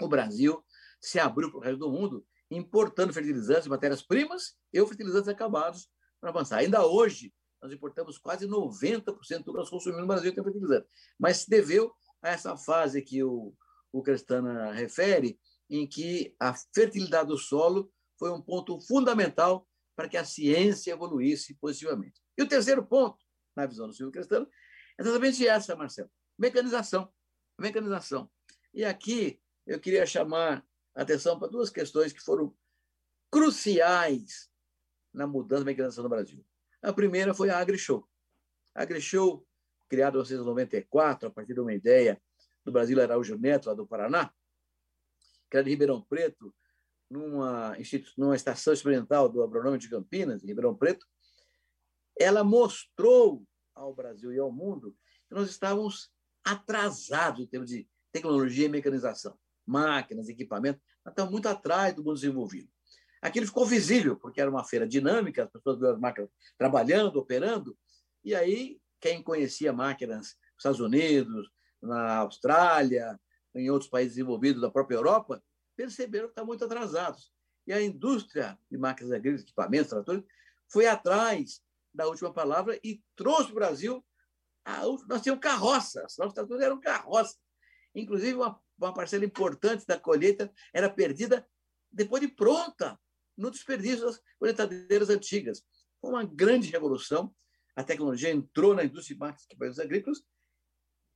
o 0.00 0.08
Brasil 0.08 0.64
se 1.00 1.18
abriu 1.18 1.50
para 1.50 1.58
o 1.58 1.62
resto 1.62 1.78
do 1.78 1.90
mundo, 1.90 2.26
importando 2.50 3.12
fertilizantes, 3.12 3.68
matérias-primas 3.68 4.56
e 4.72 4.84
fertilizantes 4.86 5.28
acabados 5.28 5.88
para 6.20 6.30
avançar. 6.30 6.58
Ainda 6.58 6.86
hoje, 6.86 7.32
nós 7.62 7.72
importamos 7.72 8.18
quase 8.18 8.46
90% 8.46 9.44
do 9.44 9.52
que 9.52 9.58
nós 9.58 9.70
consumimos 9.70 10.02
no 10.02 10.08
Brasil 10.08 10.32
é 10.32 10.42
fertilizante. 10.42 10.86
Mas 11.18 11.38
se 11.38 11.50
deveu 11.50 11.92
a 12.22 12.30
essa 12.30 12.56
fase 12.56 13.02
que 13.02 13.22
o, 13.22 13.54
o 13.92 14.02
Crestana 14.02 14.72
refere, 14.72 15.38
em 15.68 15.86
que 15.86 16.34
a 16.38 16.54
fertilidade 16.74 17.28
do 17.28 17.38
solo 17.38 17.92
foi 18.18 18.30
um 18.30 18.40
ponto 18.40 18.80
fundamental 18.80 19.66
para 20.00 20.08
que 20.08 20.16
a 20.16 20.24
ciência 20.24 20.92
evoluísse 20.92 21.52
positivamente. 21.56 22.22
E 22.34 22.42
o 22.42 22.48
terceiro 22.48 22.82
ponto, 22.82 23.22
na 23.54 23.66
visão 23.66 23.86
do 23.86 23.92
Silvio 23.92 24.10
Crestano, 24.10 24.48
é 24.98 25.02
exatamente 25.02 25.46
essa, 25.46 25.76
Marcelo: 25.76 26.10
mecanização. 26.38 27.12
Mecanização. 27.58 28.30
E 28.72 28.82
aqui 28.82 29.38
eu 29.66 29.78
queria 29.78 30.06
chamar 30.06 30.66
a 30.94 31.02
atenção 31.02 31.38
para 31.38 31.48
duas 31.48 31.68
questões 31.68 32.14
que 32.14 32.20
foram 32.22 32.56
cruciais 33.30 34.50
na 35.12 35.26
mudança 35.26 35.64
da 35.64 35.70
mecanização 35.70 36.04
no 36.04 36.08
Brasil. 36.08 36.42
A 36.80 36.94
primeira 36.94 37.34
foi 37.34 37.50
a 37.50 37.58
AgriShow. 37.58 38.08
A 38.74 38.84
AgriShow 38.84 39.46
criado 39.86 40.18
em 40.18 40.22
1994, 40.22 41.28
a 41.28 41.30
partir 41.30 41.52
de 41.52 41.60
uma 41.60 41.74
ideia 41.74 42.18
do 42.64 42.72
Brasil 42.72 42.98
Araújo 43.02 43.36
Neto, 43.36 43.68
lá 43.68 43.74
do 43.74 43.86
Paraná, 43.86 44.32
que 45.50 45.58
era 45.58 45.64
de 45.64 45.68
Ribeirão 45.68 46.00
Preto, 46.00 46.54
numa, 47.10 47.76
numa 48.16 48.36
estação 48.36 48.72
experimental 48.72 49.28
do 49.28 49.42
agronômico 49.42 49.82
de 49.82 49.90
Campinas, 49.90 50.44
em 50.44 50.46
Ribeirão 50.46 50.74
Preto, 50.74 51.06
ela 52.18 52.44
mostrou 52.44 53.44
ao 53.74 53.94
Brasil 53.94 54.32
e 54.32 54.38
ao 54.38 54.52
mundo 54.52 54.96
que 55.28 55.34
nós 55.34 55.50
estávamos 55.50 56.10
atrasados 56.44 57.40
em 57.40 57.46
termos 57.46 57.68
de 57.68 57.88
tecnologia 58.12 58.66
e 58.66 58.68
mecanização, 58.68 59.38
máquinas, 59.66 60.28
equipamentos, 60.28 60.82
nós 61.04 61.30
muito 61.30 61.48
atrás 61.48 61.94
do 61.94 62.04
mundo 62.04 62.14
desenvolvido. 62.14 62.68
Aquilo 63.22 63.46
ficou 63.46 63.66
visível, 63.66 64.16
porque 64.16 64.40
era 64.40 64.50
uma 64.50 64.64
feira 64.64 64.86
dinâmica, 64.88 65.44
as 65.44 65.50
pessoas 65.50 65.78
viam 65.78 65.92
as 65.92 66.00
máquinas 66.00 66.30
trabalhando, 66.56 67.16
operando, 67.16 67.76
e 68.24 68.34
aí 68.34 68.80
quem 69.00 69.22
conhecia 69.22 69.72
máquinas 69.72 70.18
nos 70.18 70.56
Estados 70.58 70.80
Unidos, 70.80 71.50
na 71.82 72.18
Austrália, 72.18 73.18
em 73.54 73.70
outros 73.70 73.90
países 73.90 74.14
desenvolvidos 74.14 74.60
da 74.60 74.70
própria 74.70 74.96
Europa, 74.96 75.42
perceberam 75.80 76.26
que 76.26 76.32
estão 76.32 76.44
muito 76.44 76.64
atrasados. 76.64 77.32
E 77.66 77.72
a 77.72 77.80
indústria 77.80 78.58
de 78.70 78.76
máquinas 78.76 79.12
agrícolas, 79.12 79.42
equipamentos, 79.42 79.88
tratores, 79.88 80.24
foi 80.68 80.86
atrás 80.86 81.62
da 81.92 82.06
última 82.06 82.32
palavra 82.32 82.78
e 82.84 83.02
trouxe 83.16 83.44
para 83.44 83.52
o 83.52 83.54
Brasil. 83.54 84.04
A, 84.64 84.82
nós 85.08 85.22
tínhamos 85.22 85.42
carroças, 85.42 86.16
nossos 86.18 86.34
tratores 86.34 86.62
eram 86.62 86.78
carroças. 86.78 87.38
Inclusive, 87.94 88.34
uma, 88.34 88.60
uma 88.78 88.92
parcela 88.92 89.24
importante 89.24 89.86
da 89.86 89.98
colheita 89.98 90.52
era 90.72 90.90
perdida 90.90 91.48
depois 91.90 92.20
de 92.20 92.28
pronta, 92.28 93.00
no 93.36 93.50
desperdício 93.50 94.04
das 94.04 94.20
colheitadeiras 94.38 95.08
antigas. 95.08 95.64
Foi 96.00 96.10
uma 96.10 96.24
grande 96.24 96.70
revolução 96.70 97.34
a 97.74 97.84
tecnologia 97.84 98.30
entrou 98.30 98.74
na 98.74 98.84
indústria 98.84 99.14
de 99.14 99.20
máquinas 99.20 99.42
e 99.42 99.46
equipamentos 99.46 99.78
agrícolas 99.78 100.22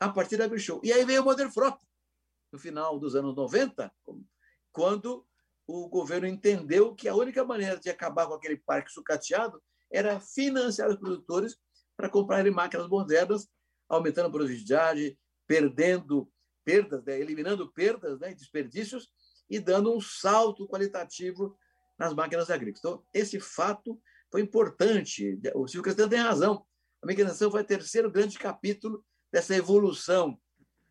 a 0.01 0.09
partir 0.09 0.37
da 0.37 0.45
AgriShow. 0.45 0.81
E 0.83 0.93
aí 0.93 1.05
veio 1.05 1.23
o 1.23 1.25
Modern 1.25 1.51
Frota. 1.51 1.87
no 2.53 2.59
final 2.59 2.99
dos 2.99 3.15
anos 3.15 3.35
90, 3.35 3.93
quando 4.75 5.25
o 5.67 5.89
governo 5.89 6.27
entendeu 6.27 6.95
que 6.95 7.09
a 7.09 7.15
única 7.15 7.45
maneira 7.45 7.79
de 7.79 7.89
acabar 7.89 8.27
com 8.27 8.35
aquele 8.35 8.57
parque 8.59 8.93
sucateado 8.93 9.63
era 9.91 10.21
financiar 10.21 10.91
os 10.91 10.97
produtores 10.97 11.57
para 11.97 12.11
comprarem 12.11 12.53
máquinas 12.53 12.89
modernas, 12.89 13.49
aumentando 13.89 14.27
a 14.27 14.31
produtividade, 14.31 15.17
perdendo 15.47 16.31
perdas, 16.65 17.05
né? 17.05 17.19
eliminando 17.19 17.73
perdas 17.73 18.19
né? 18.19 18.33
e 18.33 18.35
desperdícios 18.35 19.09
e 19.49 19.61
dando 19.61 19.95
um 19.95 20.01
salto 20.01 20.67
qualitativo 20.67 21.57
nas 21.97 22.13
máquinas 22.13 22.51
agrícolas. 22.51 22.81
Então, 22.81 23.07
esse 23.15 23.39
fato 23.39 24.01
foi 24.33 24.41
importante. 24.41 25.39
O 25.55 25.69
Silvio 25.69 25.85
Castanho 25.85 26.11
tem 26.11 26.19
razão. 26.19 26.67
A 27.01 27.07
mecanização 27.07 27.51
foi 27.51 27.63
o 27.63 27.67
terceiro 27.67 28.11
grande 28.11 28.39
capítulo 28.39 29.05
dessa 29.33 29.55
evolução 29.55 30.37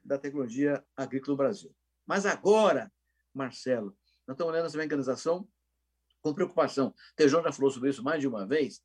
da 0.01 0.17
tecnologia 0.17 0.81
agrícola 0.95 1.33
no 1.33 1.37
Brasil. 1.37 1.75
Mas 2.05 2.25
agora, 2.25 2.89
Marcelo, 3.33 3.97
nós 4.27 4.35
estamos 4.35 4.53
olhando 4.53 4.67
essa 4.67 4.77
mecanização 4.77 5.47
com 6.21 6.33
preocupação. 6.33 6.87
O 6.87 6.93
Tejão 7.15 7.43
já 7.43 7.51
falou 7.51 7.71
sobre 7.71 7.89
isso 7.89 8.03
mais 8.03 8.21
de 8.21 8.27
uma 8.27 8.47
vez, 8.47 8.81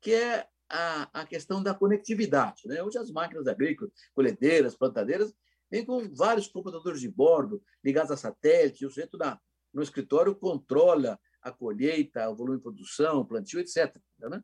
que 0.00 0.12
é 0.12 0.46
a, 0.68 1.20
a 1.20 1.26
questão 1.26 1.62
da 1.62 1.74
conectividade. 1.74 2.62
Né? 2.66 2.82
Hoje 2.82 2.98
as 2.98 3.10
máquinas 3.10 3.46
agrícolas, 3.46 3.92
colhedeiras, 4.14 4.76
plantadeiras, 4.76 5.32
vêm 5.70 5.84
com 5.84 6.12
vários 6.14 6.48
computadores 6.48 7.00
de 7.00 7.08
bordo 7.08 7.62
ligados 7.82 8.10
a 8.10 8.16
satélite, 8.16 8.84
o 8.84 8.90
sujeito 8.90 9.16
da, 9.16 9.40
no 9.72 9.82
escritório 9.82 10.34
controla 10.34 11.18
a 11.42 11.52
colheita, 11.52 12.28
o 12.28 12.36
volume 12.36 12.56
de 12.56 12.62
produção, 12.62 13.20
o 13.20 13.26
plantio, 13.26 13.60
etc. 13.60 13.96
Né? 14.18 14.42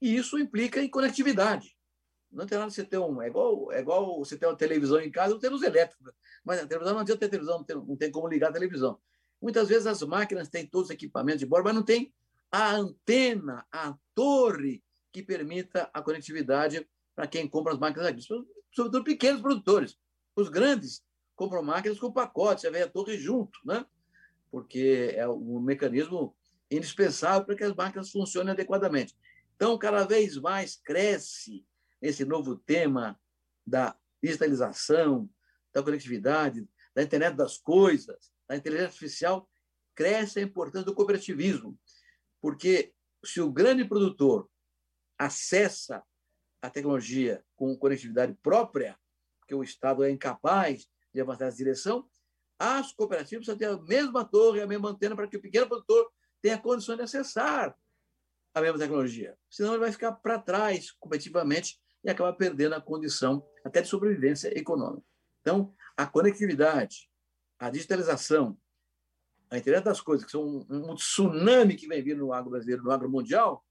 E 0.00 0.16
isso 0.16 0.38
implica 0.38 0.82
em 0.82 0.88
conectividade. 0.88 1.76
Não 2.32 2.46
tem 2.46 2.58
nada 2.58 2.70
você 2.70 2.84
ter 2.84 2.98
um. 2.98 3.20
É 3.20 3.28
igual, 3.28 3.70
é 3.72 3.80
igual 3.80 4.18
você 4.18 4.36
ter 4.36 4.46
uma 4.46 4.56
televisão 4.56 5.00
em 5.00 5.10
casa, 5.10 5.34
não 5.34 5.40
tem 5.40 5.50
luz 5.50 5.62
elétrica. 5.62 6.14
Mas 6.44 6.60
a 6.60 6.66
televisão 6.66 6.94
não 6.94 7.00
adianta 7.00 7.20
ter 7.20 7.28
televisão, 7.28 7.58
não 7.58 7.64
tem, 7.64 7.76
não 7.76 7.96
tem 7.96 8.10
como 8.10 8.28
ligar 8.28 8.50
a 8.50 8.52
televisão. 8.52 8.98
Muitas 9.40 9.68
vezes 9.68 9.86
as 9.86 10.02
máquinas 10.02 10.48
têm 10.48 10.66
todos 10.66 10.88
os 10.88 10.94
equipamentos 10.94 11.40
de 11.40 11.46
bordo, 11.46 11.64
mas 11.64 11.74
não 11.74 11.82
tem 11.82 12.12
a 12.50 12.72
antena, 12.74 13.66
a 13.70 13.94
torre 14.14 14.82
que 15.12 15.22
permita 15.22 15.90
a 15.92 16.00
conectividade 16.00 16.88
para 17.14 17.26
quem 17.26 17.48
compra 17.48 17.72
as 17.72 17.78
máquinas 17.78 18.06
agrícolas, 18.06 18.46
sobretudo 18.70 19.04
pequenos 19.04 19.42
produtores. 19.42 19.98
Os 20.34 20.48
grandes 20.48 21.04
compram 21.34 21.62
máquinas 21.62 21.98
com 21.98 22.10
pacote, 22.10 22.62
você 22.62 22.70
vê 22.70 22.82
a 22.82 22.88
torre 22.88 23.18
junto, 23.18 23.58
né? 23.64 23.84
porque 24.52 25.14
é 25.16 25.26
um 25.26 25.58
mecanismo 25.58 26.36
indispensável 26.70 27.46
para 27.46 27.56
que 27.56 27.64
as 27.64 27.74
máquinas 27.74 28.10
funcionem 28.10 28.52
adequadamente. 28.52 29.16
Então, 29.56 29.78
cada 29.78 30.04
vez 30.04 30.36
mais 30.36 30.76
cresce 30.76 31.64
esse 32.02 32.24
novo 32.24 32.56
tema 32.56 33.18
da 33.64 33.96
digitalização, 34.22 35.30
da 35.72 35.82
conectividade, 35.82 36.68
da 36.94 37.02
internet 37.02 37.34
das 37.36 37.56
coisas, 37.56 38.32
da 38.48 38.56
inteligência 38.56 38.88
artificial, 38.88 39.48
cresce 39.94 40.40
a 40.40 40.42
importância 40.42 40.84
do 40.84 40.94
cooperativismo, 40.94 41.78
porque 42.40 42.92
se 43.24 43.40
o 43.40 43.52
grande 43.52 43.84
produtor 43.84 44.50
acessa 45.18 46.02
a 46.60 46.68
tecnologia 46.68 47.44
com 47.54 47.76
conectividade 47.76 48.34
própria, 48.42 48.98
porque 49.40 49.54
o 49.54 49.62
Estado 49.62 50.04
é 50.04 50.10
incapaz 50.10 50.88
de 51.14 51.20
avançar 51.20 51.46
nessa 51.46 51.56
direção, 51.56 52.08
as 52.58 52.92
cooperativas 52.92 53.46
precisam 53.46 53.58
ter 53.58 53.66
a 53.66 53.82
mesma 53.82 54.24
torre, 54.24 54.60
a 54.60 54.66
mesma 54.66 54.90
antena, 54.90 55.16
para 55.16 55.26
que 55.26 55.36
o 55.36 55.40
pequeno 55.40 55.66
produtor 55.66 56.10
tenha 56.40 56.58
condições 56.58 56.96
de 56.96 57.02
acessar 57.02 57.76
a 58.54 58.60
mesma 58.60 58.78
tecnologia. 58.78 59.36
Senão 59.50 59.72
ele 59.72 59.80
vai 59.80 59.92
ficar 59.92 60.12
para 60.12 60.38
trás 60.38 60.90
competitivamente 60.92 61.80
e 62.04 62.10
acabar 62.10 62.32
perdendo 62.32 62.74
a 62.74 62.80
condição 62.80 63.46
até 63.64 63.80
de 63.80 63.88
sobrevivência 63.88 64.56
econômica. 64.58 65.06
Então, 65.40 65.74
a 65.96 66.06
conectividade, 66.06 67.10
a 67.58 67.70
digitalização, 67.70 68.58
a 69.50 69.58
internet 69.58 69.84
das 69.84 70.00
coisas, 70.00 70.24
que 70.24 70.32
são 70.32 70.66
um, 70.68 70.94
tsunami 70.94 71.76
que 71.76 71.86
vem 71.86 72.02
vindo 72.02 72.20
no 72.20 72.32
agro 72.32 72.50
brasileiro, 72.50 72.82
no 72.82 72.90
agro 72.90 73.10
mundial, 73.10 73.64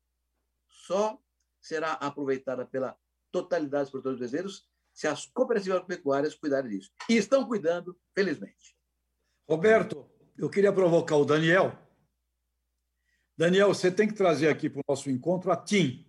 só 0.68 1.20
será 1.60 1.94
aproveitada 1.94 2.66
pela 2.66 2.98
totalidade 3.32 3.86
dos 3.86 3.92
produtores 3.92 4.20
brasileiros 4.20 4.70
se 4.94 5.08
as 5.08 5.26
cooperativas 5.26 5.78
agropecuárias 5.78 6.36
cuidarem 6.36 6.70
disso. 6.70 6.92
E 7.10 7.16
estão 7.16 7.48
cuidando, 7.48 7.98
felizmente. 8.14 8.76
Roberto, 9.48 10.10
eu 10.38 10.50
queria 10.50 10.72
provocar 10.72 11.16
o 11.16 11.26
Daniel. 11.26 11.78
Daniel, 13.38 13.70
você 13.70 13.90
tem 13.90 14.08
que 14.08 14.14
trazer 14.14 14.50
aqui 14.50 14.70
para 14.70 14.82
o 14.82 14.84
nosso 14.88 15.10
encontro 15.10 15.52
a 15.52 15.58
TIM. 15.58 16.06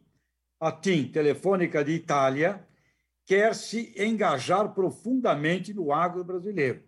A 0.62 0.70
TIM, 0.70 1.08
Telefônica 1.08 1.84
de 1.84 1.92
Itália, 1.92 2.66
quer 3.26 3.54
se 3.54 3.94
engajar 3.96 4.72
profundamente 4.72 5.74
no 5.74 5.92
agro 5.92 6.24
brasileiro 6.24 6.82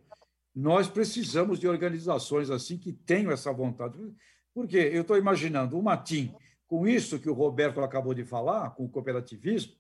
nós 0.55 0.89
precisamos 0.89 1.59
de 1.59 1.67
organizações 1.67 2.49
assim 2.49 2.79
que 2.79 2.93
tenham 2.93 3.33
essa 3.33 3.53
vontade. 3.53 3.99
Porque 4.55 4.77
eu 4.77 5.03
estou 5.03 5.19
imaginando 5.19 5.77
uma 5.77 5.97
TIM, 5.97 6.33
com 6.69 6.87
isso 6.87 7.19
que 7.19 7.29
o 7.29 7.35
Roberto 7.35 7.81
acabou 7.81 8.15
de 8.15 8.25
falar, 8.25 8.71
com 8.71 8.85
o 8.85 8.89
cooperativismo, 8.89 9.75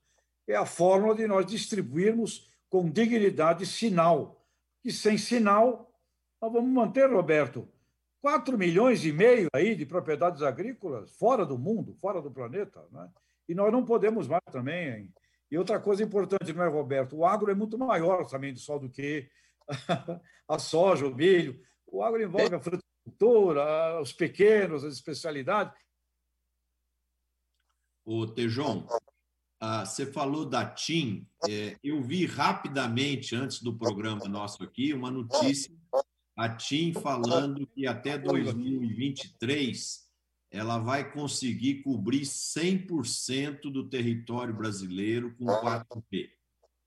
é 0.48 0.56
a 0.56 0.66
fórmula 0.66 1.14
de 1.14 1.26
nós 1.26 1.46
distribuirmos 1.46 2.50
com 2.68 2.90
dignidade 2.90 3.64
sinal. 3.64 4.44
E 4.84 4.90
sem 4.90 5.16
sinal, 5.16 5.90
nós 6.42 6.52
vamos 6.52 6.70
manter, 6.70 7.08
Roberto, 7.08 7.68
4 8.20 8.58
milhões 8.58 9.04
e 9.04 9.12
meio 9.12 9.48
aí 9.54 9.76
de 9.76 9.86
propriedades 9.86 10.42
agrícolas 10.42 11.10
fora 11.12 11.46
do 11.46 11.56
mundo, 11.56 11.94
fora 11.94 12.20
do 12.20 12.30
planeta. 12.30 12.84
Né? 12.90 13.08
E 13.48 13.54
nós 13.54 13.72
não 13.72 13.84
podemos 13.84 14.26
mais 14.26 14.42
também. 14.50 15.12
E 15.50 15.58
outra 15.58 15.78
coisa 15.78 16.02
importante, 16.02 16.52
não 16.52 16.64
é, 16.64 16.68
Roberto? 16.68 17.16
O 17.16 17.24
agro 17.24 17.50
é 17.50 17.54
muito 17.54 17.78
maior 17.78 18.26
também 18.26 18.56
só 18.56 18.78
do 18.78 18.90
que 18.90 19.28
a 20.48 20.58
soja, 20.58 21.06
o 21.06 21.14
milho. 21.14 21.60
O 21.86 22.02
agro 22.02 22.22
envolve 22.22 22.54
a 22.54 22.60
fruticultura, 22.60 24.00
os 24.00 24.12
pequenos, 24.12 24.84
as 24.84 24.94
especialidades. 24.94 25.78
O 28.04 28.26
Tejon, 28.26 28.86
ah, 29.60 29.86
você 29.86 30.04
falou 30.04 30.44
da 30.44 30.66
TIM. 30.66 31.26
É, 31.48 31.76
eu 31.82 32.02
vi 32.02 32.26
rapidamente, 32.26 33.34
antes 33.34 33.62
do 33.62 33.76
programa 33.78 34.26
nosso 34.26 34.62
aqui, 34.62 34.92
uma 34.92 35.10
notícia, 35.10 35.74
a 36.36 36.48
TIM 36.48 36.92
falando 36.92 37.66
que 37.68 37.86
até 37.86 38.18
2023 38.18 40.03
ela 40.54 40.78
vai 40.78 41.10
conseguir 41.10 41.82
cobrir 41.82 42.20
100% 42.20 43.62
do 43.72 43.88
território 43.88 44.54
brasileiro 44.54 45.34
com 45.36 45.46
4G. 45.46 46.30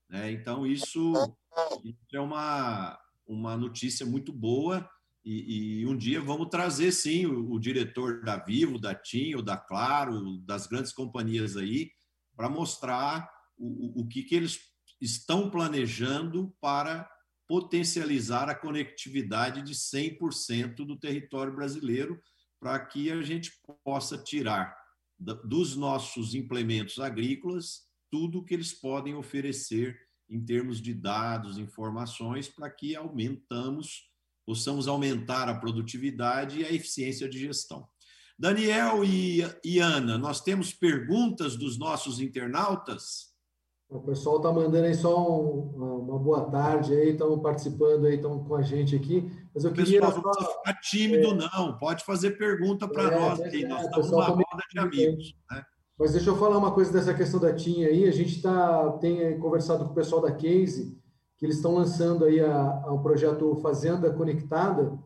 Né? 0.08 0.32
Então, 0.32 0.66
isso, 0.66 1.12
isso 1.84 1.98
é 2.14 2.18
uma, 2.20 2.98
uma 3.26 3.58
notícia 3.58 4.06
muito 4.06 4.32
boa. 4.32 4.88
E, 5.22 5.80
e, 5.80 5.86
um 5.86 5.94
dia 5.94 6.18
vamos 6.18 6.48
trazer, 6.48 6.90
sim, 6.92 7.26
o, 7.26 7.52
o, 7.52 7.60
diretor 7.60 8.22
da 8.22 8.38
Vivo, 8.38 8.78
da 8.78 8.94
TIM, 8.94 9.34
ou 9.34 9.42
da 9.42 9.58
Claro, 9.58 10.38
das 10.38 10.66
grandes 10.66 10.92
companhias 10.92 11.54
aí, 11.54 11.90
para 12.34 12.48
mostrar 12.48 13.30
o, 13.58 14.00
o 14.00 14.08
que, 14.08 14.22
que 14.22 14.34
eles 14.34 14.60
estão 14.98 15.50
planejando 15.50 16.56
para 16.58 17.06
potencializar 17.46 18.48
a 18.48 18.54
conectividade 18.54 19.60
de 19.60 19.74
100% 19.74 20.76
do 20.76 20.98
território 20.98 21.54
brasileiro, 21.54 22.18
para 22.60 22.78
que 22.84 23.10
a 23.10 23.22
gente 23.22 23.52
possa 23.84 24.18
tirar 24.18 24.76
dos 25.18 25.76
nossos 25.76 26.34
implementos 26.34 26.98
agrícolas 26.98 27.88
tudo 28.10 28.44
que 28.44 28.54
eles 28.54 28.72
podem 28.72 29.14
oferecer 29.14 29.98
em 30.28 30.44
termos 30.44 30.80
de 30.80 30.94
dados, 30.94 31.58
informações, 31.58 32.48
para 32.48 32.70
que 32.70 32.94
aumentamos, 32.94 34.10
possamos 34.44 34.86
aumentar 34.86 35.48
a 35.48 35.58
produtividade 35.58 36.60
e 36.60 36.64
a 36.64 36.72
eficiência 36.72 37.28
de 37.28 37.38
gestão. 37.38 37.88
Daniel 38.38 39.04
e, 39.04 39.42
e 39.64 39.78
Ana, 39.78 40.16
nós 40.16 40.40
temos 40.40 40.72
perguntas 40.72 41.56
dos 41.56 41.78
nossos 41.78 42.20
internautas? 42.20 43.27
O 43.90 44.00
pessoal 44.00 44.36
está 44.36 44.52
mandando 44.52 44.86
aí 44.86 44.94
só 44.94 45.32
um, 45.32 45.98
uma 46.06 46.18
boa 46.18 46.44
tarde 46.50 46.92
aí, 46.92 47.10
estão 47.10 47.38
participando 47.38 48.04
aí, 48.04 48.16
estão 48.16 48.44
com 48.44 48.54
a 48.54 48.60
gente 48.60 48.94
aqui. 48.94 49.32
Mas 49.54 49.64
eu 49.64 49.72
queria. 49.72 50.00
Pessoal, 50.00 50.22
não 50.22 50.30
precisa 50.30 50.58
ficar 50.58 50.80
tímido, 50.80 51.28
é... 51.28 51.34
não. 51.34 51.78
Pode 51.78 52.04
fazer 52.04 52.32
pergunta 52.32 52.86
para 52.86 53.04
é, 53.04 53.18
nós. 53.18 53.40
É, 53.40 53.66
nós 53.66 53.84
estamos 53.84 54.10
numa 54.10 54.24
roda 54.26 54.62
de 54.70 54.78
amigos. 54.78 55.34
Né? 55.50 55.62
Mas 55.98 56.12
deixa 56.12 56.28
eu 56.28 56.36
falar 56.36 56.58
uma 56.58 56.72
coisa 56.72 56.92
dessa 56.92 57.14
questão 57.14 57.40
da 57.40 57.54
TIM 57.54 57.84
aí. 57.84 58.06
A 58.06 58.12
gente 58.12 58.42
tá, 58.42 58.92
tem 59.00 59.38
conversado 59.40 59.86
com 59.86 59.92
o 59.92 59.94
pessoal 59.94 60.20
da 60.20 60.32
Case, 60.32 60.96
que 61.38 61.46
eles 61.46 61.56
estão 61.56 61.74
lançando 61.74 62.26
aí 62.26 62.40
o 62.42 62.98
projeto 62.98 63.56
Fazenda 63.62 64.12
Conectada, 64.12 64.98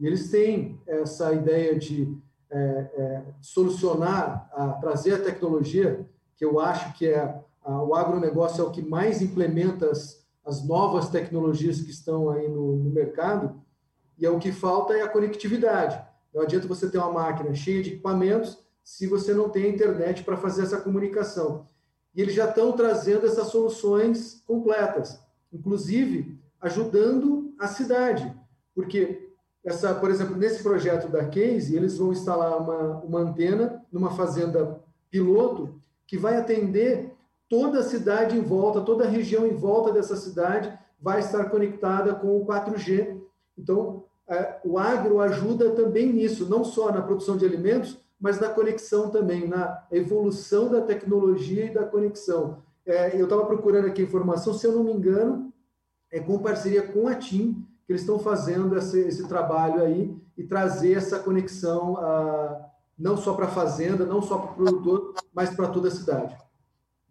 e 0.00 0.06
eles 0.06 0.30
têm 0.30 0.80
essa 0.86 1.32
ideia 1.34 1.78
de 1.78 2.16
é, 2.50 2.58
é, 2.58 3.22
solucionar, 3.40 4.50
a, 4.52 4.72
trazer 4.72 5.14
a 5.14 5.22
tecnologia, 5.22 6.08
que 6.34 6.44
eu 6.44 6.58
acho 6.58 6.92
que 6.94 7.06
é 7.06 7.40
o 7.64 7.94
agronegócio 7.94 8.62
é 8.62 8.66
o 8.66 8.70
que 8.70 8.82
mais 8.82 9.22
implementa 9.22 9.90
as, 9.90 10.24
as 10.44 10.66
novas 10.66 11.08
tecnologias 11.08 11.80
que 11.80 11.90
estão 11.90 12.30
aí 12.30 12.48
no, 12.48 12.76
no 12.76 12.90
mercado, 12.90 13.60
e 14.18 14.26
é 14.26 14.30
o 14.30 14.38
que 14.38 14.52
falta 14.52 14.94
é 14.94 15.02
a 15.02 15.08
conectividade. 15.08 16.00
Não 16.34 16.42
adianta 16.42 16.66
você 16.66 16.88
ter 16.88 16.98
uma 16.98 17.12
máquina 17.12 17.54
cheia 17.54 17.82
de 17.82 17.90
equipamentos 17.90 18.58
se 18.82 19.06
você 19.06 19.32
não 19.32 19.48
tem 19.48 19.68
internet 19.68 20.24
para 20.24 20.36
fazer 20.36 20.62
essa 20.62 20.80
comunicação. 20.80 21.66
E 22.14 22.20
eles 22.20 22.34
já 22.34 22.48
estão 22.48 22.72
trazendo 22.72 23.26
essas 23.26 23.48
soluções 23.48 24.42
completas, 24.46 25.20
inclusive 25.52 26.38
ajudando 26.60 27.54
a 27.58 27.66
cidade, 27.68 28.32
porque 28.74 29.30
essa, 29.64 29.94
por 29.94 30.10
exemplo, 30.10 30.36
nesse 30.36 30.62
projeto 30.62 31.08
da 31.08 31.24
Case, 31.26 31.74
eles 31.74 31.96
vão 31.96 32.12
instalar 32.12 32.60
uma, 32.60 32.98
uma 33.00 33.20
antena 33.20 33.84
numa 33.92 34.10
fazenda 34.10 34.80
piloto 35.08 35.80
que 36.06 36.18
vai 36.18 36.36
atender 36.36 37.12
toda 37.52 37.80
a 37.80 37.82
cidade 37.82 38.34
em 38.34 38.40
volta, 38.40 38.80
toda 38.80 39.04
a 39.04 39.06
região 39.06 39.46
em 39.46 39.54
volta 39.54 39.92
dessa 39.92 40.16
cidade 40.16 40.72
vai 40.98 41.20
estar 41.20 41.50
conectada 41.50 42.14
com 42.14 42.40
o 42.40 42.46
4G. 42.46 43.20
Então, 43.58 44.04
é, 44.26 44.58
o 44.64 44.78
agro 44.78 45.20
ajuda 45.20 45.72
também 45.72 46.10
nisso, 46.10 46.48
não 46.48 46.64
só 46.64 46.90
na 46.90 47.02
produção 47.02 47.36
de 47.36 47.44
alimentos, 47.44 47.98
mas 48.18 48.40
na 48.40 48.48
conexão 48.48 49.10
também, 49.10 49.46
na 49.46 49.84
evolução 49.92 50.70
da 50.70 50.80
tecnologia 50.80 51.66
e 51.66 51.74
da 51.74 51.84
conexão. 51.84 52.62
É, 52.86 53.20
eu 53.20 53.24
estava 53.24 53.44
procurando 53.44 53.86
aqui 53.86 54.00
informação, 54.00 54.54
se 54.54 54.66
eu 54.66 54.72
não 54.72 54.84
me 54.84 54.92
engano, 54.94 55.52
é 56.10 56.20
com 56.20 56.38
parceria 56.38 56.80
com 56.80 57.06
a 57.06 57.14
TIM, 57.14 57.66
que 57.86 57.92
eles 57.92 58.00
estão 58.00 58.18
fazendo 58.18 58.74
esse, 58.78 58.98
esse 58.98 59.28
trabalho 59.28 59.82
aí 59.82 60.16
e 60.38 60.42
trazer 60.42 60.94
essa 60.94 61.18
conexão 61.18 61.98
a, 61.98 62.70
não 62.98 63.18
só 63.18 63.34
para 63.34 63.44
a 63.44 63.50
fazenda, 63.50 64.06
não 64.06 64.22
só 64.22 64.38
para 64.38 64.52
o 64.52 64.54
produtor, 64.54 65.14
mas 65.34 65.50
para 65.50 65.68
toda 65.68 65.88
a 65.88 65.90
cidade. 65.90 66.34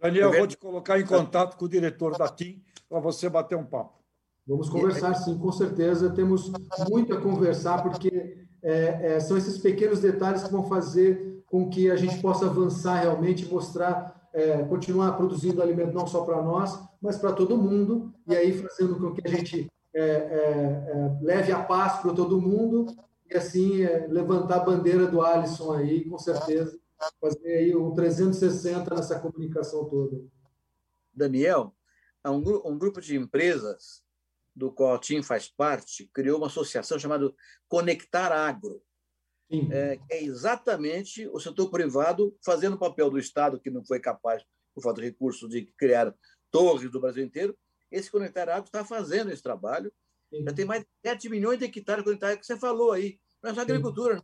Daniel, 0.01 0.33
eu 0.33 0.39
vou 0.39 0.47
te 0.47 0.57
colocar 0.57 0.99
em 0.99 1.05
contato 1.05 1.57
com 1.57 1.65
o 1.65 1.69
diretor 1.69 2.17
da 2.17 2.27
TIM 2.27 2.61
para 2.89 2.99
você 2.99 3.29
bater 3.29 3.57
um 3.57 3.65
papo. 3.65 4.01
Vamos 4.47 4.67
conversar, 4.69 5.13
sim, 5.13 5.37
com 5.37 5.51
certeza. 5.51 6.09
Temos 6.09 6.51
muito 6.89 7.13
a 7.13 7.21
conversar, 7.21 7.83
porque 7.83 8.37
é, 8.63 9.13
é, 9.13 9.19
são 9.19 9.37
esses 9.37 9.57
pequenos 9.59 9.99
detalhes 9.99 10.43
que 10.43 10.51
vão 10.51 10.67
fazer 10.67 11.43
com 11.45 11.69
que 11.69 11.91
a 11.91 11.95
gente 11.95 12.19
possa 12.19 12.47
avançar 12.47 13.01
realmente, 13.01 13.45
mostrar, 13.45 14.29
é, 14.33 14.63
continuar 14.63 15.13
produzindo 15.13 15.61
alimento 15.61 15.93
não 15.93 16.07
só 16.07 16.23
para 16.23 16.41
nós, 16.41 16.79
mas 17.01 17.17
para 17.17 17.33
todo 17.33 17.57
mundo, 17.57 18.13
e 18.27 18.35
aí 18.35 18.53
fazendo 18.53 18.95
com 18.95 19.13
que 19.13 19.27
a 19.27 19.29
gente 19.29 19.69
é, 19.93 20.01
é, 20.01 20.05
é, 20.05 21.17
leve 21.21 21.51
a 21.51 21.61
paz 21.61 22.01
para 22.01 22.13
todo 22.13 22.41
mundo 22.41 22.87
e 23.29 23.35
assim 23.35 23.85
levantar 24.09 24.57
a 24.57 24.63
bandeira 24.63 25.05
do 25.05 25.21
Alisson 25.21 25.73
aí, 25.73 26.05
com 26.05 26.17
certeza, 26.17 26.77
fazer 27.19 27.53
aí 27.53 27.75
um 27.75 27.93
360 27.93 28.95
nessa 28.95 29.19
comunicação 29.19 29.89
toda. 29.89 30.21
Daniel, 31.13 31.75
um, 32.25 32.71
um 32.71 32.77
grupo 32.77 33.01
de 33.01 33.17
empresas 33.17 34.03
do 34.55 34.71
qual 34.71 34.95
a 34.95 34.99
TIM 34.99 35.23
faz 35.23 35.47
parte 35.47 36.09
criou 36.13 36.37
uma 36.37 36.47
associação 36.47 36.99
chamada 36.99 37.33
Conectar 37.67 38.31
Agro, 38.31 38.81
é, 39.69 39.97
que 39.97 40.13
é 40.13 40.23
exatamente 40.23 41.27
o 41.27 41.39
setor 41.39 41.69
privado 41.69 42.37
fazendo 42.43 42.75
o 42.75 42.79
papel 42.79 43.09
do 43.09 43.19
Estado, 43.19 43.59
que 43.59 43.69
não 43.69 43.83
foi 43.83 43.99
capaz, 43.99 44.43
por 44.73 44.81
falta 44.81 45.01
de 45.01 45.07
recursos, 45.07 45.49
de 45.49 45.65
criar 45.77 46.13
torres 46.49 46.89
do 46.89 47.01
Brasil 47.01 47.23
inteiro. 47.23 47.57
Esse 47.91 48.09
Conectar 48.09 48.47
Agro 48.49 48.65
está 48.65 48.85
fazendo 48.85 49.31
esse 49.31 49.43
trabalho. 49.43 49.91
Sim. 50.29 50.43
Já 50.45 50.53
tem 50.53 50.63
mais 50.63 50.83
de 50.83 50.87
7 51.05 51.29
milhões 51.29 51.59
de 51.59 51.65
hectares 51.65 52.03
conectados, 52.05 52.37
que 52.39 52.45
você 52.45 52.57
falou 52.57 52.93
aí. 52.93 53.19
Não 53.43 53.51
é 53.51 53.53
só 53.53 53.61
agricultura, 53.61 54.17
Sim. 54.17 54.23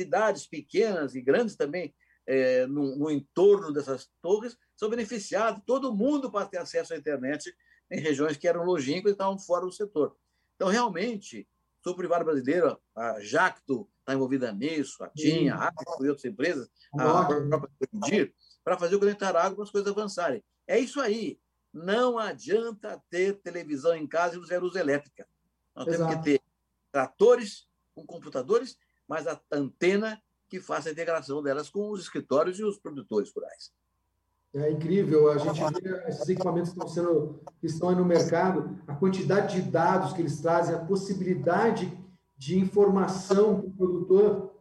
cidades 0.00 0.46
pequenas 0.46 1.14
e 1.14 1.22
grandes 1.22 1.56
também, 1.56 1.94
é, 2.26 2.66
no, 2.66 2.96
no, 2.96 3.10
entorno 3.10 3.72
dessas 3.72 4.10
torres, 4.20 4.56
são 4.76 4.90
beneficiados. 4.90 5.62
Todo 5.64 5.94
mundo 5.94 6.30
pode 6.30 6.50
ter 6.50 6.58
acesso 6.58 6.94
à 6.94 6.96
internet 6.96 7.54
em 7.90 8.00
regiões 8.00 8.36
que 8.36 8.48
eram 8.48 8.64
longínquas 8.64 9.10
e 9.10 9.14
estavam 9.14 9.38
fora 9.38 9.64
do 9.64 9.72
setor. 9.72 10.16
Então, 10.56 10.68
realmente, 10.68 11.48
o 11.84 11.94
privado 11.94 12.24
brasileiro, 12.24 12.78
a 12.94 13.20
Jacto 13.20 13.88
está 14.00 14.14
envolvida 14.14 14.52
nisso, 14.52 15.04
a 15.04 15.08
TIM, 15.08 15.48
a 15.48 15.68
Apple 15.68 16.06
e 16.06 16.08
outras 16.08 16.24
empresas, 16.24 16.68
a 16.92 16.96
própria 16.96 17.40
para 18.64 18.76
fazer 18.76 18.96
o 18.96 18.98
conectar 18.98 19.36
água 19.36 19.54
para 19.54 19.64
as 19.64 19.70
coisas 19.70 19.90
avançarem. 19.90 20.42
É 20.66 20.78
isso 20.78 21.00
aí. 21.00 21.38
Não 21.72 22.18
adianta 22.18 23.00
ter 23.08 23.34
televisão 23.34 23.94
em 23.94 24.06
casa 24.06 24.34
e 24.34 24.38
usar 24.38 24.60
luz 24.60 24.74
elétrica. 24.74 25.28
Nós 25.74 25.86
Exato. 25.86 26.10
temos 26.10 26.16
que 26.16 26.30
ter 26.30 26.40
tratores 26.90 27.68
com 27.94 28.04
computadores, 28.04 28.76
mas 29.06 29.26
a 29.28 29.40
antena 29.52 30.20
que 30.48 30.60
faça 30.60 30.88
a 30.88 30.92
integração 30.92 31.42
delas 31.42 31.68
com 31.68 31.90
os 31.90 32.00
escritórios 32.00 32.58
e 32.58 32.64
os 32.64 32.78
produtores 32.78 33.32
rurais. 33.34 33.72
É 34.54 34.70
incrível, 34.70 35.30
a 35.30 35.38
gente 35.38 35.60
vê 35.82 36.08
esses 36.08 36.28
equipamentos 36.28 36.72
que 36.72 36.78
estão, 36.78 36.88
sendo, 36.88 37.40
que 37.60 37.66
estão 37.66 37.88
aí 37.90 37.96
no 37.96 38.04
mercado, 38.04 38.78
a 38.86 38.94
quantidade 38.94 39.60
de 39.60 39.70
dados 39.70 40.14
que 40.14 40.22
eles 40.22 40.40
trazem, 40.40 40.74
a 40.74 40.78
possibilidade 40.78 41.92
de 42.38 42.58
informação 42.58 43.60
que 43.60 43.66
o 43.66 43.70
produtor 43.72 44.54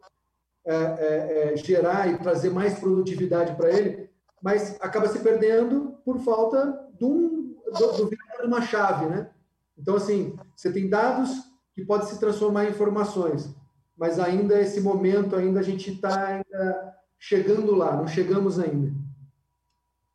é, 0.66 0.76
é, 0.76 1.54
é, 1.54 1.58
gerar 1.58 2.08
e 2.08 2.18
trazer 2.18 2.50
mais 2.50 2.78
produtividade 2.80 3.56
para 3.56 3.72
ele, 3.72 4.10
mas 4.42 4.76
acaba 4.82 5.08
se 5.08 5.20
perdendo 5.20 5.98
por 6.04 6.20
falta 6.20 6.90
de, 6.98 7.06
um, 7.06 7.56
do, 7.72 8.06
do 8.06 8.10
uma 8.46 8.62
chave, 8.62 9.06
né? 9.06 9.30
Então, 9.78 9.96
assim, 9.96 10.36
você 10.56 10.72
tem 10.72 10.90
dados 10.90 11.30
que 11.74 11.86
podem 11.86 12.08
se 12.08 12.20
transformar 12.20 12.66
em 12.66 12.70
informações, 12.70 13.54
mas 13.98 14.20
ainda 14.20 14.60
esse 14.60 14.82
momento, 14.82 15.36
ainda 15.36 15.60
a 15.60 15.64
gente 15.64 15.92
está 15.92 16.44
chegando 17.18 17.76
lá, 17.76 17.96
não 17.96 18.08
chegamos 18.08 18.60
ainda. 18.60 18.92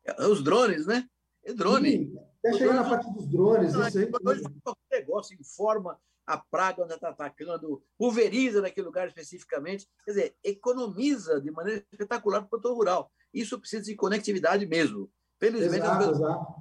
É, 0.03 0.27
os 0.27 0.43
drones, 0.43 0.85
né? 0.85 1.07
É 1.43 1.53
drone. 1.53 1.89
Sim, 1.89 2.19
até 2.39 2.57
chegar 2.57 2.73
na 2.73 2.83
parte 2.83 3.11
dos 3.11 3.27
drones. 3.27 3.73
Não, 3.73 3.87
isso 3.87 3.99
aí. 3.99 4.11
Hoje, 4.23 4.43
negócio 4.91 5.37
informa 5.39 5.99
a 6.25 6.37
praga 6.37 6.83
onde 6.83 6.93
está 6.93 7.09
atacando, 7.09 7.83
pulveriza 7.97 8.61
naquele 8.61 8.87
lugar 8.87 9.07
especificamente. 9.07 9.87
Quer 10.05 10.11
dizer, 10.11 10.35
economiza 10.43 11.41
de 11.41 11.51
maneira 11.51 11.83
espetacular 11.91 12.39
para 12.39 12.45
o 12.45 12.49
produtor 12.49 12.75
rural. 12.75 13.11
Isso 13.33 13.59
precisa 13.59 13.83
de 13.83 13.95
conectividade 13.95 14.65
mesmo. 14.65 15.09
Felizmente, 15.39 15.83
exato, 15.83 16.03
as 16.03 16.17
exato. 16.17 16.53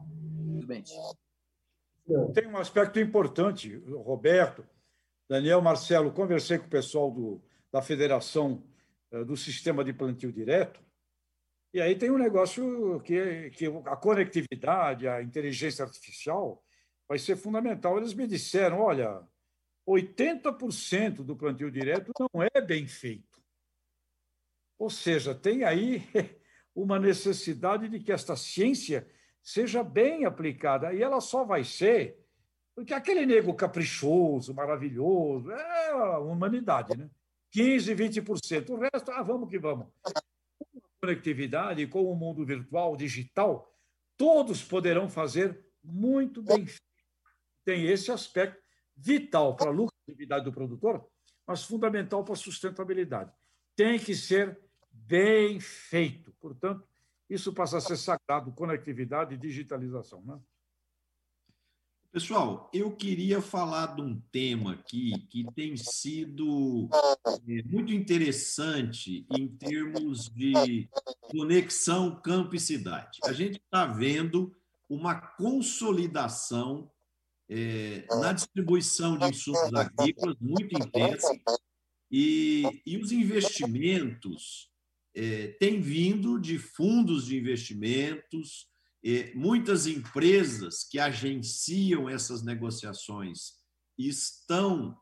Felizmente. 0.47 0.93
Tem 2.35 2.47
um 2.47 2.57
aspecto 2.57 2.99
importante, 2.99 3.77
Roberto, 3.87 4.65
Daniel, 5.31 5.63
Marcelo, 5.63 6.11
conversei 6.11 6.59
com 6.59 6.67
o 6.67 6.69
pessoal 6.71 7.09
do, 7.09 7.41
da 7.71 7.81
Federação 7.81 8.67
eh, 9.13 9.23
do 9.23 9.37
Sistema 9.37 9.85
de 9.85 9.93
Plantio 9.93 10.33
Direto, 10.33 10.85
e 11.73 11.81
aí 11.81 11.95
tem 11.95 12.11
um 12.11 12.19
negócio 12.19 13.01
que, 13.03 13.49
que 13.51 13.67
a 13.87 13.95
conectividade, 13.95 15.07
a 15.07 15.23
inteligência 15.23 15.85
artificial 15.85 16.61
vai 17.09 17.17
ser 17.17 17.37
fundamental. 17.37 17.97
Eles 17.97 18.13
me 18.13 18.27
disseram, 18.27 18.81
olha, 18.81 19.23
80% 19.89 21.23
do 21.23 21.37
plantio 21.37 21.71
direto 21.71 22.11
não 22.19 22.43
é 22.43 22.61
bem 22.61 22.89
feito. 22.89 23.41
Ou 24.77 24.91
seja, 24.91 25.33
tem 25.33 25.63
aí 25.63 26.03
uma 26.75 26.99
necessidade 26.99 27.89
de 27.89 28.01
que 28.01 28.11
esta 28.11 28.35
ciência 28.35 29.09
seja 29.41 29.85
bem 29.85 30.25
aplicada. 30.25 30.93
E 30.93 31.01
ela 31.01 31.21
só 31.21 31.45
vai 31.45 31.63
ser 31.63 32.20
porque 32.75 32.95
aquele 32.95 33.27
nego 33.27 33.55
caprichoso, 33.55 34.55
maravilhoso, 34.55 35.51
é 35.51 35.91
a 35.91 36.19
humanidade, 36.19 36.97
né? 36.97 37.11
15, 37.53 37.95
20%. 37.95 38.71
O 38.71 38.79
resto, 38.79 39.11
ah, 39.11 39.23
vamos 39.23 39.49
que 39.49 39.59
vamos 39.59 39.89
conectividade, 41.01 41.87
com 41.87 42.05
o 42.05 42.15
mundo 42.15 42.45
virtual, 42.45 42.97
digital, 42.97 43.75
todos 44.17 44.63
poderão 44.63 45.09
fazer 45.09 45.59
muito 45.83 46.43
bem 46.43 46.67
feito. 46.67 46.83
Tem 47.65 47.87
esse 47.87 48.13
aspecto 48.13 48.61
vital 48.97 49.57
para 49.57 49.71
a 49.71 49.73
lucratividade 49.73 50.45
do 50.45 50.53
produtor, 50.53 51.09
mas 51.47 51.65
fundamental 51.65 52.23
para 52.23 52.35
a 52.35 52.37
sustentabilidade. 52.37 53.33
Tem 53.75 53.99
que 53.99 54.15
ser 54.15 54.59
bem 54.91 55.59
feito. 55.59 56.33
Portanto, 56.39 56.87
isso 57.29 57.53
passa 57.53 57.79
a 57.79 57.81
ser 57.81 57.97
sagrado, 57.97 58.53
conectividade 58.53 59.35
e 59.35 59.39
digitalização. 59.39 60.23
Né? 60.23 60.39
Pessoal, 62.13 62.69
eu 62.75 62.91
queria 62.91 63.41
falar 63.41 63.95
de 63.95 64.03
um 64.03 64.21
tema 64.33 64.73
aqui 64.73 65.13
que 65.29 65.47
tem 65.55 65.77
sido 65.77 66.89
é, 67.47 67.63
muito 67.63 67.93
interessante 67.93 69.25
em 69.31 69.47
termos 69.47 70.29
de 70.29 70.89
conexão 71.21 72.21
campo 72.21 72.57
e 72.57 72.61
cidade. 72.61 73.21
A 73.25 73.33
gente 73.33 73.61
está 73.61 73.87
vendo 73.87 74.53
uma 74.89 75.15
consolidação 75.15 76.91
é, 77.49 78.05
na 78.21 78.33
distribuição 78.33 79.17
de 79.17 79.29
insumos 79.29 79.73
agrícolas 79.73 80.37
muito 80.41 80.77
intensa 80.77 81.31
e, 82.11 82.83
e 82.85 82.97
os 82.97 83.13
investimentos 83.13 84.69
é, 85.15 85.47
têm 85.61 85.81
vindo 85.81 86.41
de 86.41 86.59
fundos 86.59 87.27
de 87.27 87.39
investimentos, 87.39 88.69
muitas 89.35 89.87
empresas 89.87 90.85
que 90.85 90.99
agenciam 90.99 92.09
essas 92.09 92.43
negociações 92.43 93.55
estão 93.97 94.97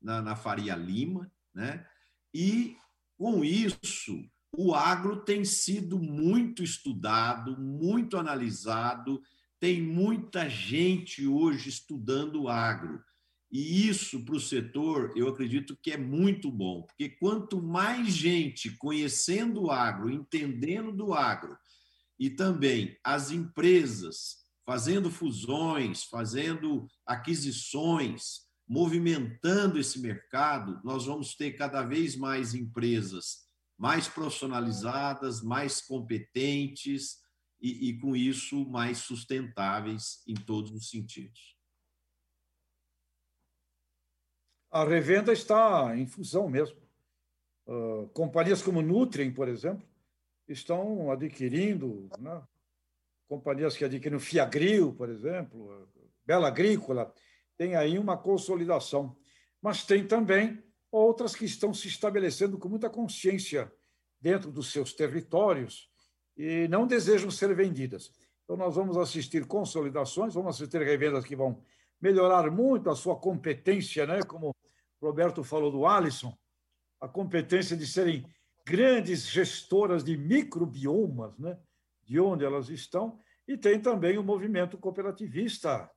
na, 0.00 0.22
na 0.22 0.36
Faria 0.36 0.74
Lima, 0.74 1.30
né? 1.54 1.86
e 2.34 2.76
com 3.16 3.44
isso 3.44 4.24
o 4.54 4.74
agro 4.74 5.24
tem 5.24 5.44
sido 5.44 5.98
muito 5.98 6.62
estudado, 6.62 7.58
muito 7.58 8.18
analisado, 8.18 9.22
tem 9.58 9.80
muita 9.80 10.48
gente 10.48 11.26
hoje 11.26 11.70
estudando 11.70 12.42
o 12.42 12.48
agro. 12.48 13.02
E 13.50 13.86
isso, 13.88 14.24
para 14.24 14.34
o 14.34 14.40
setor, 14.40 15.12
eu 15.14 15.28
acredito 15.28 15.76
que 15.80 15.90
é 15.90 15.96
muito 15.96 16.50
bom, 16.50 16.82
porque 16.82 17.08
quanto 17.08 17.62
mais 17.62 18.08
gente 18.08 18.70
conhecendo 18.76 19.64
o 19.64 19.70
agro, 19.70 20.10
entendendo 20.10 20.92
do 20.92 21.14
agro, 21.14 21.56
e 22.18 22.30
também 22.30 22.96
as 23.02 23.30
empresas 23.30 24.42
fazendo 24.64 25.10
fusões, 25.10 26.04
fazendo 26.04 26.86
aquisições, 27.04 28.42
movimentando 28.68 29.78
esse 29.78 30.00
mercado, 30.00 30.80
nós 30.84 31.06
vamos 31.06 31.34
ter 31.34 31.52
cada 31.52 31.82
vez 31.82 32.16
mais 32.16 32.54
empresas 32.54 33.42
mais 33.82 34.06
profissionalizadas, 34.06 35.42
mais 35.42 35.80
competentes 35.80 37.20
e, 37.60 37.88
e 37.88 37.98
com 37.98 38.14
isso, 38.14 38.64
mais 38.70 38.98
sustentáveis 38.98 40.22
em 40.24 40.34
todos 40.34 40.70
os 40.70 40.88
sentidos. 40.88 41.56
A 44.70 44.84
revenda 44.84 45.32
está 45.32 45.96
em 45.96 46.06
fusão 46.06 46.48
mesmo. 46.48 46.80
Uh, 47.66 48.06
companhias 48.10 48.62
como 48.62 48.80
Nutrien, 48.80 49.32
por 49.32 49.48
exemplo, 49.48 49.84
estão 50.52 51.10
adquirindo, 51.10 52.08
né? 52.18 52.42
companhias 53.28 53.76
que 53.76 53.84
adquiriram 53.84 54.20
Fiagril, 54.20 54.92
por 54.92 55.08
exemplo, 55.08 55.88
Bela 56.24 56.48
Agrícola, 56.48 57.12
tem 57.56 57.74
aí 57.76 57.98
uma 57.98 58.16
consolidação. 58.16 59.16
Mas 59.60 59.84
tem 59.84 60.06
também 60.06 60.62
outras 60.90 61.34
que 61.34 61.44
estão 61.44 61.72
se 61.72 61.88
estabelecendo 61.88 62.58
com 62.58 62.68
muita 62.68 62.90
consciência 62.90 63.72
dentro 64.20 64.52
dos 64.52 64.70
seus 64.70 64.92
territórios 64.92 65.90
e 66.36 66.68
não 66.68 66.86
desejam 66.86 67.30
ser 67.30 67.54
vendidas. 67.54 68.12
Então, 68.44 68.56
nós 68.56 68.74
vamos 68.74 68.96
assistir 68.96 69.46
consolidações, 69.46 70.34
vamos 70.34 70.56
assistir 70.56 70.82
revendas 70.82 71.24
que 71.24 71.36
vão 71.36 71.62
melhorar 72.00 72.50
muito 72.50 72.90
a 72.90 72.96
sua 72.96 73.16
competência, 73.16 74.06
né? 74.06 74.22
como 74.22 74.50
o 75.00 75.06
Roberto 75.06 75.42
falou 75.42 75.70
do 75.70 75.86
Alisson, 75.86 76.36
a 77.00 77.08
competência 77.08 77.76
de 77.76 77.86
serem 77.86 78.26
grandes 78.64 79.26
gestoras 79.26 80.04
de 80.04 80.16
microbiomas, 80.16 81.38
né? 81.38 81.58
de 82.04 82.18
onde 82.20 82.44
elas 82.44 82.68
estão, 82.68 83.18
e 83.46 83.56
tem 83.56 83.80
também 83.80 84.18
o 84.18 84.22
movimento 84.22 84.78
cooperativista, 84.78 85.90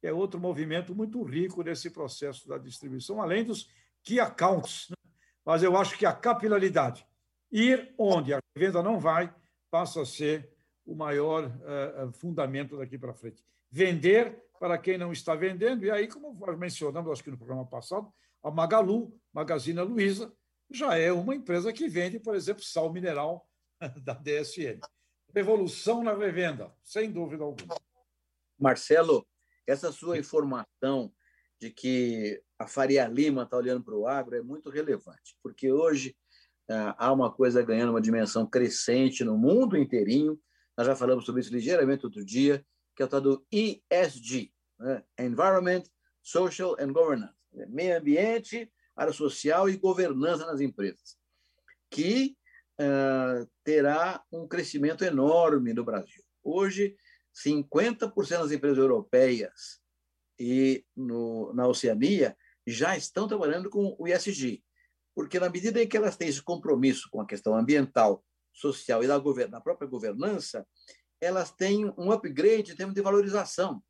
que 0.00 0.06
é 0.06 0.12
outro 0.12 0.40
movimento 0.40 0.94
muito 0.94 1.22
rico 1.22 1.62
nesse 1.62 1.90
processo 1.90 2.48
da 2.48 2.58
distribuição, 2.58 3.20
além 3.20 3.44
dos 3.44 3.68
key 4.02 4.18
accounts. 4.18 4.88
Né? 4.90 4.96
Mas 5.44 5.62
eu 5.62 5.76
acho 5.76 5.96
que 5.96 6.06
a 6.06 6.12
capilaridade, 6.12 7.06
ir 7.50 7.94
onde 7.98 8.34
a 8.34 8.40
venda 8.56 8.82
não 8.82 8.98
vai, 8.98 9.32
passa 9.70 10.02
a 10.02 10.06
ser 10.06 10.50
o 10.84 10.94
maior 10.94 11.46
uh, 11.46 12.12
fundamento 12.12 12.76
daqui 12.76 12.98
para 12.98 13.14
frente. 13.14 13.44
Vender 13.70 14.42
para 14.58 14.78
quem 14.78 14.98
não 14.98 15.12
está 15.12 15.34
vendendo, 15.34 15.84
e 15.84 15.90
aí, 15.90 16.06
como 16.06 16.36
mencionamos, 16.56 17.10
acho 17.10 17.24
que 17.24 17.30
no 17.30 17.38
programa 17.38 17.66
passado, 17.66 18.12
a 18.42 18.50
Magalu, 18.50 19.12
Magazine 19.32 19.80
Luiza, 19.80 20.32
já 20.78 20.96
é 20.96 21.12
uma 21.12 21.34
empresa 21.34 21.72
que 21.72 21.88
vende, 21.88 22.18
por 22.18 22.34
exemplo, 22.34 22.62
sal 22.62 22.92
mineral 22.92 23.48
da 24.02 24.14
DSN. 24.14 24.80
Revolução 25.34 26.02
na 26.02 26.14
revenda, 26.14 26.72
sem 26.82 27.10
dúvida 27.10 27.44
alguma. 27.44 27.76
Marcelo, 28.58 29.26
essa 29.66 29.90
sua 29.90 30.18
informação 30.18 31.12
de 31.58 31.70
que 31.70 32.42
a 32.58 32.66
Faria 32.66 33.06
Lima 33.06 33.42
está 33.44 33.56
olhando 33.56 33.82
para 33.82 33.94
o 33.94 34.06
agro 34.06 34.36
é 34.36 34.42
muito 34.42 34.68
relevante, 34.68 35.36
porque 35.42 35.72
hoje 35.72 36.16
ah, 36.68 36.94
há 36.98 37.12
uma 37.12 37.32
coisa 37.32 37.62
ganhando 37.62 37.90
uma 37.90 38.00
dimensão 38.00 38.46
crescente 38.46 39.24
no 39.24 39.36
mundo 39.36 39.76
inteirinho. 39.76 40.40
Nós 40.76 40.86
já 40.86 40.94
falamos 40.94 41.24
sobre 41.24 41.40
isso 41.40 41.52
ligeiramente 41.52 42.04
outro 42.04 42.24
dia, 42.24 42.64
que 42.94 43.02
é 43.02 43.06
o 43.06 43.08
tal 43.08 43.20
do 43.20 43.46
ESG, 43.50 44.52
né? 44.78 45.02
Environment, 45.18 45.82
Social 46.22 46.76
and 46.78 46.92
Governance, 46.92 47.34
meio 47.68 47.98
ambiente, 47.98 48.70
área 49.02 49.12
social 49.12 49.68
e 49.68 49.76
governança 49.76 50.46
nas 50.46 50.60
empresas, 50.60 51.16
que 51.90 52.36
uh, 52.80 53.48
terá 53.64 54.22
um 54.32 54.46
crescimento 54.46 55.04
enorme 55.04 55.72
no 55.72 55.84
Brasil. 55.84 56.22
Hoje, 56.42 56.96
50% 57.44 58.28
das 58.28 58.52
empresas 58.52 58.78
europeias 58.78 59.80
e 60.38 60.84
no, 60.96 61.52
na 61.54 61.66
Oceania 61.66 62.36
já 62.66 62.96
estão 62.96 63.28
trabalhando 63.28 63.68
com 63.70 63.96
o 63.98 64.08
ISG, 64.08 64.62
porque 65.14 65.38
na 65.38 65.50
medida 65.50 65.82
em 65.82 65.88
que 65.88 65.96
elas 65.96 66.16
têm 66.16 66.28
esse 66.28 66.42
compromisso 66.42 67.08
com 67.10 67.20
a 67.20 67.26
questão 67.26 67.56
ambiental, 67.56 68.24
social 68.52 69.02
e 69.02 69.06
da, 69.06 69.18
da 69.18 69.60
própria 69.60 69.88
governança, 69.88 70.66
elas 71.20 71.50
têm 71.50 71.86
um 71.96 72.12
upgrade 72.12 72.72
em 72.72 72.76
termos 72.76 72.94
de 72.94 73.00
valorização 73.00 73.82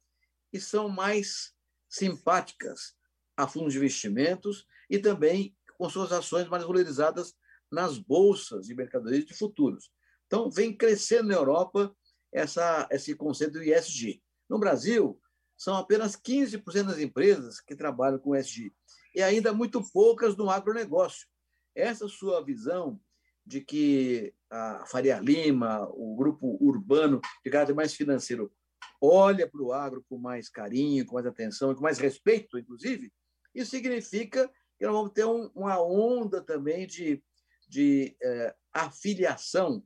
e 0.52 0.60
são 0.60 0.88
mais 0.88 1.52
simpáticas 1.88 2.94
a 3.36 3.48
fundos 3.48 3.72
de 3.72 3.78
investimentos 3.78 4.66
e 4.93 4.99
também 4.99 5.57
com 5.78 5.88
suas 5.88 6.12
ações 6.12 6.47
mais 6.49 6.62
valorizadas 6.62 7.34
nas 7.70 7.97
bolsas 7.97 8.66
de 8.66 8.74
mercadorias 8.74 9.24
de 9.24 9.32
futuros. 9.32 9.90
Então, 10.26 10.51
vem 10.51 10.76
crescendo 10.76 11.28
na 11.28 11.34
Europa 11.34 11.97
essa, 12.30 12.86
esse 12.90 13.14
conceito 13.14 13.55
do 13.55 13.62
ISG. 13.62 14.22
No 14.51 14.59
Brasil, 14.59 15.18
são 15.57 15.74
apenas 15.76 16.14
15% 16.14 16.84
das 16.84 16.99
empresas 16.99 17.59
que 17.59 17.74
trabalham 17.74 18.18
com 18.18 18.36
ESG 18.36 18.70
e 19.14 19.22
ainda 19.22 19.55
muito 19.55 19.82
poucas 19.93 20.36
no 20.36 20.51
agronegócio. 20.51 21.26
Essa 21.74 22.07
sua 22.07 22.45
visão 22.45 23.01
de 23.47 23.62
que 23.62 24.34
a 24.51 24.84
Faria 24.86 25.18
Lima, 25.20 25.88
o 25.95 26.14
grupo 26.16 26.59
urbano 26.61 27.18
de 27.43 27.51
caráter 27.51 27.74
mais 27.74 27.95
financeiro, 27.95 28.53
olha 29.01 29.49
para 29.49 29.62
o 29.62 29.72
agro 29.72 30.05
com 30.07 30.18
mais 30.18 30.51
carinho, 30.51 31.07
com 31.07 31.14
mais 31.14 31.26
atenção 31.26 31.74
com 31.74 31.80
mais 31.80 31.99
respeito, 31.99 32.59
inclusive, 32.59 33.11
isso 33.55 33.70
significa 33.70 34.51
que 34.83 34.87
nós 34.87 34.97
vamos 34.97 35.12
ter 35.12 35.24
um, 35.24 35.49
uma 35.55 35.80
onda 35.80 36.43
também 36.43 36.89
de, 36.89 37.22
de 37.68 38.16
é, 38.20 38.53
afiliação 38.72 39.80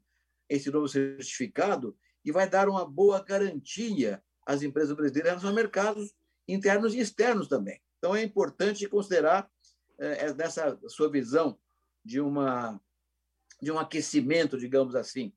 esse 0.49 0.71
novo 0.71 0.89
certificado 0.89 1.95
e 2.25 2.33
vai 2.33 2.49
dar 2.49 2.67
uma 2.67 2.89
boa 2.89 3.23
garantia 3.23 4.25
as 4.47 4.63
empresas 4.63 4.97
brasileiras 4.97 5.43
nos 5.43 5.53
mercados 5.53 6.15
internos 6.49 6.95
e 6.95 7.01
externos 7.01 7.47
também. 7.47 7.79
Então, 7.99 8.17
é 8.17 8.23
importante 8.23 8.89
considerar, 8.89 9.51
é, 9.99 10.33
nessa 10.33 10.79
sua 10.89 11.11
visão 11.11 11.59
de, 12.03 12.19
uma, 12.19 12.81
de 13.61 13.71
um 13.71 13.79
aquecimento, 13.79 14.57
digamos 14.57 14.95
assim, 14.95 15.31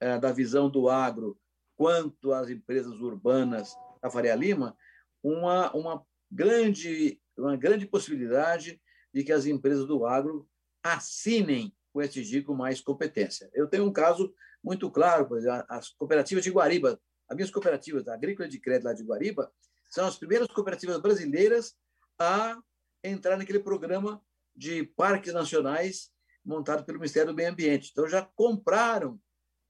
é, 0.00 0.18
da 0.18 0.32
visão 0.32 0.68
do 0.68 0.88
agro 0.88 1.38
quanto 1.76 2.32
às 2.32 2.50
empresas 2.50 2.94
urbanas 2.94 3.76
da 4.02 4.10
Faria 4.10 4.34
Lima, 4.34 4.76
uma, 5.22 5.72
uma, 5.72 6.04
grande, 6.28 7.20
uma 7.38 7.56
grande 7.56 7.86
possibilidade 7.86 8.80
de 9.14 9.24
que 9.24 9.32
as 9.32 9.46
empresas 9.46 9.86
do 9.86 10.04
agro 10.04 10.46
assinem 10.82 11.74
o 11.94 12.02
SG 12.02 12.42
com 12.42 12.54
mais 12.54 12.80
competência. 12.80 13.48
Eu 13.54 13.68
tenho 13.68 13.86
um 13.86 13.92
caso 13.92 14.34
muito 14.62 14.90
claro, 14.90 15.26
por 15.26 15.38
exemplo, 15.38 15.64
as 15.68 15.90
cooperativas 15.90 16.42
de 16.42 16.50
Guariba 16.50 17.00
as 17.28 17.36
minhas 17.36 17.50
cooperativas, 17.50 18.06
a 18.06 18.14
Agrícola 18.14 18.48
de 18.48 18.60
Crédito 18.60 18.84
lá 18.84 18.92
de 18.92 19.02
Guariba, 19.02 19.52
são 19.90 20.06
as 20.06 20.18
primeiras 20.18 20.48
cooperativas 20.48 21.00
brasileiras 21.00 21.74
a 22.18 22.58
entrar 23.02 23.36
naquele 23.36 23.60
programa 23.60 24.22
de 24.54 24.84
parques 24.84 25.32
nacionais 25.32 26.10
montado 26.44 26.84
pelo 26.84 26.98
Ministério 26.98 27.32
do 27.32 27.36
Meio 27.36 27.50
Ambiente. 27.50 27.90
Então, 27.90 28.08
já 28.08 28.22
compraram 28.34 29.20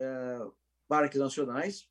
é, 0.01 0.39
parques 0.89 1.21
nacionais, 1.21 1.89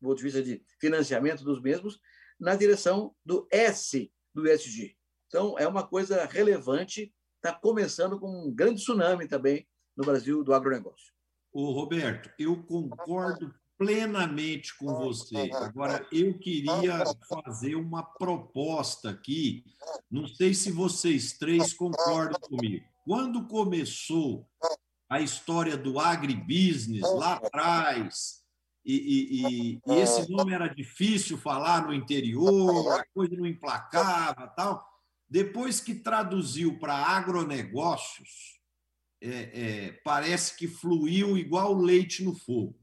do 0.00 0.08
ponto 0.08 0.18
de 0.18 0.24
vista 0.24 0.42
de 0.42 0.62
financiamento 0.80 1.44
dos 1.44 1.60
mesmos, 1.60 2.00
na 2.38 2.56
direção 2.56 3.14
do 3.24 3.46
S 3.50 4.12
do 4.34 4.46
ESG. 4.48 4.96
Então, 5.34 5.58
é 5.58 5.66
uma 5.66 5.82
coisa 5.82 6.24
relevante, 6.26 7.12
está 7.34 7.52
começando 7.52 8.20
com 8.20 8.46
um 8.46 8.54
grande 8.54 8.80
tsunami 8.80 9.26
também 9.26 9.66
no 9.96 10.04
Brasil 10.04 10.44
do 10.44 10.54
agronegócio. 10.54 11.12
O 11.52 11.72
Roberto, 11.72 12.30
eu 12.38 12.62
concordo 12.62 13.52
plenamente 13.76 14.78
com 14.78 14.94
você. 14.94 15.50
Agora, 15.54 16.06
eu 16.12 16.38
queria 16.38 17.02
fazer 17.28 17.74
uma 17.74 18.04
proposta 18.04 19.10
aqui. 19.10 19.64
Não 20.08 20.28
sei 20.28 20.54
se 20.54 20.70
vocês 20.70 21.32
três 21.36 21.72
concordam 21.72 22.38
comigo. 22.38 22.86
Quando 23.04 23.48
começou 23.48 24.48
a 25.10 25.20
história 25.20 25.76
do 25.76 25.98
agribusiness 25.98 27.12
lá 27.12 27.34
atrás, 27.34 28.44
e, 28.86 28.94
e, 28.94 29.80
e, 29.84 29.94
esse 29.98 30.30
nome 30.30 30.52
era 30.52 30.68
difícil 30.68 31.36
falar 31.36 31.84
no 31.84 31.92
interior, 31.92 33.00
a 33.00 33.04
coisa 33.12 33.34
não 33.36 33.46
emplacava 33.46 34.46
tal. 34.46 34.93
Depois 35.34 35.80
que 35.80 35.96
traduziu 35.96 36.78
para 36.78 36.94
agronegócios, 36.94 38.60
é, 39.20 39.28
é, 39.30 39.92
parece 40.04 40.56
que 40.56 40.68
fluiu 40.68 41.36
igual 41.36 41.74
leite 41.74 42.22
no 42.22 42.36
fogo. 42.36 42.78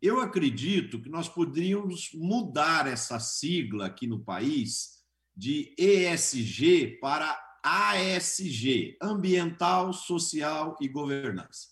Eu 0.00 0.18
acredito 0.18 0.98
que 0.98 1.10
nós 1.10 1.28
poderíamos 1.28 2.08
mudar 2.14 2.86
essa 2.86 3.20
sigla 3.20 3.84
aqui 3.84 4.06
no 4.06 4.24
país 4.24 5.04
de 5.36 5.74
ESG 5.76 7.00
para 7.02 7.38
ASG 7.62 8.96
Ambiental, 9.02 9.92
Social 9.92 10.78
e 10.80 10.88
Governança. 10.88 11.68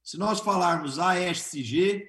Se 0.00 0.16
nós 0.16 0.38
falarmos 0.38 0.96
ASG, 1.00 2.06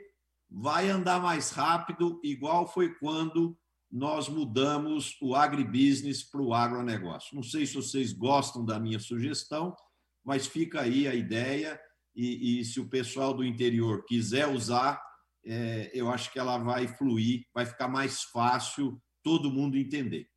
vai 0.47 0.91
andar 0.91 1.19
mais 1.19 1.49
rápido, 1.49 2.21
igual 2.23 2.71
foi 2.71 2.93
quando 2.99 3.57
nós 3.91 4.27
mudamos 4.27 5.17
o 5.21 5.33
agribusiness 5.33 6.23
para 6.23 6.41
o 6.41 6.53
agronegócio. 6.53 7.35
Não 7.35 7.43
sei 7.43 7.65
se 7.65 7.75
vocês 7.75 8.11
gostam 8.11 8.63
da 8.65 8.79
minha 8.79 8.99
sugestão, 8.99 9.75
mas 10.23 10.45
fica 10.45 10.81
aí 10.81 11.07
a 11.07 11.15
ideia. 11.15 11.79
E, 12.15 12.59
e 12.59 12.65
se 12.65 12.79
o 12.79 12.89
pessoal 12.89 13.33
do 13.33 13.45
interior 13.45 14.03
quiser 14.05 14.47
usar, 14.47 15.01
é, 15.45 15.89
eu 15.93 16.09
acho 16.09 16.31
que 16.31 16.39
ela 16.39 16.57
vai 16.57 16.87
fluir, 16.87 17.45
vai 17.53 17.65
ficar 17.65 17.87
mais 17.87 18.23
fácil 18.23 19.01
todo 19.23 19.51
mundo 19.51 19.77
entender. 19.77 20.29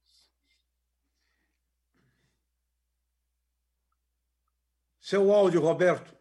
Seu 5.01 5.33
áudio, 5.33 5.61
Roberto. 5.61 6.17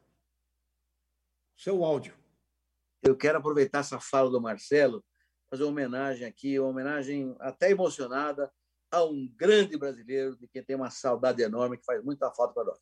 Seu 1.56 1.84
áudio. 1.84 2.18
Eu 3.04 3.16
quero 3.16 3.38
aproveitar 3.38 3.80
essa 3.80 4.00
fala 4.00 4.32
do 4.32 4.42
Marcelo 4.42 5.04
fazer 5.50 5.64
uma 5.64 5.72
homenagem 5.72 6.28
aqui, 6.28 6.60
uma 6.60 6.70
homenagem 6.70 7.36
até 7.40 7.72
emocionada 7.72 8.52
a 8.92 9.04
um 9.04 9.28
grande 9.36 9.78
brasileiro 9.78 10.36
de 10.38 10.48
quem 10.48 10.64
tem 10.64 10.76
uma 10.76 10.90
saudade 10.90 11.42
enorme, 11.42 11.78
que 11.78 11.86
faz 11.86 12.04
muita 12.04 12.32
falta 12.32 12.54
para 12.54 12.66
nós. 12.66 12.80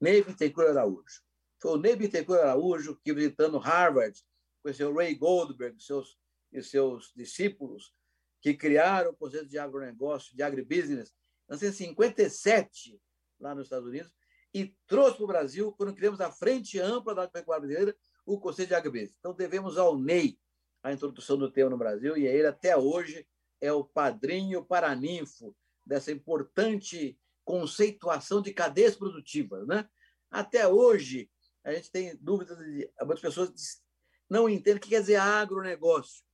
Ney 0.00 0.22
Bittencourt 0.22 0.68
Araújo. 0.68 1.22
Foi 1.60 1.72
o 1.72 1.76
Ney 1.76 1.96
Bittencourt 1.96 2.40
Araújo 2.40 2.98
que, 3.02 3.12
visitando 3.12 3.58
Harvard, 3.58 4.18
conheceu 4.62 4.94
Ray 4.94 5.14
Goldberg 5.14 5.80
seus, 5.82 6.18
e 6.52 6.62
seus 6.62 7.12
discípulos, 7.14 7.94
que 8.40 8.54
criaram 8.54 9.10
o 9.10 9.16
conceito 9.16 9.48
de 9.48 9.58
agronegócio, 9.58 10.34
de 10.34 10.42
agribusiness, 10.42 11.10
em 11.48 11.54
1957, 11.54 13.00
lá 13.38 13.54
nos 13.54 13.66
Estados 13.66 13.88
Unidos, 13.88 14.12
e 14.54 14.74
trouxe 14.86 15.16
para 15.16 15.24
o 15.24 15.28
Brasil, 15.28 15.72
quando 15.72 15.94
criamos 15.94 16.20
a 16.20 16.30
Frente 16.30 16.78
Ampla 16.78 17.14
da 17.14 17.28
Pecuária 17.28 17.60
Brasileira, 17.60 17.96
o 18.26 18.40
conceito 18.40 18.68
de 18.70 18.74
agribusiness. 18.74 19.16
Então, 19.18 19.34
devemos 19.34 19.78
ao 19.78 19.98
Ney 19.98 20.38
a 20.82 20.92
introdução 20.92 21.36
do 21.38 21.50
tema 21.50 21.70
no 21.70 21.78
Brasil, 21.78 22.16
e 22.16 22.26
ele, 22.26 22.46
até 22.46 22.76
hoje, 22.76 23.26
é 23.60 23.72
o 23.72 23.84
padrinho 23.84 24.64
paraninfo 24.64 25.56
dessa 25.86 26.10
importante 26.10 27.18
conceituação 27.44 28.42
de 28.42 28.52
cadeias 28.52 28.96
produtivas. 28.96 29.66
Né? 29.66 29.88
Até 30.30 30.66
hoje, 30.66 31.30
a 31.64 31.72
gente 31.72 31.90
tem 31.90 32.16
dúvidas, 32.16 32.58
de, 32.58 32.90
muitas 33.00 33.20
pessoas 33.20 33.82
não 34.28 34.48
entendem 34.48 34.78
o 34.78 34.80
que 34.80 34.88
quer 34.88 35.00
dizer 35.00 35.16
agronegócio. 35.16 36.24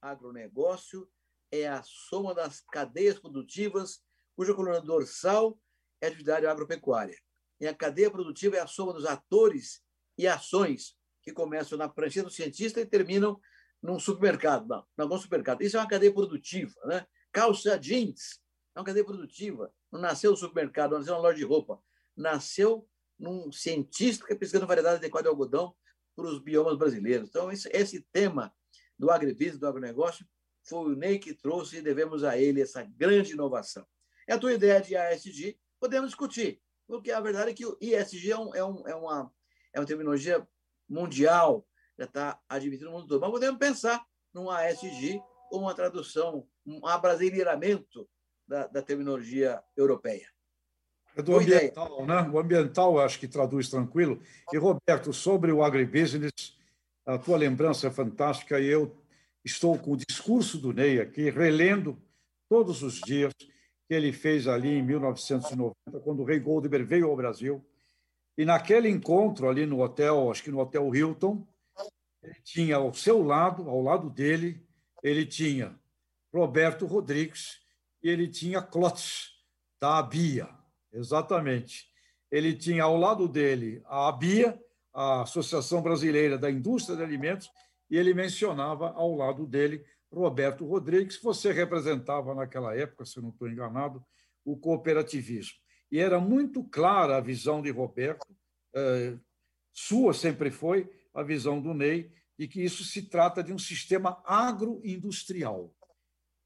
Agronegócio 0.00 1.10
é 1.50 1.66
a 1.66 1.82
soma 1.82 2.34
das 2.34 2.60
cadeias 2.60 3.18
produtivas 3.18 4.02
cuja 4.36 4.54
coluna 4.54 4.80
dorsal 4.80 5.58
é 6.00 6.06
a 6.06 6.08
atividade 6.08 6.46
agropecuária. 6.46 7.18
E 7.60 7.66
a 7.66 7.74
cadeia 7.74 8.10
produtiva 8.10 8.56
é 8.56 8.60
a 8.60 8.66
soma 8.66 8.92
dos 8.92 9.04
atores 9.04 9.82
e 10.16 10.26
ações 10.26 10.96
que 11.22 11.32
começam 11.32 11.76
na 11.76 11.88
prancha 11.88 12.22
do 12.22 12.30
cientista 12.30 12.80
e 12.80 12.86
terminam 12.86 13.38
num 13.82 13.98
supermercado, 13.98 14.66
não, 14.66 14.86
em 14.98 15.02
algum 15.02 15.18
supermercado. 15.18 15.62
Isso 15.62 15.76
é 15.76 15.80
uma 15.80 15.88
cadeia 15.88 16.12
produtiva, 16.12 16.74
né? 16.84 17.06
Calça 17.32 17.78
jeans 17.78 18.40
é 18.74 18.78
uma 18.78 18.84
cadeia 18.84 19.04
produtiva. 19.04 19.72
Não 19.90 20.00
nasceu 20.00 20.30
no 20.30 20.36
supermercado, 20.36 20.92
não 20.92 20.98
nasceu 20.98 21.14
na 21.14 21.20
loja 21.20 21.38
de 21.38 21.44
roupa. 21.44 21.82
Nasceu 22.16 22.88
num 23.18 23.50
cientista 23.52 24.26
que 24.26 24.32
é 24.32 24.36
pesquisando 24.36 24.66
variedade 24.66 24.96
adequada 24.96 25.24
de 25.24 25.28
algodão 25.28 25.74
para 26.16 26.26
os 26.26 26.38
biomas 26.38 26.76
brasileiros. 26.76 27.28
Então, 27.28 27.50
esse, 27.50 27.68
esse 27.72 28.00
tema 28.12 28.52
do 28.98 29.10
agribusiness, 29.10 29.58
do 29.58 29.66
agronegócio, 29.66 30.26
foi 30.62 30.92
o 30.92 30.96
Ney 30.96 31.18
que 31.18 31.34
trouxe 31.34 31.78
e 31.78 31.82
devemos 31.82 32.22
a 32.24 32.38
ele 32.38 32.60
essa 32.60 32.82
grande 32.82 33.32
inovação. 33.32 33.86
É 34.26 34.34
a 34.34 34.38
tua 34.38 34.52
ideia 34.52 34.80
de 34.80 34.94
ASG, 34.94 35.58
podemos 35.78 36.10
discutir, 36.10 36.60
porque 36.86 37.10
a 37.10 37.20
verdade 37.20 37.50
é 37.50 37.54
que 37.54 37.66
o 37.66 37.76
ISG 37.80 38.30
é, 38.30 38.38
um, 38.38 38.54
é, 38.54 38.64
um, 38.64 38.88
é, 38.88 38.94
uma, 38.94 39.32
é 39.72 39.80
uma 39.80 39.86
terminologia 39.86 40.46
mundial, 40.88 41.66
já 42.00 42.06
está 42.06 42.40
admitido 42.48 42.86
no 42.86 42.92
mundo 42.92 43.06
todo. 43.06 43.20
Mas 43.20 43.30
podemos 43.30 43.58
pensar 43.58 44.02
num 44.32 44.48
ASG 44.48 45.20
ou 45.50 45.60
uma 45.60 45.74
tradução, 45.74 46.46
um 46.66 46.86
abrasileiramento 46.86 48.08
da, 48.48 48.66
da 48.66 48.80
terminologia 48.82 49.62
europeia. 49.76 50.26
É 51.14 51.22
do 51.22 51.36
ambiental, 51.36 52.06
né? 52.06 52.22
O 52.32 52.38
ambiental 52.38 52.98
acho 53.00 53.18
que 53.18 53.28
traduz 53.28 53.68
tranquilo. 53.68 54.22
E, 54.52 54.56
Roberto, 54.56 55.12
sobre 55.12 55.52
o 55.52 55.62
agribusiness, 55.62 56.56
a 57.04 57.18
tua 57.18 57.36
lembrança 57.36 57.88
é 57.88 57.90
fantástica 57.90 58.58
e 58.58 58.66
eu 58.66 58.96
estou 59.44 59.78
com 59.78 59.92
o 59.92 59.96
discurso 59.96 60.56
do 60.56 60.72
Ney 60.72 61.00
aqui, 61.00 61.28
relendo 61.28 62.00
todos 62.48 62.82
os 62.82 63.00
dias 63.00 63.32
que 63.36 63.94
ele 63.94 64.12
fez 64.12 64.46
ali 64.46 64.70
em 64.70 64.82
1990, 64.82 65.74
quando 66.02 66.20
o 66.20 66.24
Rei 66.24 66.38
Goldberg 66.38 66.86
veio 66.86 67.08
ao 67.08 67.16
Brasil. 67.16 67.64
E 68.38 68.44
naquele 68.44 68.88
encontro 68.88 69.48
ali 69.48 69.66
no 69.66 69.80
hotel, 69.80 70.30
acho 70.30 70.42
que 70.44 70.50
no 70.50 70.60
Hotel 70.60 70.94
Hilton, 70.94 71.46
ele 72.22 72.40
tinha 72.42 72.76
ao 72.76 72.92
seu 72.92 73.22
lado, 73.22 73.68
ao 73.68 73.82
lado 73.82 74.10
dele, 74.10 74.66
ele 75.02 75.24
tinha 75.24 75.78
Roberto 76.32 76.86
Rodrigues 76.86 77.60
e 78.02 78.08
ele 78.08 78.28
tinha 78.28 78.62
Klotz, 78.62 79.30
da 79.80 79.98
ABIA, 79.98 80.48
exatamente. 80.92 81.88
Ele 82.30 82.54
tinha 82.54 82.84
ao 82.84 82.96
lado 82.96 83.26
dele 83.26 83.82
a 83.86 84.08
ABIA, 84.08 84.60
a 84.92 85.22
Associação 85.22 85.82
Brasileira 85.82 86.36
da 86.36 86.50
Indústria 86.50 86.96
de 86.96 87.02
Alimentos, 87.02 87.50
e 87.90 87.96
ele 87.96 88.14
mencionava 88.14 88.90
ao 88.90 89.14
lado 89.16 89.46
dele 89.46 89.84
Roberto 90.12 90.66
Rodrigues, 90.66 91.16
que 91.16 91.24
você 91.24 91.52
representava 91.52 92.34
naquela 92.34 92.76
época, 92.76 93.04
se 93.04 93.20
não 93.20 93.30
estou 93.30 93.48
enganado, 93.48 94.04
o 94.44 94.56
cooperativismo. 94.56 95.58
E 95.90 95.98
era 95.98 96.20
muito 96.20 96.62
clara 96.64 97.16
a 97.16 97.20
visão 97.20 97.62
de 97.62 97.70
Roberto, 97.70 98.26
eh, 98.74 99.16
sua 99.72 100.12
sempre 100.12 100.50
foi, 100.50 100.88
a 101.14 101.22
visão 101.22 101.60
do 101.60 101.74
Ney 101.74 102.10
de 102.38 102.48
que 102.48 102.62
isso 102.62 102.84
se 102.84 103.02
trata 103.02 103.42
de 103.42 103.52
um 103.52 103.58
sistema 103.58 104.22
agroindustrial. 104.24 105.74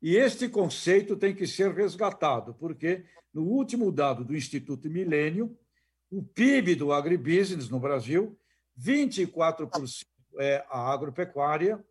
E 0.02 0.16
este 0.16 0.48
conceito 0.48 1.16
tem 1.16 1.34
que 1.34 1.46
ser 1.46 1.72
resgatado, 1.72 2.54
porque 2.54 3.04
no 3.32 3.42
último 3.42 3.90
dado 3.90 4.24
do 4.24 4.36
Instituto 4.36 4.90
Milênio, 4.90 5.56
o 6.10 6.22
PIB 6.22 6.74
do 6.74 6.92
agribusiness 6.92 7.68
no 7.68 7.80
Brasil, 7.80 8.38
24% 8.78 10.04
é 10.38 10.64
a 10.68 10.92
agropecuária 10.92 11.84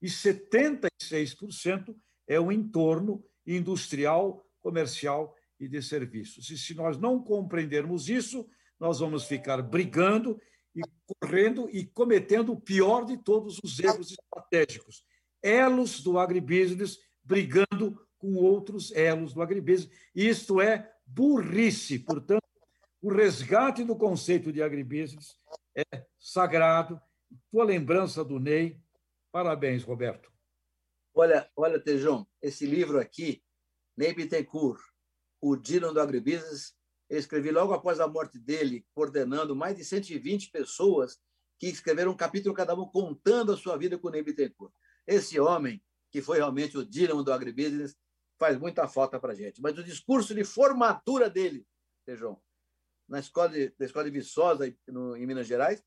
e 0.00 0.06
76% 0.06 1.94
é 2.26 2.40
o 2.40 2.50
entorno 2.50 3.22
industrial, 3.46 4.44
comercial 4.60 5.36
e 5.58 5.68
de 5.68 5.82
serviços. 5.82 6.50
E 6.50 6.56
se 6.56 6.74
nós 6.74 6.98
não 6.98 7.22
compreendermos 7.22 8.08
isso, 8.08 8.48
nós 8.78 9.00
vamos 9.00 9.24
ficar 9.24 9.60
brigando 9.62 10.40
e 10.74 10.82
correndo 11.06 11.68
e 11.70 11.84
cometendo 11.86 12.52
o 12.52 12.60
pior 12.60 13.04
de 13.04 13.16
todos 13.16 13.58
os 13.62 13.78
erros 13.80 14.12
estratégicos. 14.12 15.04
Elos 15.42 16.02
do 16.02 16.18
agribusiness 16.18 16.98
brigando 17.22 18.00
com 18.18 18.34
outros 18.34 18.92
elos 18.92 19.32
do 19.32 19.42
agribusiness. 19.42 19.90
Isto 20.14 20.60
é 20.60 20.92
burrice. 21.06 21.98
Portanto, 21.98 22.42
o 23.02 23.12
resgate 23.12 23.82
do 23.82 23.96
conceito 23.96 24.52
de 24.52 24.62
agribusiness 24.62 25.36
é 25.74 26.06
sagrado. 26.18 27.00
Tua 27.50 27.64
lembrança 27.64 28.24
do 28.24 28.38
Ney. 28.38 28.80
Parabéns, 29.32 29.82
Roberto. 29.82 30.30
Olha, 31.14 31.50
olha, 31.56 31.80
Tejão, 31.80 32.26
esse 32.40 32.66
livro 32.66 32.98
aqui, 32.98 33.42
Ney 33.96 34.14
Bittencourt, 34.14 34.80
O 35.40 35.56
Dylan 35.56 35.92
do 35.92 36.00
Agribusiness, 36.00 36.74
eu 37.10 37.18
escrevi 37.18 37.50
logo 37.50 37.74
após 37.74 37.98
a 37.98 38.06
morte 38.06 38.38
dele, 38.38 38.86
coordenando 38.94 39.56
mais 39.56 39.76
de 39.76 39.84
120 39.84 40.50
pessoas 40.52 41.18
que 41.58 41.66
escreveram 41.66 42.12
um 42.12 42.16
capítulo 42.16 42.54
cada 42.54 42.72
um 42.72 42.86
contando 42.86 43.52
a 43.52 43.56
sua 43.56 43.76
vida 43.76 43.98
com 43.98 44.06
o 44.06 44.10
Ney 44.12 44.22
Bittencourt. 44.22 44.72
Esse 45.04 45.38
homem, 45.40 45.82
que 46.12 46.22
foi 46.22 46.38
realmente 46.38 46.78
o 46.78 46.86
Dylan 46.86 47.24
do 47.24 47.32
agribusiness, 47.32 47.96
faz 48.38 48.56
muita 48.56 48.86
falta 48.86 49.18
para 49.18 49.32
a 49.32 49.34
gente. 49.34 49.60
Mas 49.60 49.76
o 49.76 49.82
discurso 49.82 50.32
de 50.32 50.44
formatura 50.44 51.28
dele, 51.28 51.66
João, 52.10 52.40
na 53.08 53.18
escola 53.18 53.48
de, 53.48 53.74
na 53.76 53.86
escola 53.86 54.04
de 54.04 54.10
Viçosa, 54.12 54.72
no, 54.86 55.16
em 55.16 55.26
Minas 55.26 55.48
Gerais, 55.48 55.82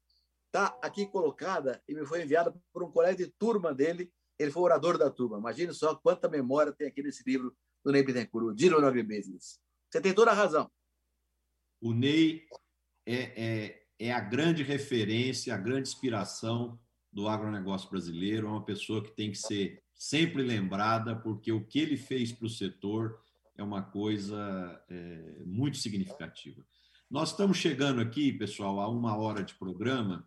está 0.48 0.78
aqui 0.82 1.06
colocada 1.06 1.82
e 1.88 1.96
me 1.96 2.06
foi 2.06 2.22
enviada 2.22 2.54
por 2.74 2.84
um 2.84 2.92
colega 2.92 3.16
de 3.16 3.32
turma 3.40 3.74
dele. 3.74 4.12
Ele 4.38 4.52
foi 4.52 4.64
orador 4.64 4.98
da 4.98 5.10
turma. 5.10 5.38
Imagine 5.38 5.74
só 5.74 5.96
quanta 5.96 6.28
memória 6.28 6.74
tem 6.74 6.86
aqui 6.86 7.02
nesse 7.02 7.24
livro 7.26 7.56
do 7.82 7.94
Ney 7.94 8.04
Bittencourt, 8.04 8.46
o 8.48 8.54
Dylan 8.54 8.82
do 8.82 8.88
agribusiness. 8.88 9.58
Você 9.90 10.02
tem 10.02 10.14
toda 10.14 10.32
a 10.32 10.34
razão 10.34 10.70
o 11.84 11.94
Ney 11.94 12.44
é, 13.06 13.16
é, 13.36 13.84
é 14.00 14.12
a 14.14 14.22
grande 14.22 14.64
referência, 14.64 15.54
a 15.54 15.58
grande 15.58 15.90
inspiração 15.90 16.80
do 17.12 17.28
agronegócio 17.28 17.90
brasileiro, 17.90 18.48
é 18.48 18.50
uma 18.50 18.64
pessoa 18.64 19.04
que 19.04 19.12
tem 19.12 19.32
que 19.32 19.38
ser 19.38 19.84
sempre 19.94 20.42
lembrada, 20.42 21.14
porque 21.14 21.52
o 21.52 21.66
que 21.66 21.80
ele 21.80 21.98
fez 21.98 22.32
para 22.32 22.46
o 22.46 22.50
setor 22.50 23.20
é 23.58 23.62
uma 23.62 23.82
coisa 23.82 24.82
é, 24.90 25.44
muito 25.46 25.76
significativa. 25.78 26.66
Nós 27.12 27.32
estamos 27.32 27.58
chegando 27.58 28.00
aqui, 28.00 28.32
pessoal, 28.32 28.80
a 28.80 28.88
uma 28.88 29.18
hora 29.18 29.44
de 29.44 29.54
programa 29.56 30.26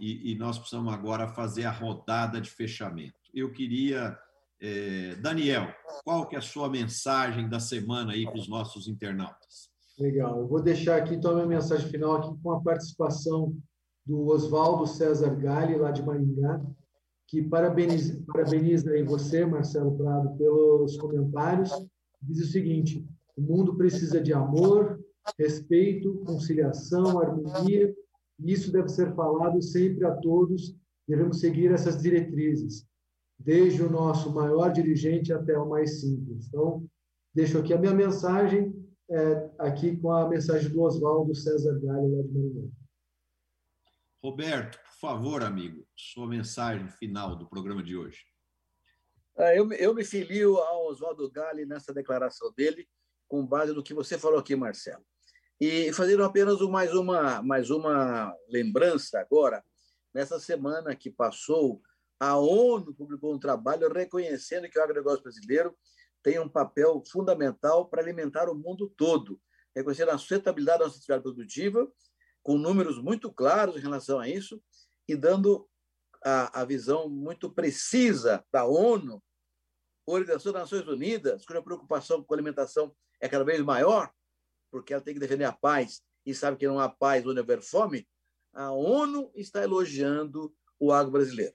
e, 0.00 0.32
e 0.32 0.34
nós 0.34 0.58
precisamos 0.58 0.92
agora 0.92 1.28
fazer 1.28 1.66
a 1.66 1.70
rodada 1.70 2.40
de 2.40 2.50
fechamento. 2.50 3.20
Eu 3.34 3.52
queria, 3.52 4.18
é, 4.58 5.14
Daniel, 5.16 5.72
qual 6.02 6.26
que 6.26 6.36
é 6.36 6.38
a 6.38 6.42
sua 6.42 6.70
mensagem 6.70 7.50
da 7.50 7.60
semana 7.60 8.14
aí 8.14 8.24
para 8.24 8.38
os 8.38 8.48
nossos 8.48 8.88
internautas? 8.88 9.75
Legal. 9.98 10.40
Eu 10.40 10.46
vou 10.46 10.60
deixar 10.60 10.96
aqui 10.96 11.14
então 11.14 11.30
a 11.30 11.34
minha 11.36 11.46
mensagem 11.46 11.88
final 11.88 12.16
aqui 12.16 12.38
com 12.42 12.50
a 12.50 12.60
participação 12.60 13.56
do 14.04 14.26
Oswaldo 14.26 14.86
César 14.86 15.34
Galli, 15.34 15.76
lá 15.76 15.90
de 15.90 16.02
Maringá, 16.02 16.60
que 17.26 17.42
parabeniza, 17.42 18.22
parabeniza 18.26 18.90
aí 18.90 19.02
você, 19.02 19.44
Marcelo 19.46 19.96
Prado, 19.96 20.36
pelos 20.36 20.98
comentários. 20.98 21.70
Diz 22.20 22.46
o 22.46 22.52
seguinte: 22.52 23.08
o 23.36 23.40
mundo 23.40 23.74
precisa 23.74 24.20
de 24.20 24.34
amor, 24.34 25.00
respeito, 25.38 26.22
conciliação, 26.26 27.18
harmonia, 27.18 27.94
e 28.38 28.52
isso 28.52 28.70
deve 28.70 28.90
ser 28.90 29.14
falado 29.14 29.62
sempre 29.62 30.04
a 30.04 30.14
todos. 30.16 30.76
Devemos 31.08 31.40
seguir 31.40 31.72
essas 31.72 32.02
diretrizes, 32.02 32.86
desde 33.38 33.82
o 33.82 33.90
nosso 33.90 34.30
maior 34.30 34.70
dirigente 34.72 35.32
até 35.32 35.58
o 35.58 35.68
mais 35.68 36.00
simples. 36.00 36.48
Então, 36.48 36.84
deixo 37.34 37.58
aqui 37.58 37.72
a 37.72 37.78
minha 37.78 37.94
mensagem 37.94 38.74
é, 39.08 39.50
aqui 39.58 39.96
com 39.96 40.12
a 40.12 40.28
mensagem 40.28 40.70
do 40.70 40.82
Oswaldo 40.82 41.34
César 41.34 41.78
Galho, 41.80 42.16
lá 42.16 42.22
de 42.22 42.28
Maringá. 42.28 42.68
Roberto, 44.22 44.78
por 44.78 44.98
favor, 44.98 45.42
amigo, 45.42 45.86
sua 45.94 46.26
mensagem 46.26 46.88
final 46.88 47.36
do 47.36 47.48
programa 47.48 47.82
de 47.82 47.96
hoje. 47.96 48.24
Ah, 49.36 49.54
eu, 49.54 49.70
eu 49.74 49.94
me 49.94 50.04
filio 50.04 50.56
ao 50.56 50.86
Oswaldo 50.86 51.30
Gali 51.30 51.66
nessa 51.66 51.92
declaração 51.92 52.52
dele, 52.56 52.88
com 53.28 53.46
base 53.46 53.72
no 53.72 53.82
que 53.82 53.94
você 53.94 54.18
falou 54.18 54.38
aqui, 54.38 54.56
Marcelo. 54.56 55.04
E 55.60 55.92
fazendo 55.92 56.24
apenas 56.24 56.60
mais 56.62 56.92
uma, 56.92 57.42
mais 57.42 57.70
uma 57.70 58.34
lembrança 58.48 59.20
agora, 59.20 59.62
nessa 60.12 60.40
semana 60.40 60.96
que 60.96 61.10
passou, 61.10 61.80
a 62.18 62.36
ONU 62.36 62.94
publicou 62.94 63.34
um 63.34 63.38
trabalho 63.38 63.92
reconhecendo 63.92 64.68
que 64.68 64.78
o 64.78 64.82
agronegócio 64.82 65.22
brasileiro 65.22 65.76
tem 66.26 66.40
um 66.40 66.48
papel 66.48 67.04
fundamental 67.08 67.88
para 67.88 68.02
alimentar 68.02 68.50
o 68.50 68.54
mundo 68.56 68.92
todo, 68.96 69.40
reconhecendo 69.76 70.08
a 70.08 70.18
sustentabilidade 70.18 70.80
da 70.80 70.86
nossa 70.86 70.96
atividade 70.96 71.22
produtiva, 71.22 71.88
com 72.42 72.58
números 72.58 73.00
muito 73.00 73.32
claros 73.32 73.76
em 73.76 73.80
relação 73.80 74.18
a 74.18 74.28
isso, 74.28 74.60
e 75.06 75.14
dando 75.14 75.68
a, 76.24 76.62
a 76.62 76.64
visão 76.64 77.08
muito 77.08 77.48
precisa 77.48 78.44
da 78.52 78.64
ONU, 78.64 79.22
Organização 80.04 80.52
das 80.52 80.62
Nações 80.62 80.88
Unidas, 80.88 81.46
cuja 81.46 81.62
preocupação 81.62 82.24
com 82.24 82.34
a 82.34 82.36
alimentação 82.36 82.92
é 83.20 83.28
cada 83.28 83.44
vez 83.44 83.60
maior, 83.60 84.10
porque 84.68 84.94
ela 84.94 85.02
tem 85.02 85.14
que 85.14 85.20
defender 85.20 85.44
a 85.44 85.52
paz 85.52 86.02
e 86.26 86.34
sabe 86.34 86.56
que 86.56 86.66
não 86.66 86.80
há 86.80 86.88
paz 86.88 87.24
onde 87.24 87.38
houver 87.38 87.62
fome, 87.62 88.04
a 88.52 88.72
ONU 88.72 89.30
está 89.36 89.62
elogiando 89.62 90.52
o 90.76 90.90
agro 90.90 91.12
brasileiro. 91.12 91.54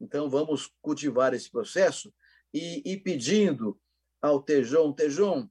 Então, 0.00 0.30
vamos 0.30 0.72
cultivar 0.80 1.34
esse 1.34 1.50
processo 1.50 2.14
e, 2.54 2.82
e 2.88 2.96
pedindo 2.96 3.81
ao 4.22 4.40
Tejon, 4.40 4.92
Tejon, 4.92 5.48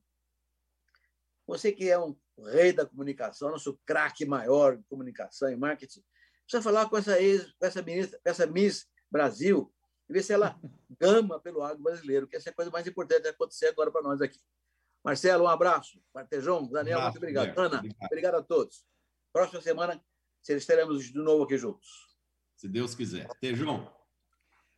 você 1.45 1.71
que 1.71 1.89
é 1.89 1.99
um 1.99 2.15
rei 2.45 2.71
da 2.71 2.85
comunicação, 2.85 3.51
nosso 3.51 3.77
craque 3.85 4.25
maior 4.25 4.77
de 4.77 4.83
comunicação 4.85 5.51
e 5.51 5.55
marketing, 5.55 6.01
precisa 6.43 6.63
falar 6.63 6.89
com 6.89 6.97
essa, 6.97 7.21
ex, 7.21 7.51
com 7.59 7.65
essa, 7.65 7.81
ministra, 7.81 8.19
com 8.23 8.29
essa 8.29 8.47
Miss 8.47 8.87
Brasil 9.11 9.71
e 10.09 10.13
ver 10.13 10.23
se 10.23 10.33
ela 10.33 10.59
gama 10.99 11.39
pelo 11.39 11.61
agro 11.61 11.83
brasileiro, 11.83 12.27
que 12.27 12.37
essa 12.37 12.49
é 12.49 12.51
a 12.51 12.55
coisa 12.55 12.71
mais 12.71 12.87
importante 12.87 13.23
que 13.23 13.27
acontecer 13.27 13.67
agora 13.67 13.91
para 13.91 14.01
nós 14.01 14.21
aqui. 14.21 14.39
Marcelo, 15.03 15.45
um 15.45 15.47
abraço. 15.47 16.01
Martejão, 16.13 16.67
Daniel, 16.67 16.99
um 16.99 17.03
muito 17.03 17.17
obrigado. 17.17 17.57
Ana, 17.57 17.77
obrigado. 17.77 18.05
obrigado 18.05 18.35
a 18.35 18.43
todos. 18.43 18.85
Próxima 19.33 19.61
semana 19.61 20.01
estaremos 20.47 21.05
de 21.05 21.15
novo 21.15 21.43
aqui 21.43 21.57
juntos. 21.57 22.15
Se 22.55 22.67
Deus 22.67 22.95
quiser. 22.95 23.27
Tejão. 23.39 24.00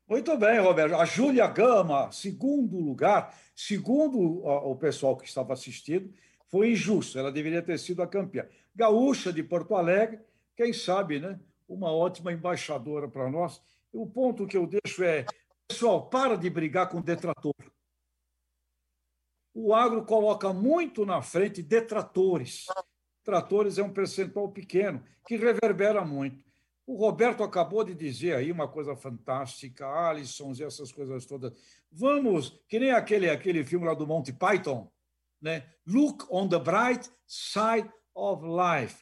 Muito 0.08 0.38
bem, 0.38 0.60
Roberto. 0.60 0.95
A 0.95 1.06
Júlia 1.06 1.47
Gama, 1.47 2.12
segundo 2.12 2.78
lugar, 2.78 3.34
segundo 3.56 4.45
o 4.45 4.76
pessoal 4.76 5.16
que 5.16 5.26
estava 5.26 5.54
assistindo, 5.54 6.14
foi 6.47 6.72
injusto. 6.72 7.18
Ela 7.18 7.32
deveria 7.32 7.62
ter 7.62 7.80
sido 7.80 8.01
a 8.01 8.08
campeã. 8.08 8.45
Gaúcha 8.76 9.32
de 9.32 9.41
Porto 9.41 9.76
Alegre, 9.76 10.20
quem 10.56 10.74
sabe, 10.74 11.20
né? 11.20 11.39
Uma 11.68 11.91
ótima 11.91 12.34
embaixadora 12.34 13.08
para 13.08 13.30
nós. 13.30 13.62
O 13.91 14.06
ponto 14.06 14.45
que 14.45 14.58
eu 14.58 14.68
deixo 14.68 15.04
é, 15.04 15.26
pessoal, 15.68 16.10
para 16.10 16.36
de 16.36 16.49
brigar 16.49 16.89
com 16.89 17.01
detrator. 17.01 17.56
O 19.54 19.74
agro 19.74 20.04
coloca 20.04 20.51
muito 20.51 21.06
na 21.06 21.22
frente 21.22 21.62
detratores. 21.62 22.66
Tratores 23.24 23.78
é 23.78 23.84
um 23.84 23.93
percentual 23.93 24.49
pequeno, 24.49 25.01
que 25.26 25.38
reverbera 25.38 26.04
muito. 26.04 26.43
O 26.86 26.95
Roberto 26.95 27.43
acabou 27.43 27.84
de 27.84 27.93
dizer 27.93 28.36
aí 28.36 28.51
uma 28.51 28.67
coisa 28.67 28.95
fantástica, 28.95 29.88
Alisons 29.88 30.59
e 30.59 30.63
essas 30.63 30.91
coisas 30.91 31.25
todas. 31.25 31.53
Vamos, 31.89 32.61
que 32.67 32.77
nem 32.77 32.91
aquele, 32.91 33.29
aquele 33.29 33.63
filme 33.63 33.86
lá 33.86 33.93
do 33.93 34.05
Monty 34.05 34.34
Python, 34.34 34.91
né? 35.41 35.65
Look 35.86 36.25
on 36.29 36.49
the 36.49 36.59
bright 36.59 37.09
side 37.25 37.89
of 38.13 38.43
life. 38.45 39.01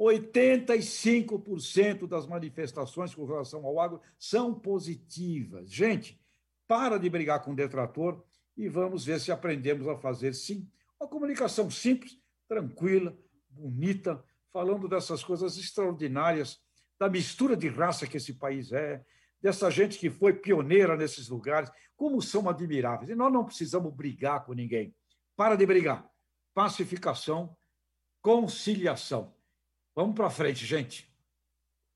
85% 0.00 2.06
das 2.06 2.26
manifestações 2.26 3.14
com 3.14 3.24
relação 3.24 3.64
ao 3.64 3.80
agro 3.80 4.00
são 4.18 4.52
positivas. 4.52 5.70
Gente, 5.70 6.20
para 6.66 6.98
de 6.98 7.08
brigar 7.08 7.42
com 7.42 7.52
o 7.52 7.56
detrator 7.56 8.22
e 8.56 8.68
vamos 8.68 9.04
ver 9.04 9.20
se 9.20 9.32
aprendemos 9.32 9.88
a 9.88 9.96
fazer, 9.96 10.34
sim, 10.34 10.68
uma 10.98 11.08
comunicação 11.08 11.70
simples, 11.70 12.18
tranquila, 12.48 13.16
bonita, 13.48 14.22
falando 14.52 14.88
dessas 14.88 15.22
coisas 15.22 15.56
extraordinárias 15.56 16.60
da 16.98 17.08
mistura 17.08 17.56
de 17.56 17.68
raça 17.68 18.06
que 18.06 18.16
esse 18.16 18.34
país 18.34 18.72
é, 18.72 19.04
dessa 19.40 19.70
gente 19.70 19.98
que 19.98 20.10
foi 20.10 20.32
pioneira 20.32 20.96
nesses 20.96 21.28
lugares, 21.28 21.70
como 21.96 22.20
são 22.22 22.48
admiráveis. 22.48 23.10
E 23.10 23.14
nós 23.14 23.32
não 23.32 23.44
precisamos 23.44 23.92
brigar 23.94 24.44
com 24.44 24.52
ninguém. 24.52 24.94
Para 25.36 25.56
de 25.56 25.66
brigar. 25.66 26.08
Pacificação, 26.54 27.56
conciliação. 28.22 29.34
Vamos 29.94 30.14
para 30.14 30.30
frente, 30.30 30.64
gente. 30.64 31.12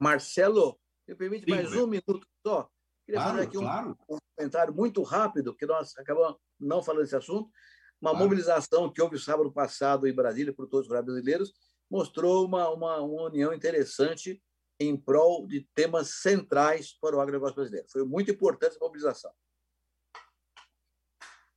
Marcelo, 0.00 0.78
me 1.06 1.14
permite 1.14 1.44
Sim, 1.44 1.50
mais 1.50 1.72
um 1.72 1.86
minuto 1.86 2.26
só? 2.46 2.68
Queria 3.06 3.20
claro, 3.20 3.36
fazer 3.36 3.48
aqui 3.48 3.58
um, 3.58 3.62
claro. 3.62 3.98
um, 4.08 4.18
comentário 4.36 4.74
muito 4.74 5.02
rápido, 5.02 5.54
que 5.54 5.66
nós 5.66 5.96
acabamos 5.96 6.36
não 6.60 6.82
falando 6.82 7.02
desse 7.02 7.16
assunto. 7.16 7.50
Uma 8.00 8.10
claro. 8.10 8.24
mobilização 8.24 8.92
que 8.92 9.00
houve 9.00 9.18
sábado 9.18 9.50
passado 9.50 10.06
em 10.06 10.14
Brasília 10.14 10.52
por 10.52 10.68
todos 10.68 10.86
os 10.86 10.88
brasileiros 10.88 11.52
mostrou 11.90 12.44
uma, 12.44 12.68
uma, 12.68 13.00
uma 13.00 13.22
união 13.22 13.52
interessante 13.52 14.42
em 14.80 14.96
prol 14.96 15.46
de 15.46 15.66
temas 15.74 16.20
centrais 16.20 16.92
para 16.92 17.16
o 17.16 17.20
agronegócio 17.20 17.56
brasileiro. 17.56 17.88
Foi 17.90 18.04
muito 18.04 18.30
importante 18.30 18.70
essa 18.70 18.80
mobilização. 18.80 19.32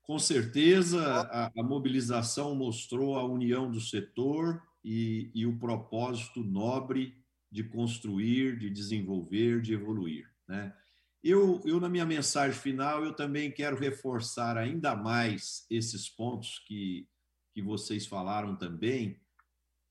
Com 0.04 0.18
certeza, 0.18 1.02
a, 1.04 1.52
a 1.56 1.64
mobilização 1.64 2.56
mostrou 2.56 3.16
a 3.16 3.24
união 3.24 3.72
do 3.72 3.80
setor 3.80 4.62
e, 4.84 5.32
e 5.34 5.46
o 5.46 5.58
propósito 5.58 6.44
nobre 6.44 7.18
de 7.52 7.64
construir, 7.64 8.58
de 8.58 8.70
desenvolver, 8.70 9.62
de 9.62 9.74
evoluir. 9.74 10.30
Né? 10.48 10.76
Eu, 11.24 11.62
eu, 11.66 11.80
na 11.80 11.88
minha 11.88 12.06
mensagem 12.06 12.60
final, 12.60 13.06
eu 13.06 13.14
também 13.14 13.52
quero 13.52 13.78
reforçar 13.78 14.58
ainda 14.58 14.96
mais 14.96 15.66
esses 15.70 16.10
pontos 16.10 16.60
que, 16.66 17.08
que 17.54 17.62
vocês 17.62 18.08
falaram 18.08 18.56
também, 18.56 19.22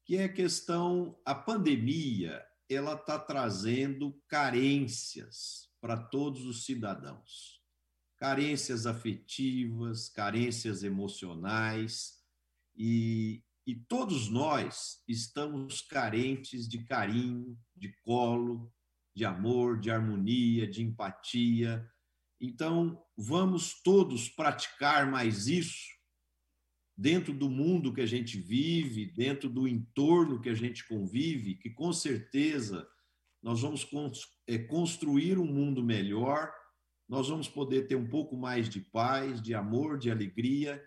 que 0.05 0.17
é 0.17 0.25
a 0.25 0.33
questão, 0.33 1.17
a 1.25 1.35
pandemia, 1.35 2.45
ela 2.71 2.95
está 2.95 3.19
trazendo 3.19 4.17
carências 4.29 5.69
para 5.81 5.97
todos 5.97 6.45
os 6.47 6.65
cidadãos. 6.65 7.61
Carências 8.17 8.87
afetivas, 8.87 10.09
carências 10.09 10.85
emocionais, 10.85 12.21
e, 12.77 13.43
e 13.67 13.75
todos 13.75 14.29
nós 14.29 15.03
estamos 15.09 15.83
carentes 15.83 16.69
de 16.69 16.85
carinho, 16.85 17.59
de 17.75 17.93
colo, 18.03 18.73
de 19.17 19.25
amor, 19.25 19.81
de 19.81 19.91
harmonia, 19.91 20.67
de 20.67 20.83
empatia. 20.83 21.91
Então, 22.41 23.03
vamos 23.17 23.83
todos 23.83 24.29
praticar 24.29 25.11
mais 25.11 25.49
isso 25.49 26.00
dentro 27.01 27.33
do 27.33 27.49
mundo 27.49 27.95
que 27.95 28.03
a 28.03 28.07
gente 28.07 28.39
vive, 28.39 29.07
dentro 29.07 29.49
do 29.49 29.67
entorno 29.67 30.39
que 30.39 30.51
a 30.51 30.55
gente 30.55 30.87
convive, 30.87 31.55
que 31.55 31.71
com 31.71 31.95
certeza 31.95 32.87
nós 33.43 33.63
vamos 33.63 33.89
é, 34.47 34.59
construir 34.59 35.39
um 35.39 35.47
mundo 35.47 35.83
melhor, 35.83 36.53
nós 37.09 37.27
vamos 37.27 37.49
poder 37.49 37.89
ter 37.89 37.97
um 37.97 38.07
pouco 38.07 38.37
mais 38.37 38.69
de 38.69 38.83
paz, 38.83 39.41
de 39.41 39.55
amor, 39.55 39.99
de 39.99 40.11
alegria, 40.11 40.85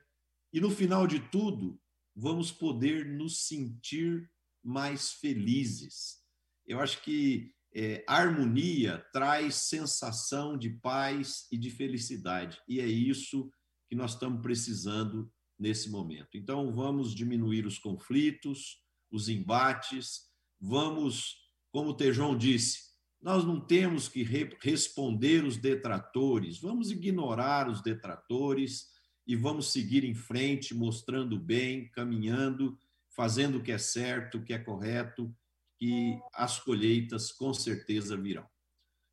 e 0.53 0.61
no 0.61 0.69
final 0.69 1.07
de 1.07 1.19
tudo, 1.19 1.81
vamos 2.15 2.51
poder 2.51 3.07
nos 3.07 3.47
sentir 3.47 4.29
mais 4.63 5.13
felizes. 5.13 6.19
Eu 6.63 6.79
acho 6.79 7.01
que 7.01 7.51
é, 7.73 8.03
harmonia 8.07 9.03
traz 9.11 9.55
sensação 9.55 10.55
de 10.59 10.69
paz 10.69 11.47
e 11.51 11.57
de 11.57 11.71
felicidade, 11.71 12.61
e 12.67 12.79
é 12.79 12.85
isso 12.85 13.51
que 13.89 13.95
nós 13.95 14.13
estamos 14.13 14.43
precisando 14.43 15.32
nesse 15.57 15.89
momento. 15.89 16.37
Então, 16.37 16.71
vamos 16.71 17.13
diminuir 17.13 17.65
os 17.65 17.77
conflitos, 17.77 18.79
os 19.11 19.29
embates, 19.29 20.29
vamos, 20.59 21.37
como 21.71 21.91
o 21.91 21.93
Tejon 21.93 22.37
disse, 22.37 22.93
nós 23.21 23.45
não 23.45 23.59
temos 23.59 24.09
que 24.09 24.23
re 24.23 24.49
responder 24.61 25.45
os 25.45 25.55
detratores, 25.55 26.59
vamos 26.59 26.91
ignorar 26.91 27.69
os 27.69 27.81
detratores 27.81 28.87
e 29.25 29.35
vamos 29.35 29.71
seguir 29.71 30.03
em 30.03 30.13
frente, 30.13 30.75
mostrando 30.75 31.39
bem, 31.39 31.89
caminhando, 31.91 32.77
fazendo 33.09 33.59
o 33.59 33.63
que 33.63 33.71
é 33.71 33.77
certo, 33.77 34.37
o 34.37 34.43
que 34.43 34.53
é 34.53 34.59
correto, 34.59 35.33
que 35.77 36.19
as 36.33 36.59
colheitas 36.59 37.31
com 37.31 37.53
certeza 37.53 38.17
virão. 38.17 38.45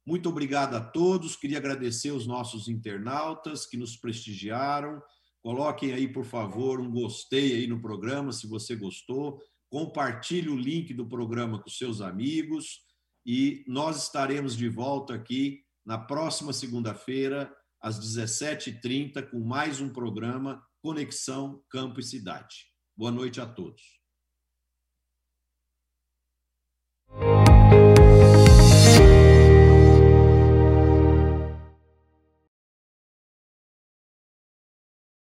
Muito 0.05 0.28
obrigado 0.28 0.74
a 0.74 0.80
todos, 0.80 1.36
queria 1.36 1.59
agradecer 1.59 2.11
os 2.11 2.26
nossos 2.26 2.68
internautas 2.68 3.66
que 3.66 3.76
nos 3.76 3.97
prestigiaram 3.97 5.01
Coloquem 5.43 5.93
aí, 5.93 6.07
por 6.07 6.24
favor, 6.24 6.80
um 6.80 6.91
gostei 6.91 7.55
aí 7.55 7.66
no 7.66 7.80
programa, 7.80 8.32
se 8.32 8.47
você 8.47 8.76
gostou. 8.76 9.41
Compartilhe 9.70 10.49
o 10.49 10.57
link 10.57 10.93
do 10.93 11.09
programa 11.09 11.62
com 11.62 11.70
seus 11.70 12.01
amigos 12.01 12.80
e 13.24 13.64
nós 13.66 14.05
estaremos 14.05 14.57
de 14.57 14.68
volta 14.68 15.14
aqui 15.14 15.61
na 15.84 15.99
próxima 15.99 16.53
segunda-feira, 16.53 17.51
às 17.80 17.99
17h30, 17.99 19.30
com 19.30 19.41
mais 19.41 19.80
um 19.80 19.91
programa 19.93 20.62
Conexão 20.82 21.62
Campo 21.70 22.01
e 22.01 22.03
Cidade. 22.03 22.66
Boa 22.97 23.11
noite 23.11 23.41
a 23.41 23.47
todos. 23.47 23.99